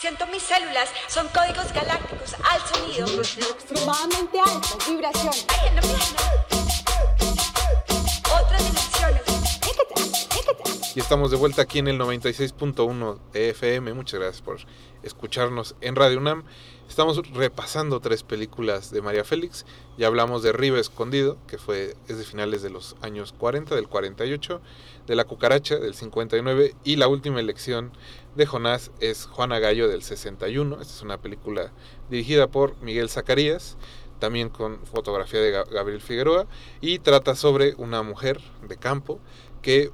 Siento 0.00 0.26
mis 0.28 0.44
células, 0.44 0.90
son 1.08 1.26
códigos 1.28 1.72
galácticos 1.72 2.34
al 2.34 2.60
sonido. 2.68 3.20
Extremadamente 3.20 4.38
altas 4.38 4.88
vibraciones. 4.88 5.44
Ay, 5.48 5.70
no, 5.74 5.82
Otras 8.40 8.64
dimensiones. 8.64 9.22
Y 10.94 11.00
estamos 11.00 11.32
de 11.32 11.36
vuelta 11.36 11.62
aquí 11.62 11.80
en 11.80 11.88
el 11.88 11.98
96.1 11.98 13.18
FM. 13.34 13.92
Muchas 13.94 14.20
gracias 14.20 14.42
por 14.42 14.58
escucharnos 15.08 15.74
en 15.80 15.96
Radio 15.96 16.18
UNAM. 16.18 16.44
Estamos 16.88 17.20
repasando 17.32 18.00
tres 18.00 18.22
películas 18.22 18.90
de 18.90 19.02
María 19.02 19.24
Félix. 19.24 19.66
Ya 19.98 20.06
hablamos 20.06 20.42
de 20.42 20.52
Río 20.52 20.76
Escondido, 20.76 21.36
que 21.46 21.58
fue 21.58 21.96
es 22.08 22.16
de 22.18 22.24
finales 22.24 22.62
de 22.62 22.70
los 22.70 22.96
años 23.02 23.34
40, 23.36 23.74
del 23.74 23.88
48, 23.88 24.60
de 25.06 25.16
La 25.16 25.24
Cucaracha 25.24 25.76
del 25.78 25.94
59 25.94 26.74
y 26.84 26.96
la 26.96 27.08
última 27.08 27.40
elección 27.40 27.92
de 28.36 28.46
Jonás 28.46 28.90
es 29.00 29.26
Juana 29.26 29.58
Gallo 29.58 29.88
del 29.88 30.02
61. 30.02 30.80
Esta 30.80 30.94
es 30.94 31.02
una 31.02 31.18
película 31.18 31.72
dirigida 32.08 32.46
por 32.46 32.76
Miguel 32.80 33.10
Zacarías, 33.10 33.76
también 34.18 34.48
con 34.48 34.78
fotografía 34.86 35.40
de 35.40 35.52
Ga- 35.54 35.68
Gabriel 35.70 36.00
Figueroa 36.00 36.46
y 36.80 36.98
trata 37.00 37.34
sobre 37.34 37.74
una 37.76 38.02
mujer 38.02 38.40
de 38.66 38.76
campo 38.76 39.20
que 39.62 39.90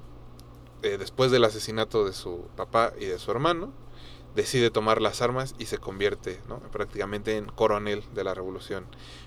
eh, 0.82 0.96
después 0.98 1.30
del 1.30 1.44
asesinato 1.44 2.04
de 2.04 2.12
su 2.12 2.46
papá 2.56 2.92
y 3.00 3.06
de 3.06 3.18
su 3.18 3.30
hermano, 3.30 3.72
decide 4.35 4.70
tomar 4.70 5.01
las 5.01 5.22
armas 5.22 5.55
y 5.59 5.66
se 5.66 5.78
convierte 5.78 6.41
¿no? 6.49 6.59
prácticamente 6.70 7.37
en 7.37 7.47
coronel 7.47 8.03
de 8.14 8.24
la 8.24 8.35
Revolución 8.35 8.87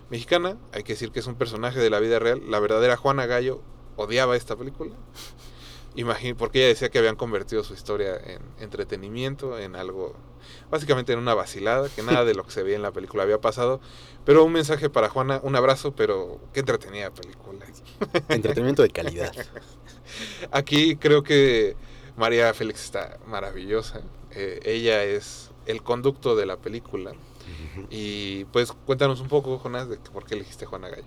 Mexicana. 0.09 0.57
Hay 0.73 0.83
que 0.83 0.93
decir 0.93 1.11
que 1.11 1.19
es 1.19 1.27
un 1.27 1.35
personaje 1.35 1.79
de 1.79 1.89
la 1.89 1.99
vida 1.99 2.19
real. 2.19 2.41
La 2.49 2.59
verdadera 2.59 2.97
Juana 2.97 3.25
Gallo 3.25 3.61
odiaba 3.95 4.35
esta 4.35 4.55
película. 4.55 4.93
Porque 6.37 6.59
ella 6.59 6.67
decía 6.67 6.89
que 6.89 6.99
habían 6.99 7.15
convertido 7.15 7.63
su 7.63 7.73
historia 7.73 8.15
en 8.17 8.39
entretenimiento, 8.59 9.57
en 9.57 9.75
algo, 9.75 10.15
básicamente 10.69 11.13
en 11.13 11.19
una 11.19 11.33
vacilada, 11.33 11.89
que 11.89 12.03
nada 12.03 12.23
de 12.23 12.35
lo 12.35 12.43
que 12.43 12.51
se 12.51 12.61
veía 12.61 12.75
en 12.75 12.83
la 12.83 12.91
película 12.91 13.23
había 13.23 13.41
pasado. 13.41 13.81
Pero 14.23 14.43
un 14.43 14.53
mensaje 14.53 14.91
para 14.91 15.09
Juana, 15.09 15.39
un 15.41 15.55
abrazo, 15.55 15.95
pero 15.95 16.39
qué 16.53 16.59
entretenida 16.59 17.09
película. 17.09 17.65
Entretenimiento 18.29 18.83
de 18.83 18.89
calidad. 18.91 19.33
Aquí 20.51 20.97
creo 20.97 21.23
que 21.23 21.75
María 22.15 22.53
Félix 22.53 22.83
está 22.83 23.17
maravillosa. 23.25 24.01
Eh, 24.31 24.59
ella 24.63 25.03
es 25.03 25.51
el 25.65 25.83
conducto 25.83 26.35
de 26.35 26.45
la 26.45 26.57
película. 26.57 27.13
Y 27.89 28.45
pues 28.45 28.71
cuéntanos 28.85 29.21
un 29.21 29.27
poco, 29.27 29.57
Jonás, 29.59 29.87
de 29.89 29.97
que 29.97 30.09
por 30.11 30.25
qué 30.25 30.35
elegiste 30.35 30.65
Juana 30.65 30.89
Gallo. 30.89 31.03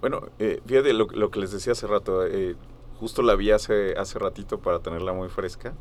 Bueno, 0.00 0.22
eh, 0.38 0.60
fíjate 0.66 0.92
lo, 0.92 1.06
lo 1.06 1.30
que 1.30 1.40
les 1.40 1.52
decía 1.52 1.72
hace 1.72 1.86
rato. 1.86 2.26
eh, 2.26 2.56
justo 2.98 3.22
la 3.22 3.34
vi 3.34 3.50
hace, 3.50 3.94
hace 3.98 4.18
ratito 4.18 4.58
para 4.60 4.78
tenerla 4.80 5.12
muy 5.12 5.28
fresca. 5.28 5.74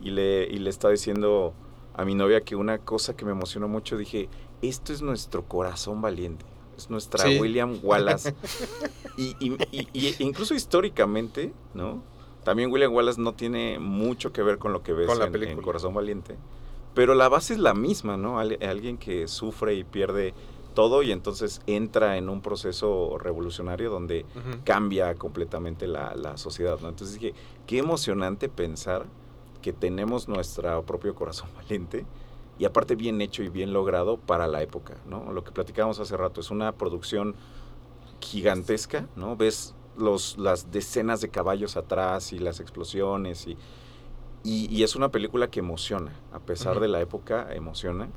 Y 0.00 0.10
le, 0.10 0.44
y 0.44 0.58
le 0.58 0.70
estaba 0.70 0.92
diciendo 0.92 1.54
a 1.94 2.04
mi 2.04 2.14
novia 2.14 2.40
que 2.42 2.56
una 2.56 2.78
cosa 2.78 3.14
que 3.16 3.24
me 3.24 3.30
emocionó 3.32 3.68
mucho, 3.68 3.96
dije, 3.96 4.28
esto 4.62 4.92
es 4.92 5.00
nuestro 5.02 5.44
corazón 5.44 6.00
valiente. 6.02 6.44
Es 6.76 6.90
nuestra 6.90 7.24
Sí. 7.24 7.38
William 7.38 7.78
Wallace. 7.82 8.34
y, 9.16 9.34
y- 9.40 9.56
y- 9.70 9.88
y 9.94 10.14
incluso 10.18 10.54
históricamente, 10.54 11.52
¿no? 11.74 12.02
También 12.46 12.70
William 12.70 12.94
Wallace 12.94 13.20
no 13.20 13.34
tiene 13.34 13.80
mucho 13.80 14.32
que 14.32 14.40
ver 14.40 14.58
con 14.58 14.72
lo 14.72 14.80
que 14.84 14.92
ves 14.92 15.08
Con 15.08 15.18
la 15.18 15.24
en- 15.24 15.34
en, 15.34 15.40
película. 15.40 15.64
Corazón 15.64 15.92
Valiente. 15.94 16.36
Pero 16.94 17.14
la 17.16 17.28
base 17.28 17.54
es 17.54 17.58
la 17.58 17.74
misma, 17.74 18.16
¿no? 18.16 18.38
Al- 18.38 18.56
alguien 18.62 18.98
que 18.98 19.26
sufre 19.26 19.74
y 19.74 19.82
pierde 19.82 20.32
todo 20.72 21.02
y 21.02 21.10
entonces 21.10 21.60
entra 21.66 22.18
en 22.18 22.28
un 22.28 22.40
proceso 22.42 23.18
revolucionario 23.18 23.90
donde 23.90 24.24
cambia 24.62 25.14
completamente 25.16 25.88
la, 25.88 26.14
la 26.14 26.36
sociedad, 26.36 26.78
¿no? 26.80 26.88
Entonces 26.88 27.18
dije, 27.18 27.34
qué 27.66 27.78
emocionante 27.78 28.48
pensar 28.48 29.06
que 29.60 29.72
tenemos 29.72 30.28
nuestro 30.28 30.84
propio 30.84 31.16
corazón 31.16 31.48
valiente 31.56 32.06
y 32.60 32.64
aparte 32.64 32.94
bien 32.94 33.20
hecho 33.20 33.42
y 33.42 33.48
bien 33.48 33.72
logrado 33.72 34.18
para 34.18 34.46
la 34.46 34.62
época, 34.62 34.94
¿no? 35.08 35.32
Lo 35.32 35.42
que 35.42 35.50
platicábamos 35.50 35.98
hace 35.98 36.16
rato, 36.16 36.40
es 36.40 36.50
una 36.52 36.70
producción 36.72 37.34
gigantesca, 38.20 39.06
¿no? 39.16 39.36
Ves 39.36 39.74
los, 39.96 40.38
las 40.38 40.70
decenas 40.70 41.20
de 41.20 41.28
caballos 41.28 41.76
atrás 41.76 42.32
y 42.32 42.38
las 42.38 42.60
explosiones 42.60 43.46
y, 43.46 43.56
y, 44.44 44.74
y 44.74 44.82
es 44.82 44.96
una 44.96 45.10
película 45.10 45.48
que 45.48 45.60
emociona, 45.60 46.12
a 46.32 46.38
pesar 46.38 46.80
de 46.80 46.88
la 46.88 47.00
época, 47.00 47.52
emociona 47.54 48.08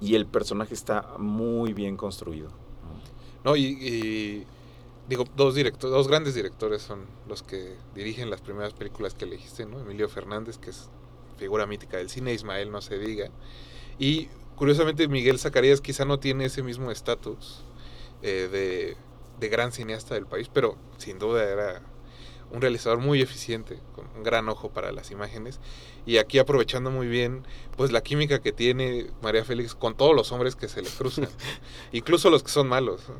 y 0.00 0.16
el 0.16 0.26
personaje 0.26 0.74
está 0.74 1.16
muy 1.18 1.72
bien 1.72 1.96
construido. 1.96 2.50
¿no? 3.44 3.56
Y, 3.56 3.62
y 3.64 4.46
digo, 5.08 5.24
dos 5.36 5.54
dos 5.80 6.08
grandes 6.08 6.34
directores 6.34 6.82
son 6.82 7.00
los 7.28 7.42
que 7.42 7.76
dirigen 7.94 8.30
las 8.30 8.40
primeras 8.40 8.72
películas 8.72 9.14
que 9.14 9.24
elegiste, 9.24 9.66
¿no? 9.66 9.80
Emilio 9.80 10.08
Fernández, 10.08 10.58
que 10.58 10.70
es 10.70 10.88
figura 11.38 11.66
mítica 11.66 11.96
del 11.96 12.08
cine, 12.08 12.32
Ismael 12.32 12.70
no 12.70 12.80
se 12.80 12.98
diga. 12.98 13.30
Y 13.98 14.28
curiosamente 14.56 15.08
Miguel 15.08 15.38
Zacarías 15.38 15.80
quizá 15.80 16.04
no 16.04 16.18
tiene 16.18 16.46
ese 16.46 16.62
mismo 16.62 16.90
estatus 16.90 17.64
eh, 18.22 18.48
de, 18.50 18.96
de 19.42 19.48
gran 19.48 19.72
cineasta 19.72 20.14
del 20.14 20.26
país, 20.26 20.48
pero 20.52 20.76
sin 20.98 21.18
duda 21.18 21.44
era 21.44 21.82
un 22.52 22.60
realizador 22.60 22.98
muy 22.98 23.20
eficiente, 23.20 23.78
con 23.94 24.06
un 24.16 24.22
gran 24.22 24.48
ojo 24.48 24.70
para 24.70 24.92
las 24.92 25.10
imágenes. 25.10 25.58
Y 26.06 26.18
aquí 26.18 26.38
aprovechando 26.38 26.90
muy 26.90 27.08
bien 27.08 27.44
pues 27.76 27.90
la 27.90 28.02
química 28.02 28.40
que 28.40 28.52
tiene 28.52 29.08
María 29.20 29.44
Félix 29.44 29.74
con 29.74 29.96
todos 29.96 30.14
los 30.14 30.30
hombres 30.32 30.54
que 30.54 30.68
se 30.68 30.80
le 30.80 30.88
cruzan, 30.88 31.28
incluso 31.92 32.30
los 32.30 32.42
que 32.42 32.50
son 32.50 32.68
malos. 32.68 33.02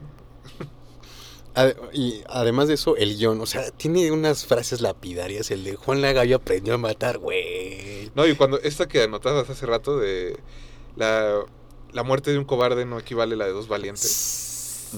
Y 1.93 2.23
además 2.31 2.69
de 2.69 2.75
eso, 2.75 2.97
el 2.97 3.19
guion, 3.19 3.39
o 3.43 3.45
sea, 3.45 3.71
tiene 3.73 4.11
unas 4.11 4.47
frases 4.47 4.81
lapidarias. 4.81 5.51
El 5.51 5.65
de 5.65 5.77
Juan 5.77 6.01
Lagallo 6.01 6.37
aprendió 6.37 6.73
a 6.73 6.79
matar, 6.79 7.19
güey. 7.19 8.11
No, 8.15 8.27
y 8.27 8.35
cuando 8.37 8.59
esta 8.61 8.89
que 8.89 9.03
anotabas 9.03 9.51
hace 9.51 9.67
rato 9.67 9.99
de 9.99 10.41
la, 10.97 11.45
la 11.93 12.03
muerte 12.05 12.31
de 12.31 12.39
un 12.39 12.47
cobarde 12.47 12.87
no 12.87 12.99
equivale 12.99 13.35
a 13.35 13.37
la 13.37 13.45
de 13.45 13.53
dos 13.53 13.69
valientes. 13.69 14.52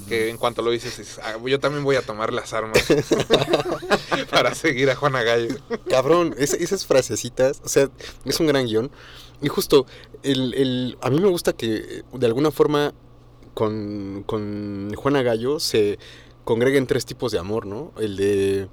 Que 0.08 0.28
en 0.30 0.36
cuanto 0.38 0.60
lo 0.62 0.70
dices, 0.70 0.98
dices, 0.98 1.20
"Ah, 1.22 1.36
yo 1.46 1.60
también 1.60 1.84
voy 1.84 1.96
a 1.96 2.02
tomar 2.02 2.32
las 2.32 2.52
armas 2.52 2.78
para 4.30 4.54
seguir 4.54 4.90
a 4.90 4.96
Juana 4.96 5.22
Gallo. 5.22 5.56
Cabrón, 5.88 6.34
es- 6.38 6.54
esas 6.54 6.86
frasecitas, 6.86 7.60
o 7.64 7.68
sea, 7.68 7.88
es 8.24 8.40
un 8.40 8.46
gran 8.46 8.66
guion. 8.66 8.90
Y 9.42 9.48
justo, 9.48 9.86
el, 10.22 10.54
el- 10.54 10.98
a 11.00 11.10
mí 11.10 11.20
me 11.20 11.28
gusta 11.28 11.52
que 11.52 11.76
eh, 11.76 12.02
de 12.12 12.26
alguna 12.26 12.50
forma 12.50 12.92
con, 13.54 14.24
con 14.26 14.92
Juana 14.96 15.22
Gallo 15.22 15.60
se 15.60 15.98
congreguen 16.44 16.86
tres 16.86 17.04
tipos 17.06 17.32
de 17.32 17.38
amor, 17.38 17.66
¿no? 17.66 17.92
El 17.98 18.16
de, 18.16 18.68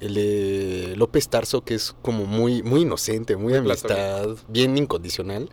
el 0.00 0.14
de 0.14 0.94
López 0.96 1.28
Tarso, 1.28 1.62
que 1.62 1.74
es 1.74 1.94
como 2.02 2.26
muy, 2.26 2.62
muy 2.62 2.82
inocente, 2.82 3.36
muy, 3.36 3.52
Muy 3.52 3.58
amistad, 3.58 4.28
bien 4.48 4.76
incondicional. 4.76 5.48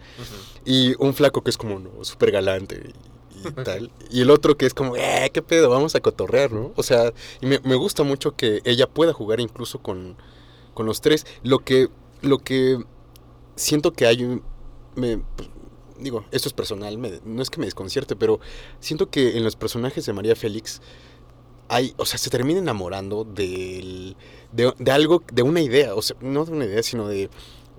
Y 0.65 0.95
un 0.99 1.13
flaco 1.13 1.43
que 1.43 1.49
es 1.51 1.57
como 1.57 1.79
no, 1.79 2.03
súper 2.03 2.31
galante 2.31 2.93
y, 3.45 3.53
tal. 3.53 3.91
Y 4.09 4.21
el 4.21 4.31
otro 4.31 4.57
que 4.57 4.65
es 4.65 4.73
como, 4.73 4.95
eh, 4.97 5.29
qué 5.33 5.41
pedo, 5.41 5.69
vamos 5.69 5.95
a 5.95 6.01
cotorrear, 6.01 6.51
¿no? 6.51 6.73
O 6.75 6.83
sea, 6.83 7.13
y 7.41 7.45
me, 7.45 7.59
me 7.63 7.75
gusta 7.75 8.03
mucho 8.03 8.35
que 8.35 8.61
ella 8.65 8.87
pueda 8.87 9.13
jugar 9.13 9.39
incluso 9.39 9.79
con, 9.79 10.17
con 10.73 10.85
los 10.85 11.01
tres. 11.01 11.25
Lo 11.43 11.59
que, 11.59 11.89
lo 12.21 12.39
que 12.39 12.83
siento 13.55 13.93
que 13.93 14.05
hay 14.07 14.41
me, 14.95 15.21
digo, 15.99 16.25
esto 16.31 16.47
es 16.49 16.53
personal, 16.53 16.97
me- 16.97 17.21
no 17.25 17.41
es 17.41 17.49
que 17.49 17.59
me 17.59 17.65
desconcierte, 17.65 18.15
pero 18.15 18.39
siento 18.79 19.09
que 19.09 19.37
en 19.37 19.43
los 19.43 19.55
personajes 19.55 20.05
de 20.05 20.13
María 20.13 20.35
Félix 20.35 20.81
hay, 21.67 21.93
o 21.97 22.05
sea, 22.05 22.19
se 22.19 22.29
termina 22.29 22.59
enamorando 22.59 23.23
del, 23.23 24.15
de, 24.51 24.73
de 24.77 24.91
algo, 24.91 25.23
de 25.31 25.41
una 25.43 25.61
idea, 25.61 25.95
o 25.95 26.01
sea, 26.01 26.15
no 26.21 26.45
de 26.45 26.51
una 26.51 26.65
idea, 26.65 26.83
sino 26.83 27.07
de, 27.07 27.29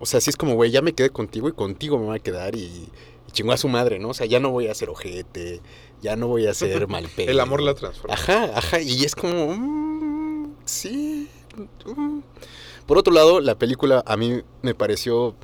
o 0.01 0.07
sea, 0.07 0.21
sí 0.21 0.31
es 0.31 0.37
como, 0.37 0.55
güey, 0.55 0.71
ya 0.71 0.83
me 0.83 0.93
quedé 0.95 1.11
contigo 1.11 1.49
y 1.49 1.53
contigo 1.53 1.99
me 1.99 2.07
voy 2.07 2.17
a 2.17 2.23
quedar 2.23 2.57
y 2.57 2.89
chingó 3.37 3.53
a 3.53 3.57
su 3.57 3.68
madre, 3.68 3.99
¿no? 3.99 4.09
O 4.09 4.14
sea, 4.14 4.26
ya 4.26 4.41
no 4.41 4.51
voy 4.51 4.66
a 4.66 4.74
ser 4.74 4.89
ojete, 4.91 5.61
ya 6.03 6.16
no 6.16 6.26
voy 6.26 6.47
a 6.47 6.55
ser 6.62 6.89
mal 6.89 7.07
pedo. 7.14 7.30
El 7.30 7.39
amor 7.41 7.62
la 7.62 7.74
transforma. 7.74 8.14
Ajá, 8.14 8.51
ajá, 8.57 8.80
y 8.80 9.05
es 9.05 9.14
como, 9.14 9.55
mm, 9.55 10.55
sí. 10.64 11.28
mm. 11.84 12.20
Por 12.87 12.99
otro 12.99 13.12
lado, 13.12 13.41
la 13.41 13.59
película 13.59 14.03
a 14.07 14.16
mí 14.16 14.43
me 14.62 14.74
pareció 14.74 15.34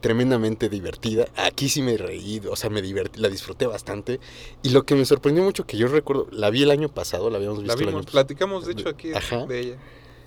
tremendamente 0.00 0.68
divertida. 0.70 1.26
Aquí 1.36 1.68
sí 1.68 1.82
me 1.82 1.96
reí, 1.98 2.40
o 2.48 2.56
sea, 2.56 2.70
me 2.70 2.80
divertí, 2.80 3.20
la 3.20 3.28
disfruté 3.28 3.66
bastante. 3.66 4.18
Y 4.62 4.70
lo 4.70 4.84
que 4.84 4.94
me 4.94 5.04
sorprendió 5.04 5.42
mucho, 5.44 5.66
que 5.66 5.76
yo 5.76 5.88
recuerdo, 5.88 6.26
la 6.30 6.48
vi 6.50 6.62
el 6.62 6.70
año 6.70 6.88
pasado, 6.88 7.28
la 7.28 7.36
habíamos 7.36 7.58
La 7.58 7.74
visto 7.74 7.82
el 7.82 7.88
año 7.88 7.90
vimos, 7.90 8.06
pasado. 8.06 8.12
platicamos 8.12 8.66
de 8.66 8.72
hecho 8.72 8.88
aquí 8.88 9.12
Ajá. 9.12 9.44
de 9.46 9.60
ella. 9.60 9.76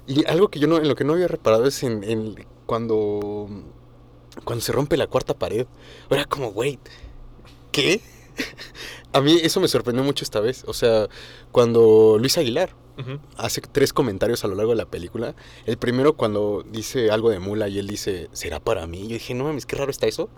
Y 0.06 0.26
algo 0.28 0.50
que 0.50 0.60
yo 0.60 0.68
no, 0.68 0.78
en 0.78 0.88
lo 0.88 0.96
que 0.96 1.06
no 1.06 1.14
había 1.14 1.28
reparado 1.28 1.66
es 1.66 1.82
en, 1.82 2.04
en 2.04 2.36
cuando, 2.66 3.48
cuando 4.44 4.64
se 4.64 4.72
rompe 4.72 4.98
la 4.98 5.08
cuarta 5.08 5.34
pared. 5.34 5.68
Era 6.10 6.26
como, 6.26 6.50
wait, 6.50 6.80
¿qué? 7.72 8.02
A 9.14 9.22
mí 9.22 9.40
eso 9.44 9.60
me 9.60 9.68
sorprendió 9.68 10.04
mucho 10.04 10.24
esta 10.24 10.40
vez. 10.40 10.64
O 10.68 10.74
sea, 10.74 11.08
cuando 11.52 12.18
Luis 12.20 12.38
Aguilar 12.38 12.76
hace 13.38 13.62
tres 13.62 13.92
comentarios 13.94 14.44
a 14.44 14.48
lo 14.48 14.56
largo 14.56 14.72
de 14.72 14.78
la 14.78 14.86
película. 14.86 15.36
El 15.66 15.78
primero 15.78 16.14
cuando 16.14 16.64
dice 16.70 17.10
algo 17.12 17.30
de 17.30 17.40
mula 17.40 17.68
y 17.68 17.80
él 17.80 17.88
dice, 17.88 18.30
¿será 18.34 18.60
para 18.60 18.86
mí? 18.88 19.04
Yo 19.04 19.14
dije, 19.16 19.34
no 19.34 19.46
mames, 19.46 19.66
qué 19.66 19.76
raro 19.76 19.92
está 19.92 20.08
eso. 20.08 20.30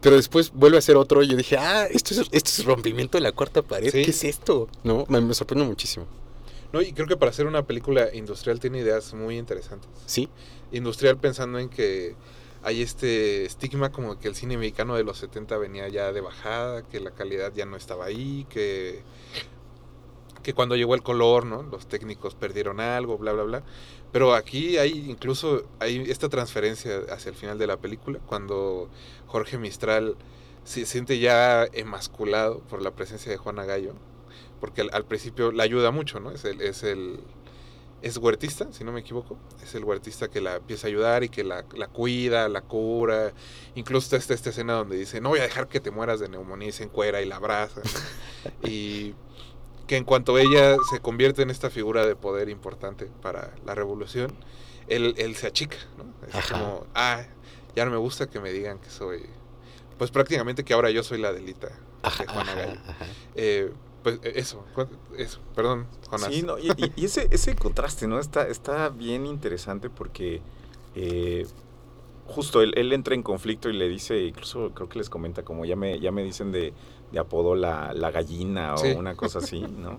Pero 0.00 0.16
después 0.16 0.52
vuelve 0.52 0.76
a 0.76 0.78
hacer 0.78 0.96
otro 0.96 1.22
y 1.22 1.28
yo 1.28 1.36
dije, 1.36 1.56
ah, 1.58 1.86
esto 1.90 2.14
es, 2.14 2.28
esto 2.30 2.50
es 2.50 2.64
rompimiento 2.64 3.18
de 3.18 3.22
la 3.22 3.32
cuarta 3.32 3.62
pared. 3.62 3.90
Sí. 3.90 4.04
¿Qué 4.04 4.10
es 4.10 4.24
esto? 4.24 4.68
No, 4.84 5.04
me, 5.08 5.20
me 5.20 5.34
sorprende 5.34 5.66
muchísimo. 5.66 6.06
No, 6.72 6.80
y 6.80 6.92
creo 6.92 7.06
que 7.06 7.16
para 7.16 7.30
hacer 7.30 7.46
una 7.46 7.66
película 7.66 8.14
industrial 8.14 8.58
tiene 8.58 8.78
ideas 8.78 9.12
muy 9.12 9.36
interesantes. 9.36 9.90
Sí, 10.06 10.28
Industrial 10.72 11.18
pensando 11.18 11.58
en 11.58 11.68
que 11.68 12.14
hay 12.62 12.82
este 12.82 13.44
estigma 13.44 13.90
como 13.90 14.18
que 14.18 14.28
el 14.28 14.34
cine 14.34 14.56
mexicano 14.56 14.94
de 14.94 15.04
los 15.04 15.18
70 15.18 15.56
venía 15.58 15.88
ya 15.88 16.12
de 16.12 16.20
bajada, 16.20 16.82
que 16.82 17.00
la 17.00 17.10
calidad 17.10 17.52
ya 17.54 17.66
no 17.66 17.76
estaba 17.76 18.04
ahí, 18.04 18.46
que, 18.48 19.02
que 20.42 20.54
cuando 20.54 20.76
llegó 20.76 20.94
el 20.94 21.02
color, 21.02 21.44
¿no? 21.44 21.62
Los 21.64 21.86
técnicos 21.86 22.34
perdieron 22.34 22.80
algo, 22.80 23.18
bla, 23.18 23.32
bla, 23.32 23.42
bla. 23.42 23.62
Pero 24.12 24.34
aquí 24.34 24.78
hay 24.78 25.10
incluso 25.10 25.64
hay 25.80 26.02
esta 26.08 26.28
transferencia 26.28 27.00
hacia 27.10 27.30
el 27.30 27.34
final 27.34 27.58
de 27.58 27.66
la 27.66 27.78
película, 27.78 28.20
cuando 28.26 28.88
Jorge 29.26 29.58
Mistral 29.58 30.16
se 30.64 30.86
siente 30.86 31.18
ya 31.18 31.64
emasculado 31.72 32.60
por 32.60 32.82
la 32.82 32.92
presencia 32.92 33.32
de 33.32 33.38
Juana 33.38 33.64
Gallo, 33.64 33.94
porque 34.60 34.82
al, 34.82 35.04
principio 35.04 35.50
la 35.50 35.64
ayuda 35.64 35.90
mucho, 35.90 36.20
¿no? 36.20 36.30
Es 36.30 36.44
el, 36.44 36.60
es 36.60 36.84
el 36.84 37.20
es 38.02 38.16
huertista, 38.16 38.66
si 38.72 38.84
no 38.84 38.92
me 38.92 39.00
equivoco. 39.00 39.38
Es 39.62 39.74
el 39.74 39.84
huertista 39.84 40.28
que 40.28 40.40
la 40.40 40.56
empieza 40.56 40.86
a 40.86 40.90
ayudar 40.90 41.22
y 41.22 41.28
que 41.28 41.44
la, 41.44 41.64
la 41.74 41.86
cuida, 41.86 42.48
la 42.48 42.60
cura. 42.62 43.32
Incluso 43.76 44.16
está 44.16 44.34
esta 44.34 44.50
escena 44.50 44.74
donde 44.74 44.96
dice, 44.96 45.20
no 45.20 45.30
voy 45.30 45.38
a 45.38 45.44
dejar 45.44 45.68
que 45.68 45.80
te 45.80 45.90
mueras 45.90 46.18
de 46.20 46.28
neumonía 46.28 46.68
y 46.68 46.72
se 46.72 46.82
encuera 46.84 47.22
y 47.22 47.26
la 47.26 47.36
abraza. 47.36 47.80
y 48.64 49.14
que 49.86 49.96
en 49.96 50.04
cuanto 50.04 50.36
ella 50.38 50.76
se 50.90 51.00
convierte 51.00 51.42
en 51.42 51.50
esta 51.50 51.70
figura 51.70 52.04
de 52.04 52.16
poder 52.16 52.48
importante 52.48 53.06
para 53.22 53.54
la 53.64 53.74
revolución, 53.74 54.32
él, 54.88 55.14
él 55.16 55.36
se 55.36 55.46
achica, 55.46 55.76
¿no? 55.96 56.04
Es 56.28 56.34
Ajá. 56.34 56.54
como, 56.58 56.86
ah, 56.94 57.22
ya 57.76 57.84
no 57.84 57.90
me 57.90 57.96
gusta 57.96 58.26
que 58.28 58.40
me 58.40 58.52
digan 58.52 58.78
que 58.78 58.90
soy... 58.90 59.26
Pues 59.98 60.10
prácticamente 60.10 60.64
que 60.64 60.74
ahora 60.74 60.90
yo 60.90 61.04
soy 61.04 61.18
la 61.18 61.32
delita 61.32 61.68
de 61.68 62.26
Juana 62.26 62.52
ajá, 62.52 62.54
Gallo. 62.60 62.80
ajá. 62.88 63.06
Eh, 63.36 63.72
pues 64.02 64.16
eh, 64.22 64.32
eso, 64.36 64.64
eso, 65.16 65.40
perdón, 65.54 65.86
Jonás. 66.08 66.32
Sí, 66.32 66.42
no, 66.42 66.58
y, 66.58 66.70
ese, 67.04 67.28
ese 67.30 67.54
contraste, 67.54 68.06
¿no? 68.06 68.18
Está, 68.18 68.48
está 68.48 68.88
bien 68.88 69.26
interesante 69.26 69.90
porque 69.90 70.40
eh, 70.94 71.46
justo 72.26 72.60
él, 72.62 72.72
él 72.76 72.92
entra 72.92 73.14
en 73.14 73.22
conflicto 73.22 73.68
y 73.68 73.74
le 73.74 73.88
dice, 73.88 74.22
incluso 74.24 74.70
creo 74.74 74.88
que 74.88 74.98
les 74.98 75.10
comenta 75.10 75.42
como 75.42 75.64
ya 75.64 75.76
me, 75.76 76.00
ya 76.00 76.12
me 76.12 76.22
dicen 76.22 76.52
de, 76.52 76.72
de 77.12 77.18
apodo 77.18 77.54
la, 77.54 77.92
la 77.94 78.10
gallina 78.10 78.74
o 78.74 78.78
Sí. 78.78 78.88
una 78.96 79.14
cosa 79.14 79.38
así, 79.40 79.60
¿no? 79.60 79.98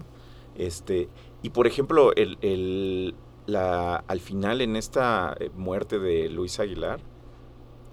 Este, 0.58 1.10
y 1.42 1.50
por 1.50 1.68
ejemplo, 1.68 2.14
el, 2.16 2.38
el- 2.42 3.16
la, 3.46 3.98
al 4.08 4.22
final 4.22 4.62
en 4.62 4.78
esta 4.78 5.36
eh, 5.40 5.50
muerte 5.56 6.00
de 6.00 6.30
Luis 6.30 6.60
Aguilar, 6.62 7.00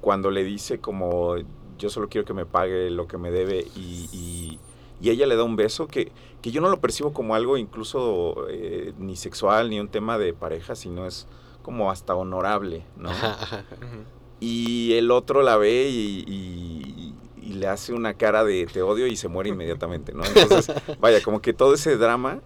cuando 0.01 0.31
le 0.31 0.45
dice 0.45 0.79
como 0.79 1.35
yo 1.79 1.91
solo 1.91 2.09
quiero 2.09 2.25
que 2.25 2.35
me 2.35 2.47
pague 2.47 2.91
lo 2.91 3.07
que 3.09 3.19
me 3.19 3.31
debe 3.31 3.67
y, 3.77 4.09
y- 4.13 4.59
y 5.01 5.11
ella 5.11 5.27
le 5.27 5.37
da 5.37 5.45
un 5.45 5.57
beso 5.57 5.87
que, 5.87 6.13
que 6.43 6.51
yo 6.51 6.61
no 6.61 6.69
lo 6.69 6.81
percibo 6.81 7.13
como 7.13 7.35
algo 7.35 7.57
incluso 7.57 8.47
eh, 8.51 8.93
ni 8.99 9.17
sexual 9.17 9.71
ni 9.71 9.81
un 9.81 9.89
tema 9.89 10.19
de 10.19 10.33
pareja, 10.35 10.75
sino 10.75 11.07
es 11.07 11.27
como 11.63 11.91
hasta 11.91 12.15
honorable, 12.15 12.85
¿no? 12.97 13.11
Y 14.41 14.95
el 14.95 15.11
otro 15.11 15.43
la 15.43 15.57
ve 15.57 15.89
y, 15.91 16.25
y- 16.27 17.15
y 17.43 17.55
le 17.55 17.67
hace 17.67 17.93
una 17.93 18.15
cara 18.15 18.45
de 18.45 18.67
te 18.67 18.81
odio 18.83 19.07
y 19.07 19.17
se 19.17 19.29
muere 19.29 19.51
inmediatamente, 19.51 20.13
¿no? 20.13 20.23
Entonces, 20.25 20.73
vaya, 21.01 21.23
como 21.23 21.41
que 21.43 21.53
todo 21.53 21.75
ese 21.75 21.97
drama, 21.97 22.41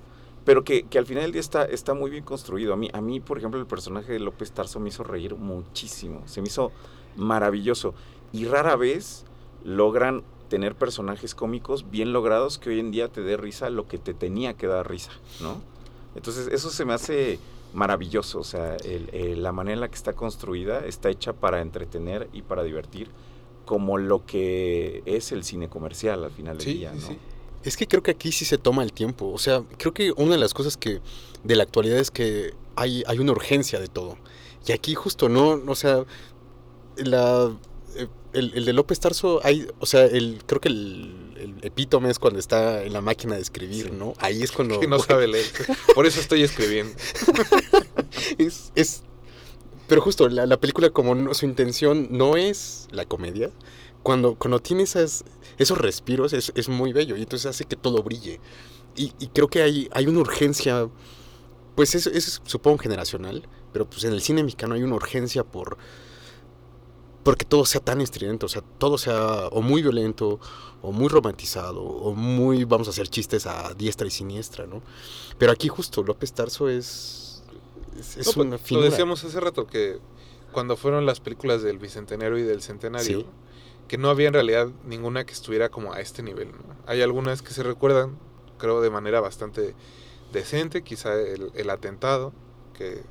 pero 0.45 0.65
que, 0.65 0.85
que 0.85 0.99
al 0.99 1.07
final 1.07 1.25
del 1.25 1.33
día 1.33 1.41
está, 1.41 1.65
está 1.65 1.95
muy 1.95 2.11
bien 2.11 2.25
construido. 2.25 2.73
A 2.73 2.77
mí, 2.77 2.89
a 2.93 3.01
mí, 3.01 3.21
por 3.21 3.39
ejemplo, 3.39 3.61
el 3.61 3.67
personaje 3.67 4.13
de 4.13 4.21
López 4.21 4.53
Tarso 4.53 4.81
me 4.81 4.89
hizo 4.89 5.05
reír 5.05 5.35
muchísimo, 5.37 6.23
se 6.27 6.41
me 6.41 6.49
hizo 6.49 6.73
maravilloso. 7.17 7.95
Y 8.33 8.47
rara 8.47 8.77
vez 8.77 9.25
logran 9.65 10.23
tener 10.55 10.77
personajes 10.77 11.35
cómicos 11.35 11.91
bien 11.91 12.13
logrados 12.13 12.59
que 12.61 12.71
hoy 12.71 12.79
en 12.79 12.93
día 12.93 13.09
te 13.09 13.23
dé 13.23 13.37
risa 13.37 13.71
lo 13.71 13.89
que 13.89 13.99
te 13.99 14.15
tenía 14.15 14.55
que 14.55 14.69
dar 14.69 14.89
risa, 14.89 15.11
¿no? 15.41 15.61
Entonces, 16.15 16.47
eso 16.53 16.71
se 16.71 16.85
me 16.85 16.93
hace 16.93 17.41
maravilloso, 17.73 18.39
o 18.39 18.45
sea, 18.45 18.77
el- 18.77 19.11
el- 19.13 19.43
la 19.43 19.51
manera 19.51 19.75
en 19.75 19.81
la 19.81 19.89
que 19.89 19.97
está 19.97 20.13
construida 20.13 20.87
está 20.87 21.11
hecha 21.11 21.33
para 21.33 21.61
entretener 21.61 22.29
y 22.33 22.43
para 22.43 22.63
divertir, 22.63 23.09
como 23.65 23.99
lo 23.99 24.25
que 24.25 25.03
es 25.07 25.33
el 25.33 25.43
cine 25.43 25.69
comercial 25.69 26.23
al 26.23 26.31
final 26.31 26.57
del 26.59 26.65
Sí, 26.67 26.75
día, 26.75 26.93
¿no? 26.95 27.01
sí. 27.01 27.19
Es 27.65 27.77
que 27.77 27.89
creo 27.89 28.05
que 28.05 28.13
aquí 28.13 28.31
sí 28.31 28.45
se 28.45 28.57
toma 28.59 28.85
el 28.85 28.93
tiempo. 28.93 29.33
O 29.33 29.39
sea, 29.39 29.65
creo 29.77 29.93
que 29.93 30.13
una 30.13 30.33
de 30.35 30.39
las 30.39 30.55
cosas 30.55 30.77
que 30.77 31.01
de 31.43 31.57
la 31.57 31.65
actualidad 31.65 31.99
es 31.99 32.13
que 32.13 32.55
hay, 32.77 33.03
hay 33.09 33.19
una 33.19 33.33
urgencia 33.33 33.81
de 33.81 33.89
todo. 33.89 34.19
Y 34.69 34.71
aquí 34.73 34.95
justo 34.95 35.29
no, 35.29 35.61
o 35.67 35.75
sea, 35.75 36.05
la, 36.97 37.51
el, 38.33 38.53
el 38.55 38.65
de 38.65 38.73
López 38.73 38.99
Tarso, 39.01 39.41
hay, 39.45 39.67
o 39.79 39.87
sea, 39.87 40.05
el, 40.07 40.43
creo 40.47 40.61
que 40.61 40.69
el, 40.69 41.35
el 41.39 41.55
epítome 41.63 42.11
es 42.11 42.19
cuando 42.19 42.39
está 42.41 42.83
en 42.83 42.93
la 42.93 43.01
máquina 43.01 43.37
de 43.37 43.43
escribir, 43.43 43.93
¿no? 43.93 44.15
Ahí 44.19 44.43
es 44.43 44.53
cuando... 44.53 44.81
Que 44.85 44.87
no 44.89 44.99
sabe 44.99 45.27
leer. 45.29 45.47
Por 45.95 46.07
eso 46.07 46.21
estoy 46.21 46.43
escribiendo. 46.43 46.93
es, 48.39 48.73
es- 48.75 49.03
pero 49.87 50.01
justo 50.01 50.29
la, 50.29 50.47
la 50.47 50.59
película 50.59 50.91
como 50.91 51.15
no- 51.15 51.35
su 51.35 51.45
intención 51.45 52.09
no 52.11 52.37
es 52.37 52.89
la 52.91 53.05
comedia 53.05 53.51
cuando 54.03 54.35
cuando 54.35 54.59
tiene 54.61 54.83
esas 54.83 55.25
esos 55.59 55.77
respiros 55.79 56.33
es, 56.33 56.53
es 56.55 56.69
muy 56.69 56.93
bello 56.93 57.17
y 57.17 57.23
entonces 57.23 57.47
hace 57.47 57.65
que 57.65 57.77
todo 57.77 58.03
brille 58.03 58.41
y, 58.97 59.13
y 59.19 59.27
creo 59.29 59.49
que 59.49 59.61
hay 59.63 59.89
hay 59.93 60.07
una 60.07 60.21
urgencia 60.21 60.89
pues 61.75 61.95
es, 61.95 62.07
es 62.07 62.41
supongo 62.45 62.79
generacional 62.79 63.47
pero 63.73 63.89
pues 63.89 64.05
en 64.05 64.13
el 64.15 64.23
cine 64.23 64.43
mexicano 64.43 64.75
hay 64.75 64.83
una 64.83 64.95
urgencia 64.95 65.45
por 65.45 65.77
porque 67.25 67.45
todo 67.45 67.65
sea 67.65 67.81
tan 67.81 68.01
estridente, 68.01 68.47
o 68.47 68.49
sea, 68.49 68.63
todo 68.79 68.99
sea 68.99 69.49
o 69.51 69.63
muy 69.63 69.83
violento, 69.83 70.39
o 70.83 70.93
muy 70.93 71.09
romantizado, 71.09 71.83
o 71.83 72.15
muy, 72.15 72.65
vamos 72.65 72.87
a 72.87 72.91
hacer 72.91 73.09
chistes 73.09 73.47
a 73.47 73.75
diestra 73.75 74.07
y 74.07 74.11
siniestra, 74.11 74.67
¿no? 74.67 74.83
Pero 75.39 75.51
aquí 75.51 75.69
justo 75.69 76.03
López 76.03 76.33
Tarso 76.35 76.69
es, 76.69 77.43
es, 77.99 78.17
es 78.19 78.27
No, 78.27 78.33
pues, 78.35 78.47
una 78.47 78.57
Lo 78.57 78.59
figura. 78.59 78.91
decíamos 78.91 79.25
hace 79.25 79.41
rato 79.41 79.67
que 79.67 79.99
cuando 80.53 80.77
fueron 80.77 81.07
las 81.07 81.19
películas 81.21 81.63
del 81.63 81.79
Bicentenario 81.79 82.39
y 82.39 82.43
del 82.43 82.61
Centenario, 82.63 83.21
Sí. 83.21 83.27
que 83.89 83.99
no 83.99 84.11
había 84.11 84.29
en 84.29 84.35
realidad 84.35 84.69
ninguna 84.87 85.25
que 85.25 85.33
estuviera 85.33 85.69
como 85.71 85.93
a 85.93 86.01
este 86.01 86.23
nivel. 86.23 86.53
¿no? 86.53 86.59
Hay 86.87 87.03
algunas 87.03 87.43
que 87.43 87.53
se 87.53 87.63
recuerdan, 87.63 88.19
creo, 88.59 88.81
de 88.81 88.91
manera 88.91 89.21
bastante 89.21 89.75
decente, 90.33 90.83
quizá 90.83 91.15
el, 91.21 91.51
el 91.55 91.71
Atentado, 91.71 92.33
que 92.75 93.03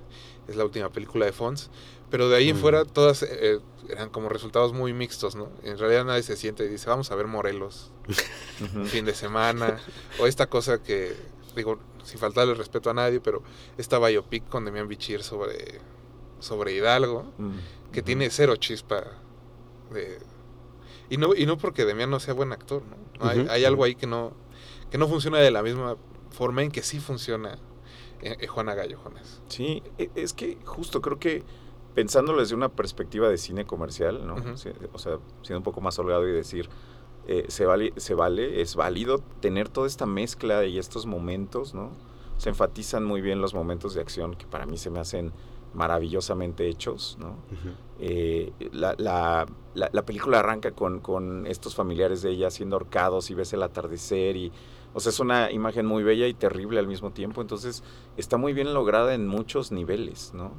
es 0.47 0.55
la 0.55 0.63
última 0.65 0.89
película 0.91 1.25
de 1.25 1.31
Fons, 1.31 1.69
pero 2.13 2.29
de 2.29 2.35
ahí 2.37 2.49
en 2.49 2.57
Mm. 2.57 2.59
fuera 2.59 2.85
todas 2.85 3.23
eh, 3.23 3.59
eran 3.89 4.09
como 4.11 4.29
resultados 4.29 4.71
muy 4.71 4.93
mixtos, 4.93 5.33
¿no? 5.35 5.49
En 5.63 5.79
realidad 5.79 6.05
nadie 6.05 6.21
se 6.21 6.37
siente 6.37 6.63
y 6.63 6.67
dice, 6.67 6.87
vamos 6.87 7.09
a 7.09 7.15
ver 7.15 7.25
Morelos 7.25 7.91
un 8.75 8.85
fin 8.85 9.03
de 9.03 9.15
semana, 9.15 9.79
o 10.19 10.27
esta 10.27 10.45
cosa 10.47 10.77
que, 10.83 11.15
digo, 11.55 11.79
sin 12.03 12.19
faltarle 12.19 12.53
respeto 12.53 12.91
a 12.91 12.93
nadie, 12.93 13.19
pero 13.19 13.41
esta 13.79 13.97
biopic 13.97 14.47
con 14.47 14.63
Demian 14.63 14.87
Bichir 14.87 15.23
sobre, 15.23 15.81
sobre 16.39 16.73
Hidalgo, 16.75 17.33
Mm, 17.39 17.57
que 17.91 18.03
tiene 18.03 18.29
cero 18.29 18.57
chispa 18.57 19.03
de... 19.91 20.19
Y 21.09 21.17
no, 21.17 21.33
y 21.33 21.47
no 21.47 21.57
porque 21.57 21.83
Demian 21.83 22.11
no 22.11 22.19
sea 22.19 22.35
buen 22.35 22.51
actor, 22.53 22.83
¿no? 22.85 22.95
No, 23.19 23.27
hay, 23.29 23.47
hay 23.49 23.65
algo 23.65 23.83
ahí 23.85 23.95
que 23.95 24.05
no, 24.05 24.33
que 24.91 24.99
no 24.99 25.07
funciona 25.07 25.39
de 25.39 25.49
la 25.49 25.63
misma 25.63 25.97
forma 26.29 26.61
en 26.61 26.69
que 26.71 26.83
sí 26.83 26.99
funciona 26.99 27.57
eh, 28.21 28.37
eh, 28.39 28.47
Juana 28.47 28.75
Gallo, 28.75 28.99
Jonas. 29.03 29.41
Sí, 29.47 29.81
e- 29.97 30.11
es 30.13 30.33
que 30.33 30.59
justo 30.63 31.01
creo 31.01 31.17
que 31.19 31.43
pensándolo 31.95 32.39
desde 32.41 32.55
una 32.55 32.69
perspectiva 32.69 33.29
de 33.29 33.37
cine 33.37 33.65
comercial, 33.65 34.25
¿no? 34.25 34.35
O 34.93 34.97
sea, 34.97 35.17
siendo 35.41 35.59
un 35.59 35.63
poco 35.63 35.81
más 35.81 35.97
holgado 35.99 36.27
y 36.27 36.31
decir, 36.31 36.69
eh, 37.27 37.45
se, 37.47 37.65
vale, 37.65 37.93
se 37.97 38.15
vale, 38.15 38.61
es 38.61 38.75
válido 38.75 39.19
tener 39.39 39.69
toda 39.69 39.87
esta 39.87 40.05
mezcla 40.05 40.65
y 40.65 40.77
estos 40.79 41.05
momentos, 41.05 41.73
¿no? 41.73 41.91
Se 42.37 42.49
enfatizan 42.49 43.03
muy 43.05 43.21
bien 43.21 43.39
los 43.41 43.53
momentos 43.53 43.93
de 43.93 44.01
acción 44.01 44.35
que 44.35 44.45
para 44.47 44.65
mí 44.65 44.77
se 44.77 44.89
me 44.89 44.99
hacen 44.99 45.31
maravillosamente 45.73 46.67
hechos, 46.67 47.17
¿no? 47.19 47.35
Eh, 47.99 48.51
la, 48.71 48.95
la- 48.97 49.45
la- 49.75 49.89
la 49.91 50.05
película 50.05 50.39
arranca 50.39 50.71
con, 50.71 50.99
con 50.99 51.45
estos 51.47 51.75
familiares 51.75 52.21
de 52.21 52.31
ella 52.31 52.49
siendo 52.51 52.75
ahorcados 52.75 53.29
y 53.29 53.33
ves 53.35 53.53
el 53.53 53.63
atardecer 53.63 54.35
y, 54.35 54.51
o 54.93 54.99
sea, 54.99 55.09
es 55.11 55.19
una 55.19 55.51
imagen 55.51 55.85
muy 55.85 56.03
bella 56.03 56.27
y 56.27 56.33
terrible 56.33 56.79
al 56.79 56.87
mismo 56.87 57.11
tiempo, 57.11 57.41
entonces 57.41 57.83
está 58.17 58.37
muy 58.37 58.53
bien 58.53 58.73
lograda 58.73 59.13
en 59.13 59.27
muchos 59.27 59.71
niveles, 59.71 60.31
¿no? 60.33 60.51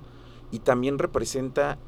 Y 0.55 0.61
también 0.61 0.98
representa 1.00 1.78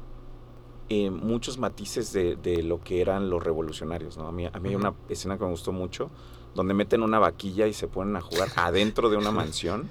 eh, 0.89 1.09
muchos 1.09 1.57
matices 1.57 2.11
de, 2.11 2.35
de 2.35 2.63
lo 2.63 2.81
que 2.83 2.99
eran 3.01 3.29
los 3.29 3.41
revolucionarios, 3.43 4.17
¿no? 4.17 4.27
A 4.27 4.31
mí, 4.33 4.45
a 4.45 4.59
mí 4.59 4.69
hay 4.69 4.75
una 4.75 4.93
escena 5.07 5.37
que 5.37 5.45
me 5.45 5.51
gustó 5.51 5.71
mucho, 5.71 6.09
donde 6.53 6.73
meten 6.73 7.01
una 7.03 7.17
vaquilla 7.19 7.67
y 7.67 7.73
se 7.73 7.87
ponen 7.87 8.15
a 8.17 8.21
jugar 8.21 8.49
adentro 8.55 9.09
de 9.09 9.15
una 9.15 9.31
mansión, 9.31 9.89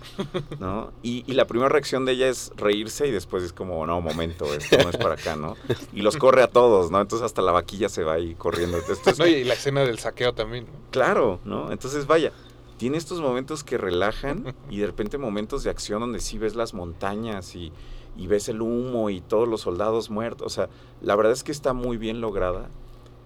¿no? 0.59 0.93
Y, 1.03 1.25
y 1.27 1.33
la 1.35 1.47
primera 1.47 1.69
reacción 1.71 2.05
de 2.05 2.13
ella 2.13 2.29
es 2.29 2.53
reírse 2.57 3.07
y 3.07 3.13
después 3.13 3.43
es 3.45 3.53
como, 3.55 3.87
no, 3.87 4.01
momento, 4.03 4.53
esto 4.53 4.77
no 4.83 4.91
es 4.91 4.97
para 4.99 5.15
acá, 5.15 5.37
¿no? 5.37 5.55
Y 5.95 6.03
los 6.03 6.17
corre 6.19 6.43
a 6.43 6.49
todos, 6.49 6.91
¿no? 6.91 7.01
Entonces 7.01 7.25
hasta 7.25 7.41
la 7.41 7.53
vaquilla 7.53 7.89
se 7.89 8.03
va 8.05 8.15
ahí 8.15 8.35
corriendo. 8.35 8.77
Esto 8.77 9.09
es- 9.11 9.19
No, 9.19 9.27
y 9.27 9.45
la 9.45 9.55
escena 9.55 9.83
del 9.85 9.99
saqueo 9.99 10.35
también. 10.35 10.67
Claro, 10.91 11.41
¿no? 11.45 11.73
Entonces, 11.73 12.07
vaya, 12.07 12.33
tiene 12.79 12.99
estos 12.99 13.21
momentos 13.21 13.65
que 13.65 13.79
relajan 13.79 14.55
y 14.69 14.79
de 14.81 14.87
repente 14.87 15.17
momentos 15.19 15.63
de 15.63 15.71
acción 15.71 16.01
donde 16.01 16.21
sí 16.21 16.37
ves 16.37 16.57
las 16.57 16.75
montañas 16.75 17.55
y, 17.55 17.73
y 18.17 18.27
ves 18.27 18.49
el 18.49 18.63
humo 18.63 19.11
y 19.11 19.21
todos 19.21 19.49
los 19.49 19.63
soldados 19.63 20.11
muertos. 20.11 20.47
O 20.47 20.51
sea, 20.51 20.69
la 21.01 21.17
verdad 21.17 21.33
es 21.33 21.45
que 21.45 21.53
está 21.53 21.73
muy 21.73 21.97
bien 21.97 22.21
lograda. 22.21 22.69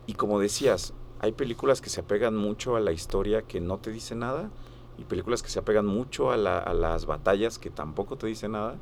Y 0.07 0.14
como 0.14 0.41
decías, 0.41 0.93
hay 1.20 1.32
películas 1.32 1.80
que 1.80 1.91
se 1.91 2.01
apegan 2.01 2.36
mucho 2.36 2.76
a 2.76 2.80
la 2.80 2.93
historia 2.93 3.43
que 3.43 3.61
no 3.61 3.78
te 3.78 3.91
dice 3.93 4.14
nada 4.14 4.51
y 4.99 5.05
películas 5.05 5.43
que 5.43 5.49
se 5.51 5.59
apegan 5.61 5.86
mucho 5.86 6.30
a, 6.30 6.36
la- 6.36 6.59
a 6.59 6.74
las 6.74 7.07
batallas 7.07 7.59
que 7.59 7.70
tampoco 7.70 8.16
te 8.16 8.26
dicen 8.26 8.53
nada. 8.53 8.76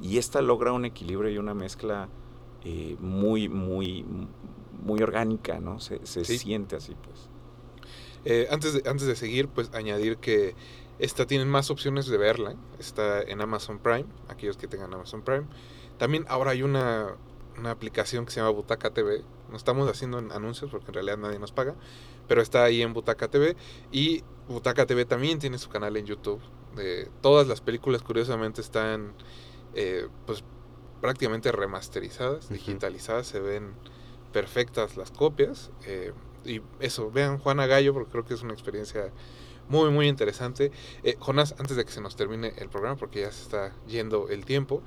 Y 0.00 0.18
esta 0.18 0.42
logra 0.42 0.72
un 0.72 0.84
equilibrio 0.84 1.30
y 1.30 1.38
una 1.38 1.54
mezcla 1.54 2.08
eh, 2.64 2.96
muy, 3.00 3.48
muy, 3.48 4.04
muy 4.84 5.02
orgánica, 5.02 5.60
¿no? 5.60 5.80
Se, 5.80 6.04
se 6.06 6.24
Sí. 6.24 6.38
siente 6.38 6.76
así, 6.76 6.94
pues. 6.94 7.28
Eh, 8.24 8.48
antes, 8.50 8.74
de, 8.74 8.88
antes 8.88 9.06
de 9.06 9.16
seguir, 9.16 9.48
pues 9.48 9.70
añadir 9.74 10.18
que 10.18 10.54
esta 10.98 11.26
tienen 11.26 11.48
más 11.48 11.70
opciones 11.70 12.06
de 12.06 12.18
verla. 12.18 12.56
Está 12.78 13.22
en 13.22 13.40
Amazon 13.40 13.78
Prime, 13.78 14.06
aquellos 14.28 14.56
que 14.56 14.66
tengan 14.66 14.92
Amazon 14.92 15.22
Prime. 15.22 15.46
También 15.98 16.24
ahora 16.28 16.52
hay 16.52 16.62
una, 16.62 17.16
una 17.56 17.70
aplicación 17.70 18.24
que 18.24 18.32
se 18.32 18.40
llama 18.40 18.50
Butaca 18.50 18.90
TV. 18.90 19.24
No 19.50 19.56
estamos 19.56 19.88
haciendo 19.88 20.18
anuncios 20.18 20.70
porque 20.70 20.88
en 20.88 20.94
realidad 20.94 21.18
nadie 21.18 21.38
nos 21.38 21.52
paga, 21.52 21.74
pero 22.26 22.42
está 22.42 22.64
ahí 22.64 22.82
en 22.82 22.92
Butaca 22.92 23.28
TV. 23.28 23.56
Y 23.92 24.24
Butaca 24.48 24.86
TV 24.86 25.04
también 25.04 25.38
tiene 25.38 25.58
su 25.58 25.68
canal 25.68 25.96
en 25.96 26.06
YouTube. 26.06 26.40
De 26.74 27.10
todas 27.22 27.46
las 27.46 27.60
películas, 27.60 28.02
curiosamente, 28.02 28.60
están 28.60 29.14
eh, 29.74 30.08
pues 30.26 30.44
prácticamente 31.00 31.52
remasterizadas, 31.52 32.48
digitalizadas, 32.48 33.26
se 33.26 33.40
ven 33.40 33.74
perfectas 34.32 34.96
las 34.96 35.10
copias. 35.10 35.70
eh, 35.86 36.12
y 36.44 36.62
eso, 36.80 37.10
vean 37.10 37.38
Juana 37.38 37.66
Gallo 37.66 37.92
porque 37.92 38.10
creo 38.10 38.24
que 38.24 38.34
es 38.34 38.42
una 38.42 38.52
experiencia 38.52 39.12
muy, 39.68 39.90
muy 39.90 40.08
interesante. 40.08 40.70
Eh, 41.02 41.16
Jonás, 41.18 41.54
antes 41.58 41.76
de 41.76 41.84
que 41.84 41.92
se 41.92 42.00
nos 42.00 42.16
termine 42.16 42.52
el 42.58 42.68
programa, 42.68 42.96
porque 42.96 43.20
ya 43.20 43.32
se 43.32 43.42
está 43.42 43.72
yendo 43.86 44.28
el 44.28 44.44
tiempo, 44.44 44.82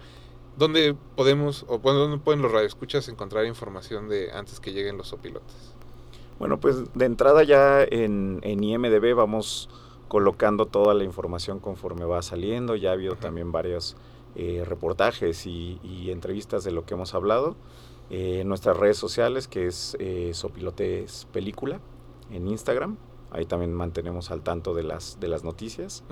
¿dónde 0.57 0.95
podemos, 1.15 1.65
o 1.67 1.77
dónde 1.77 2.17
pueden 2.17 2.41
los 2.41 2.51
radioescuchas 2.51 3.07
encontrar 3.07 3.45
información 3.45 4.09
de 4.09 4.31
antes 4.31 4.59
que 4.59 4.73
lleguen 4.73 4.97
los 4.97 5.13
opilotes? 5.13 5.73
Bueno, 6.39 6.59
pues 6.59 6.93
de 6.93 7.05
entrada 7.05 7.43
ya 7.43 7.83
en, 7.83 8.39
en 8.43 8.63
IMDB 8.63 9.13
vamos 9.15 9.69
colocando 10.07 10.65
toda 10.65 10.93
la 10.93 11.03
información 11.03 11.59
conforme 11.59 12.05
va 12.05 12.21
saliendo. 12.21 12.75
Ya 12.75 12.89
ha 12.89 12.93
habido 12.93 13.15
también 13.15 13.51
varios 13.51 13.95
eh, 14.35 14.63
reportajes 14.65 15.45
y, 15.45 15.79
y 15.83 16.09
entrevistas 16.09 16.63
de 16.63 16.71
lo 16.71 16.85
que 16.85 16.95
hemos 16.95 17.13
hablado. 17.13 17.55
Eh, 18.11 18.41
en 18.41 18.49
nuestras 18.49 18.75
redes 18.75 18.97
sociales, 18.97 19.47
que 19.47 19.67
es 19.67 19.95
eh, 19.97 20.31
Sopilotes 20.33 21.27
Película, 21.31 21.79
en 22.29 22.49
Instagram. 22.49 22.97
Ahí 23.31 23.45
también 23.45 23.73
mantenemos 23.73 24.29
al 24.29 24.41
tanto 24.41 24.73
de 24.73 24.83
las, 24.83 25.19
de 25.19 25.27
las 25.27 25.43
noticias. 25.43 26.03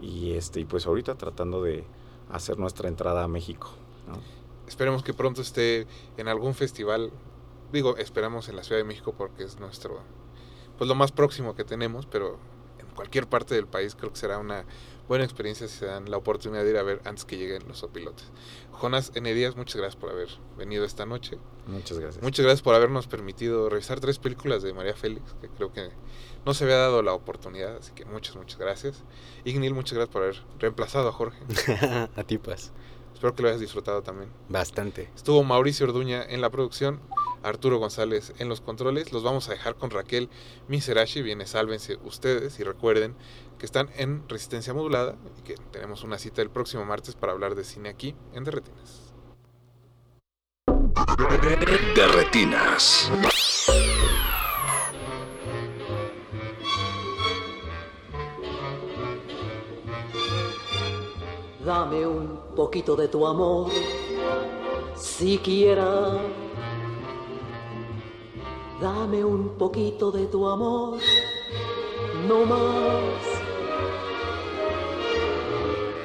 Y, 0.00 0.32
este, 0.32 0.60
y 0.60 0.64
pues 0.64 0.86
ahorita 0.86 1.14
tratando 1.16 1.62
de 1.62 1.84
hacer 2.30 2.58
nuestra 2.58 2.88
entrada 2.88 3.22
a 3.24 3.28
México. 3.28 3.70
¿no? 4.08 4.18
Esperemos 4.66 5.02
que 5.02 5.14
pronto 5.14 5.42
esté 5.42 5.86
en 6.16 6.28
algún 6.28 6.54
festival. 6.54 7.12
Digo, 7.72 7.96
esperamos 7.96 8.48
en 8.48 8.56
la 8.56 8.64
Ciudad 8.64 8.80
de 8.80 8.84
México 8.84 9.14
porque 9.16 9.44
es 9.44 9.60
nuestro, 9.60 10.00
pues 10.76 10.88
lo 10.88 10.94
más 10.94 11.12
próximo 11.12 11.54
que 11.54 11.64
tenemos, 11.64 12.06
pero 12.06 12.38
en 12.78 12.86
cualquier 12.94 13.28
parte 13.28 13.54
del 13.54 13.66
país 13.66 13.94
creo 13.94 14.10
que 14.10 14.18
será 14.18 14.38
una 14.38 14.64
buena 15.08 15.24
experiencia 15.24 15.68
si 15.68 15.78
se 15.78 15.86
dan 15.86 16.10
la 16.10 16.16
oportunidad 16.16 16.64
de 16.64 16.70
ir 16.70 16.76
a 16.76 16.82
ver 16.82 17.00
antes 17.04 17.24
que 17.24 17.36
lleguen 17.36 17.66
los 17.68 17.82
opilotes. 17.82 18.30
Jonás 18.72 19.12
N. 19.14 19.32
Díaz, 19.32 19.56
muchas 19.56 19.76
gracias 19.76 19.96
por 19.96 20.10
haber 20.10 20.28
venido 20.56 20.84
esta 20.84 21.06
noche. 21.06 21.38
Muchas 21.66 21.98
gracias. 21.98 22.22
Muchas 22.22 22.44
gracias 22.44 22.62
por 22.62 22.74
habernos 22.74 23.06
permitido 23.06 23.68
revisar 23.68 24.00
tres 24.00 24.18
películas 24.18 24.62
de 24.62 24.72
María 24.72 24.94
Félix, 24.94 25.34
que 25.40 25.48
creo 25.48 25.72
que 25.72 25.90
no 26.44 26.54
se 26.54 26.64
había 26.64 26.76
dado 26.76 27.02
la 27.02 27.12
oportunidad, 27.12 27.76
así 27.76 27.92
que 27.92 28.04
muchas, 28.04 28.36
muchas 28.36 28.58
gracias. 28.58 29.02
Ignil, 29.44 29.74
muchas 29.74 29.94
gracias 29.94 30.12
por 30.12 30.22
haber 30.22 30.42
reemplazado 30.58 31.08
a 31.08 31.12
Jorge. 31.12 31.38
a 32.16 32.24
ti, 32.24 32.38
pues. 32.38 32.72
Espero 33.14 33.34
que 33.34 33.42
lo 33.42 33.48
hayas 33.48 33.60
disfrutado 33.60 34.02
también. 34.02 34.30
Bastante. 34.50 35.10
Estuvo 35.16 35.42
Mauricio 35.42 35.86
Orduña 35.86 36.22
en 36.22 36.42
la 36.42 36.50
producción, 36.50 37.00
Arturo 37.46 37.78
González 37.78 38.32
en 38.38 38.48
los 38.48 38.60
controles. 38.60 39.12
Los 39.12 39.22
vamos 39.22 39.48
a 39.48 39.52
dejar 39.52 39.76
con 39.76 39.90
Raquel 39.90 40.28
Miserashi. 40.68 41.22
Viene, 41.22 41.46
sálvense 41.46 41.96
ustedes 42.04 42.58
y 42.58 42.64
recuerden 42.64 43.14
que 43.58 43.66
están 43.66 43.88
en 43.96 44.28
resistencia 44.28 44.74
modulada 44.74 45.16
y 45.38 45.42
que 45.42 45.54
tenemos 45.70 46.02
una 46.02 46.18
cita 46.18 46.42
el 46.42 46.50
próximo 46.50 46.84
martes 46.84 47.14
para 47.14 47.32
hablar 47.32 47.54
de 47.54 47.64
cine 47.64 47.88
aquí 47.88 48.14
en 48.34 48.44
Derretinas. 48.44 49.12
De 51.94 52.06
retinas. 52.08 53.10
Dame 61.64 62.06
un 62.06 62.54
poquito 62.54 62.94
de 62.94 63.08
tu 63.08 63.26
amor, 63.26 63.70
siquiera. 64.94 66.16
Dame 68.80 69.24
un 69.24 69.56
poquito 69.56 70.10
de 70.10 70.26
tu 70.26 70.46
amor, 70.46 70.98
no 72.28 72.44
más. 72.44 73.22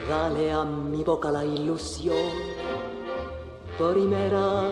Dale 0.07 0.51
a 0.51 0.63
mi 0.63 1.03
boca 1.03 1.31
la 1.31 1.43
ilusión 1.43 2.61
primera. 3.77 4.69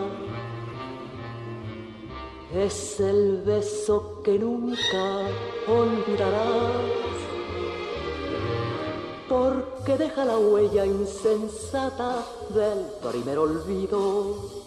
Es 2.54 3.00
el 3.00 3.42
beso 3.42 4.22
que 4.24 4.38
nunca 4.38 5.28
olvidarás 5.68 7.00
porque 9.28 9.96
deja 9.96 10.24
la 10.24 10.36
huella 10.38 10.84
insensata 10.84 12.24
del 12.48 12.86
primer 13.08 13.38
olvido. 13.38 14.60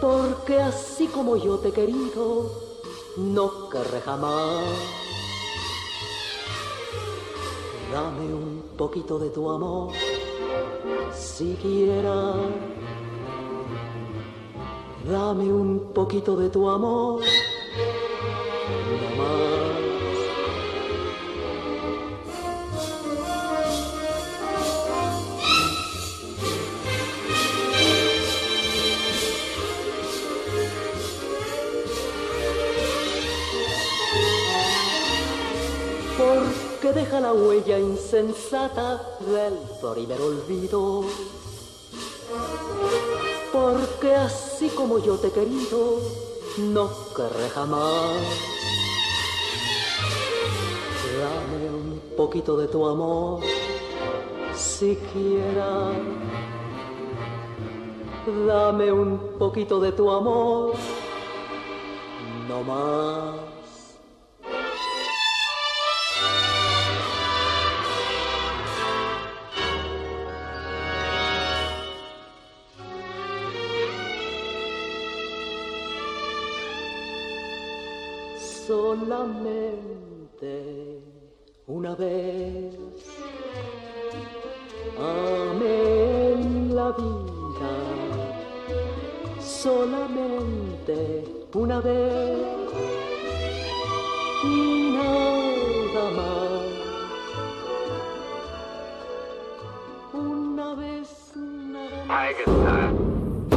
Porque 0.00 0.60
así 0.60 1.08
como 1.08 1.36
yo 1.36 1.58
te 1.58 1.68
he 1.68 1.72
querido, 1.72 2.50
no 3.16 3.68
querré 3.68 4.00
jamás. 4.00 4.64
Dame 7.92 8.32
un 8.32 8.62
poquito 8.76 9.18
de 9.18 9.30
tu 9.30 9.50
amor, 9.50 9.92
siquiera. 11.12 12.34
Dame 15.04 15.52
un 15.52 15.92
poquito 15.94 16.36
de 16.36 16.50
tu 16.50 16.68
amor, 16.68 17.22
no 19.00 19.22
más. 19.22 19.57
Porque 36.88 37.00
deja 37.00 37.20
la 37.20 37.32
huella 37.32 37.78
insensata 37.78 39.02
del 39.20 39.54
primer 39.80 40.20
olvido. 40.20 41.04
Porque 43.52 44.14
así 44.14 44.68
como 44.70 44.98
yo 44.98 45.16
te 45.16 45.28
he 45.28 45.32
querido, 45.32 46.00
no 46.58 46.90
querré 47.14 47.48
jamás. 47.50 48.22
Dame 51.18 51.70
un 51.70 52.00
poquito 52.16 52.56
de 52.56 52.68
tu 52.68 52.86
amor, 52.86 53.40
siquiera. 54.54 55.90
Dame 58.46 58.92
un 58.92 59.18
poquito 59.38 59.80
de 59.80 59.92
tu 59.92 60.10
amor, 60.10 60.74
no 62.48 62.62
más. 62.62 63.57
solamente 78.68 80.52
una 81.66 81.94
vez. 81.94 82.76
Amé 84.98 86.32
en 86.32 86.76
la 86.76 86.90
vida 86.90 87.72
solamente 89.40 91.24
una 91.54 91.80
vez 91.80 92.36
y 94.44 94.90
nada 94.98 96.10
más. 96.18 96.60
Una 100.12 100.74
vez, 100.74 101.32
nada 101.36 102.04
más. 102.06 102.34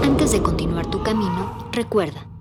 Antes 0.05 0.31
de 0.31 0.41
continuar 0.41 0.89
tu 0.89 1.03
camino, 1.03 1.53
recuerda 1.73 2.30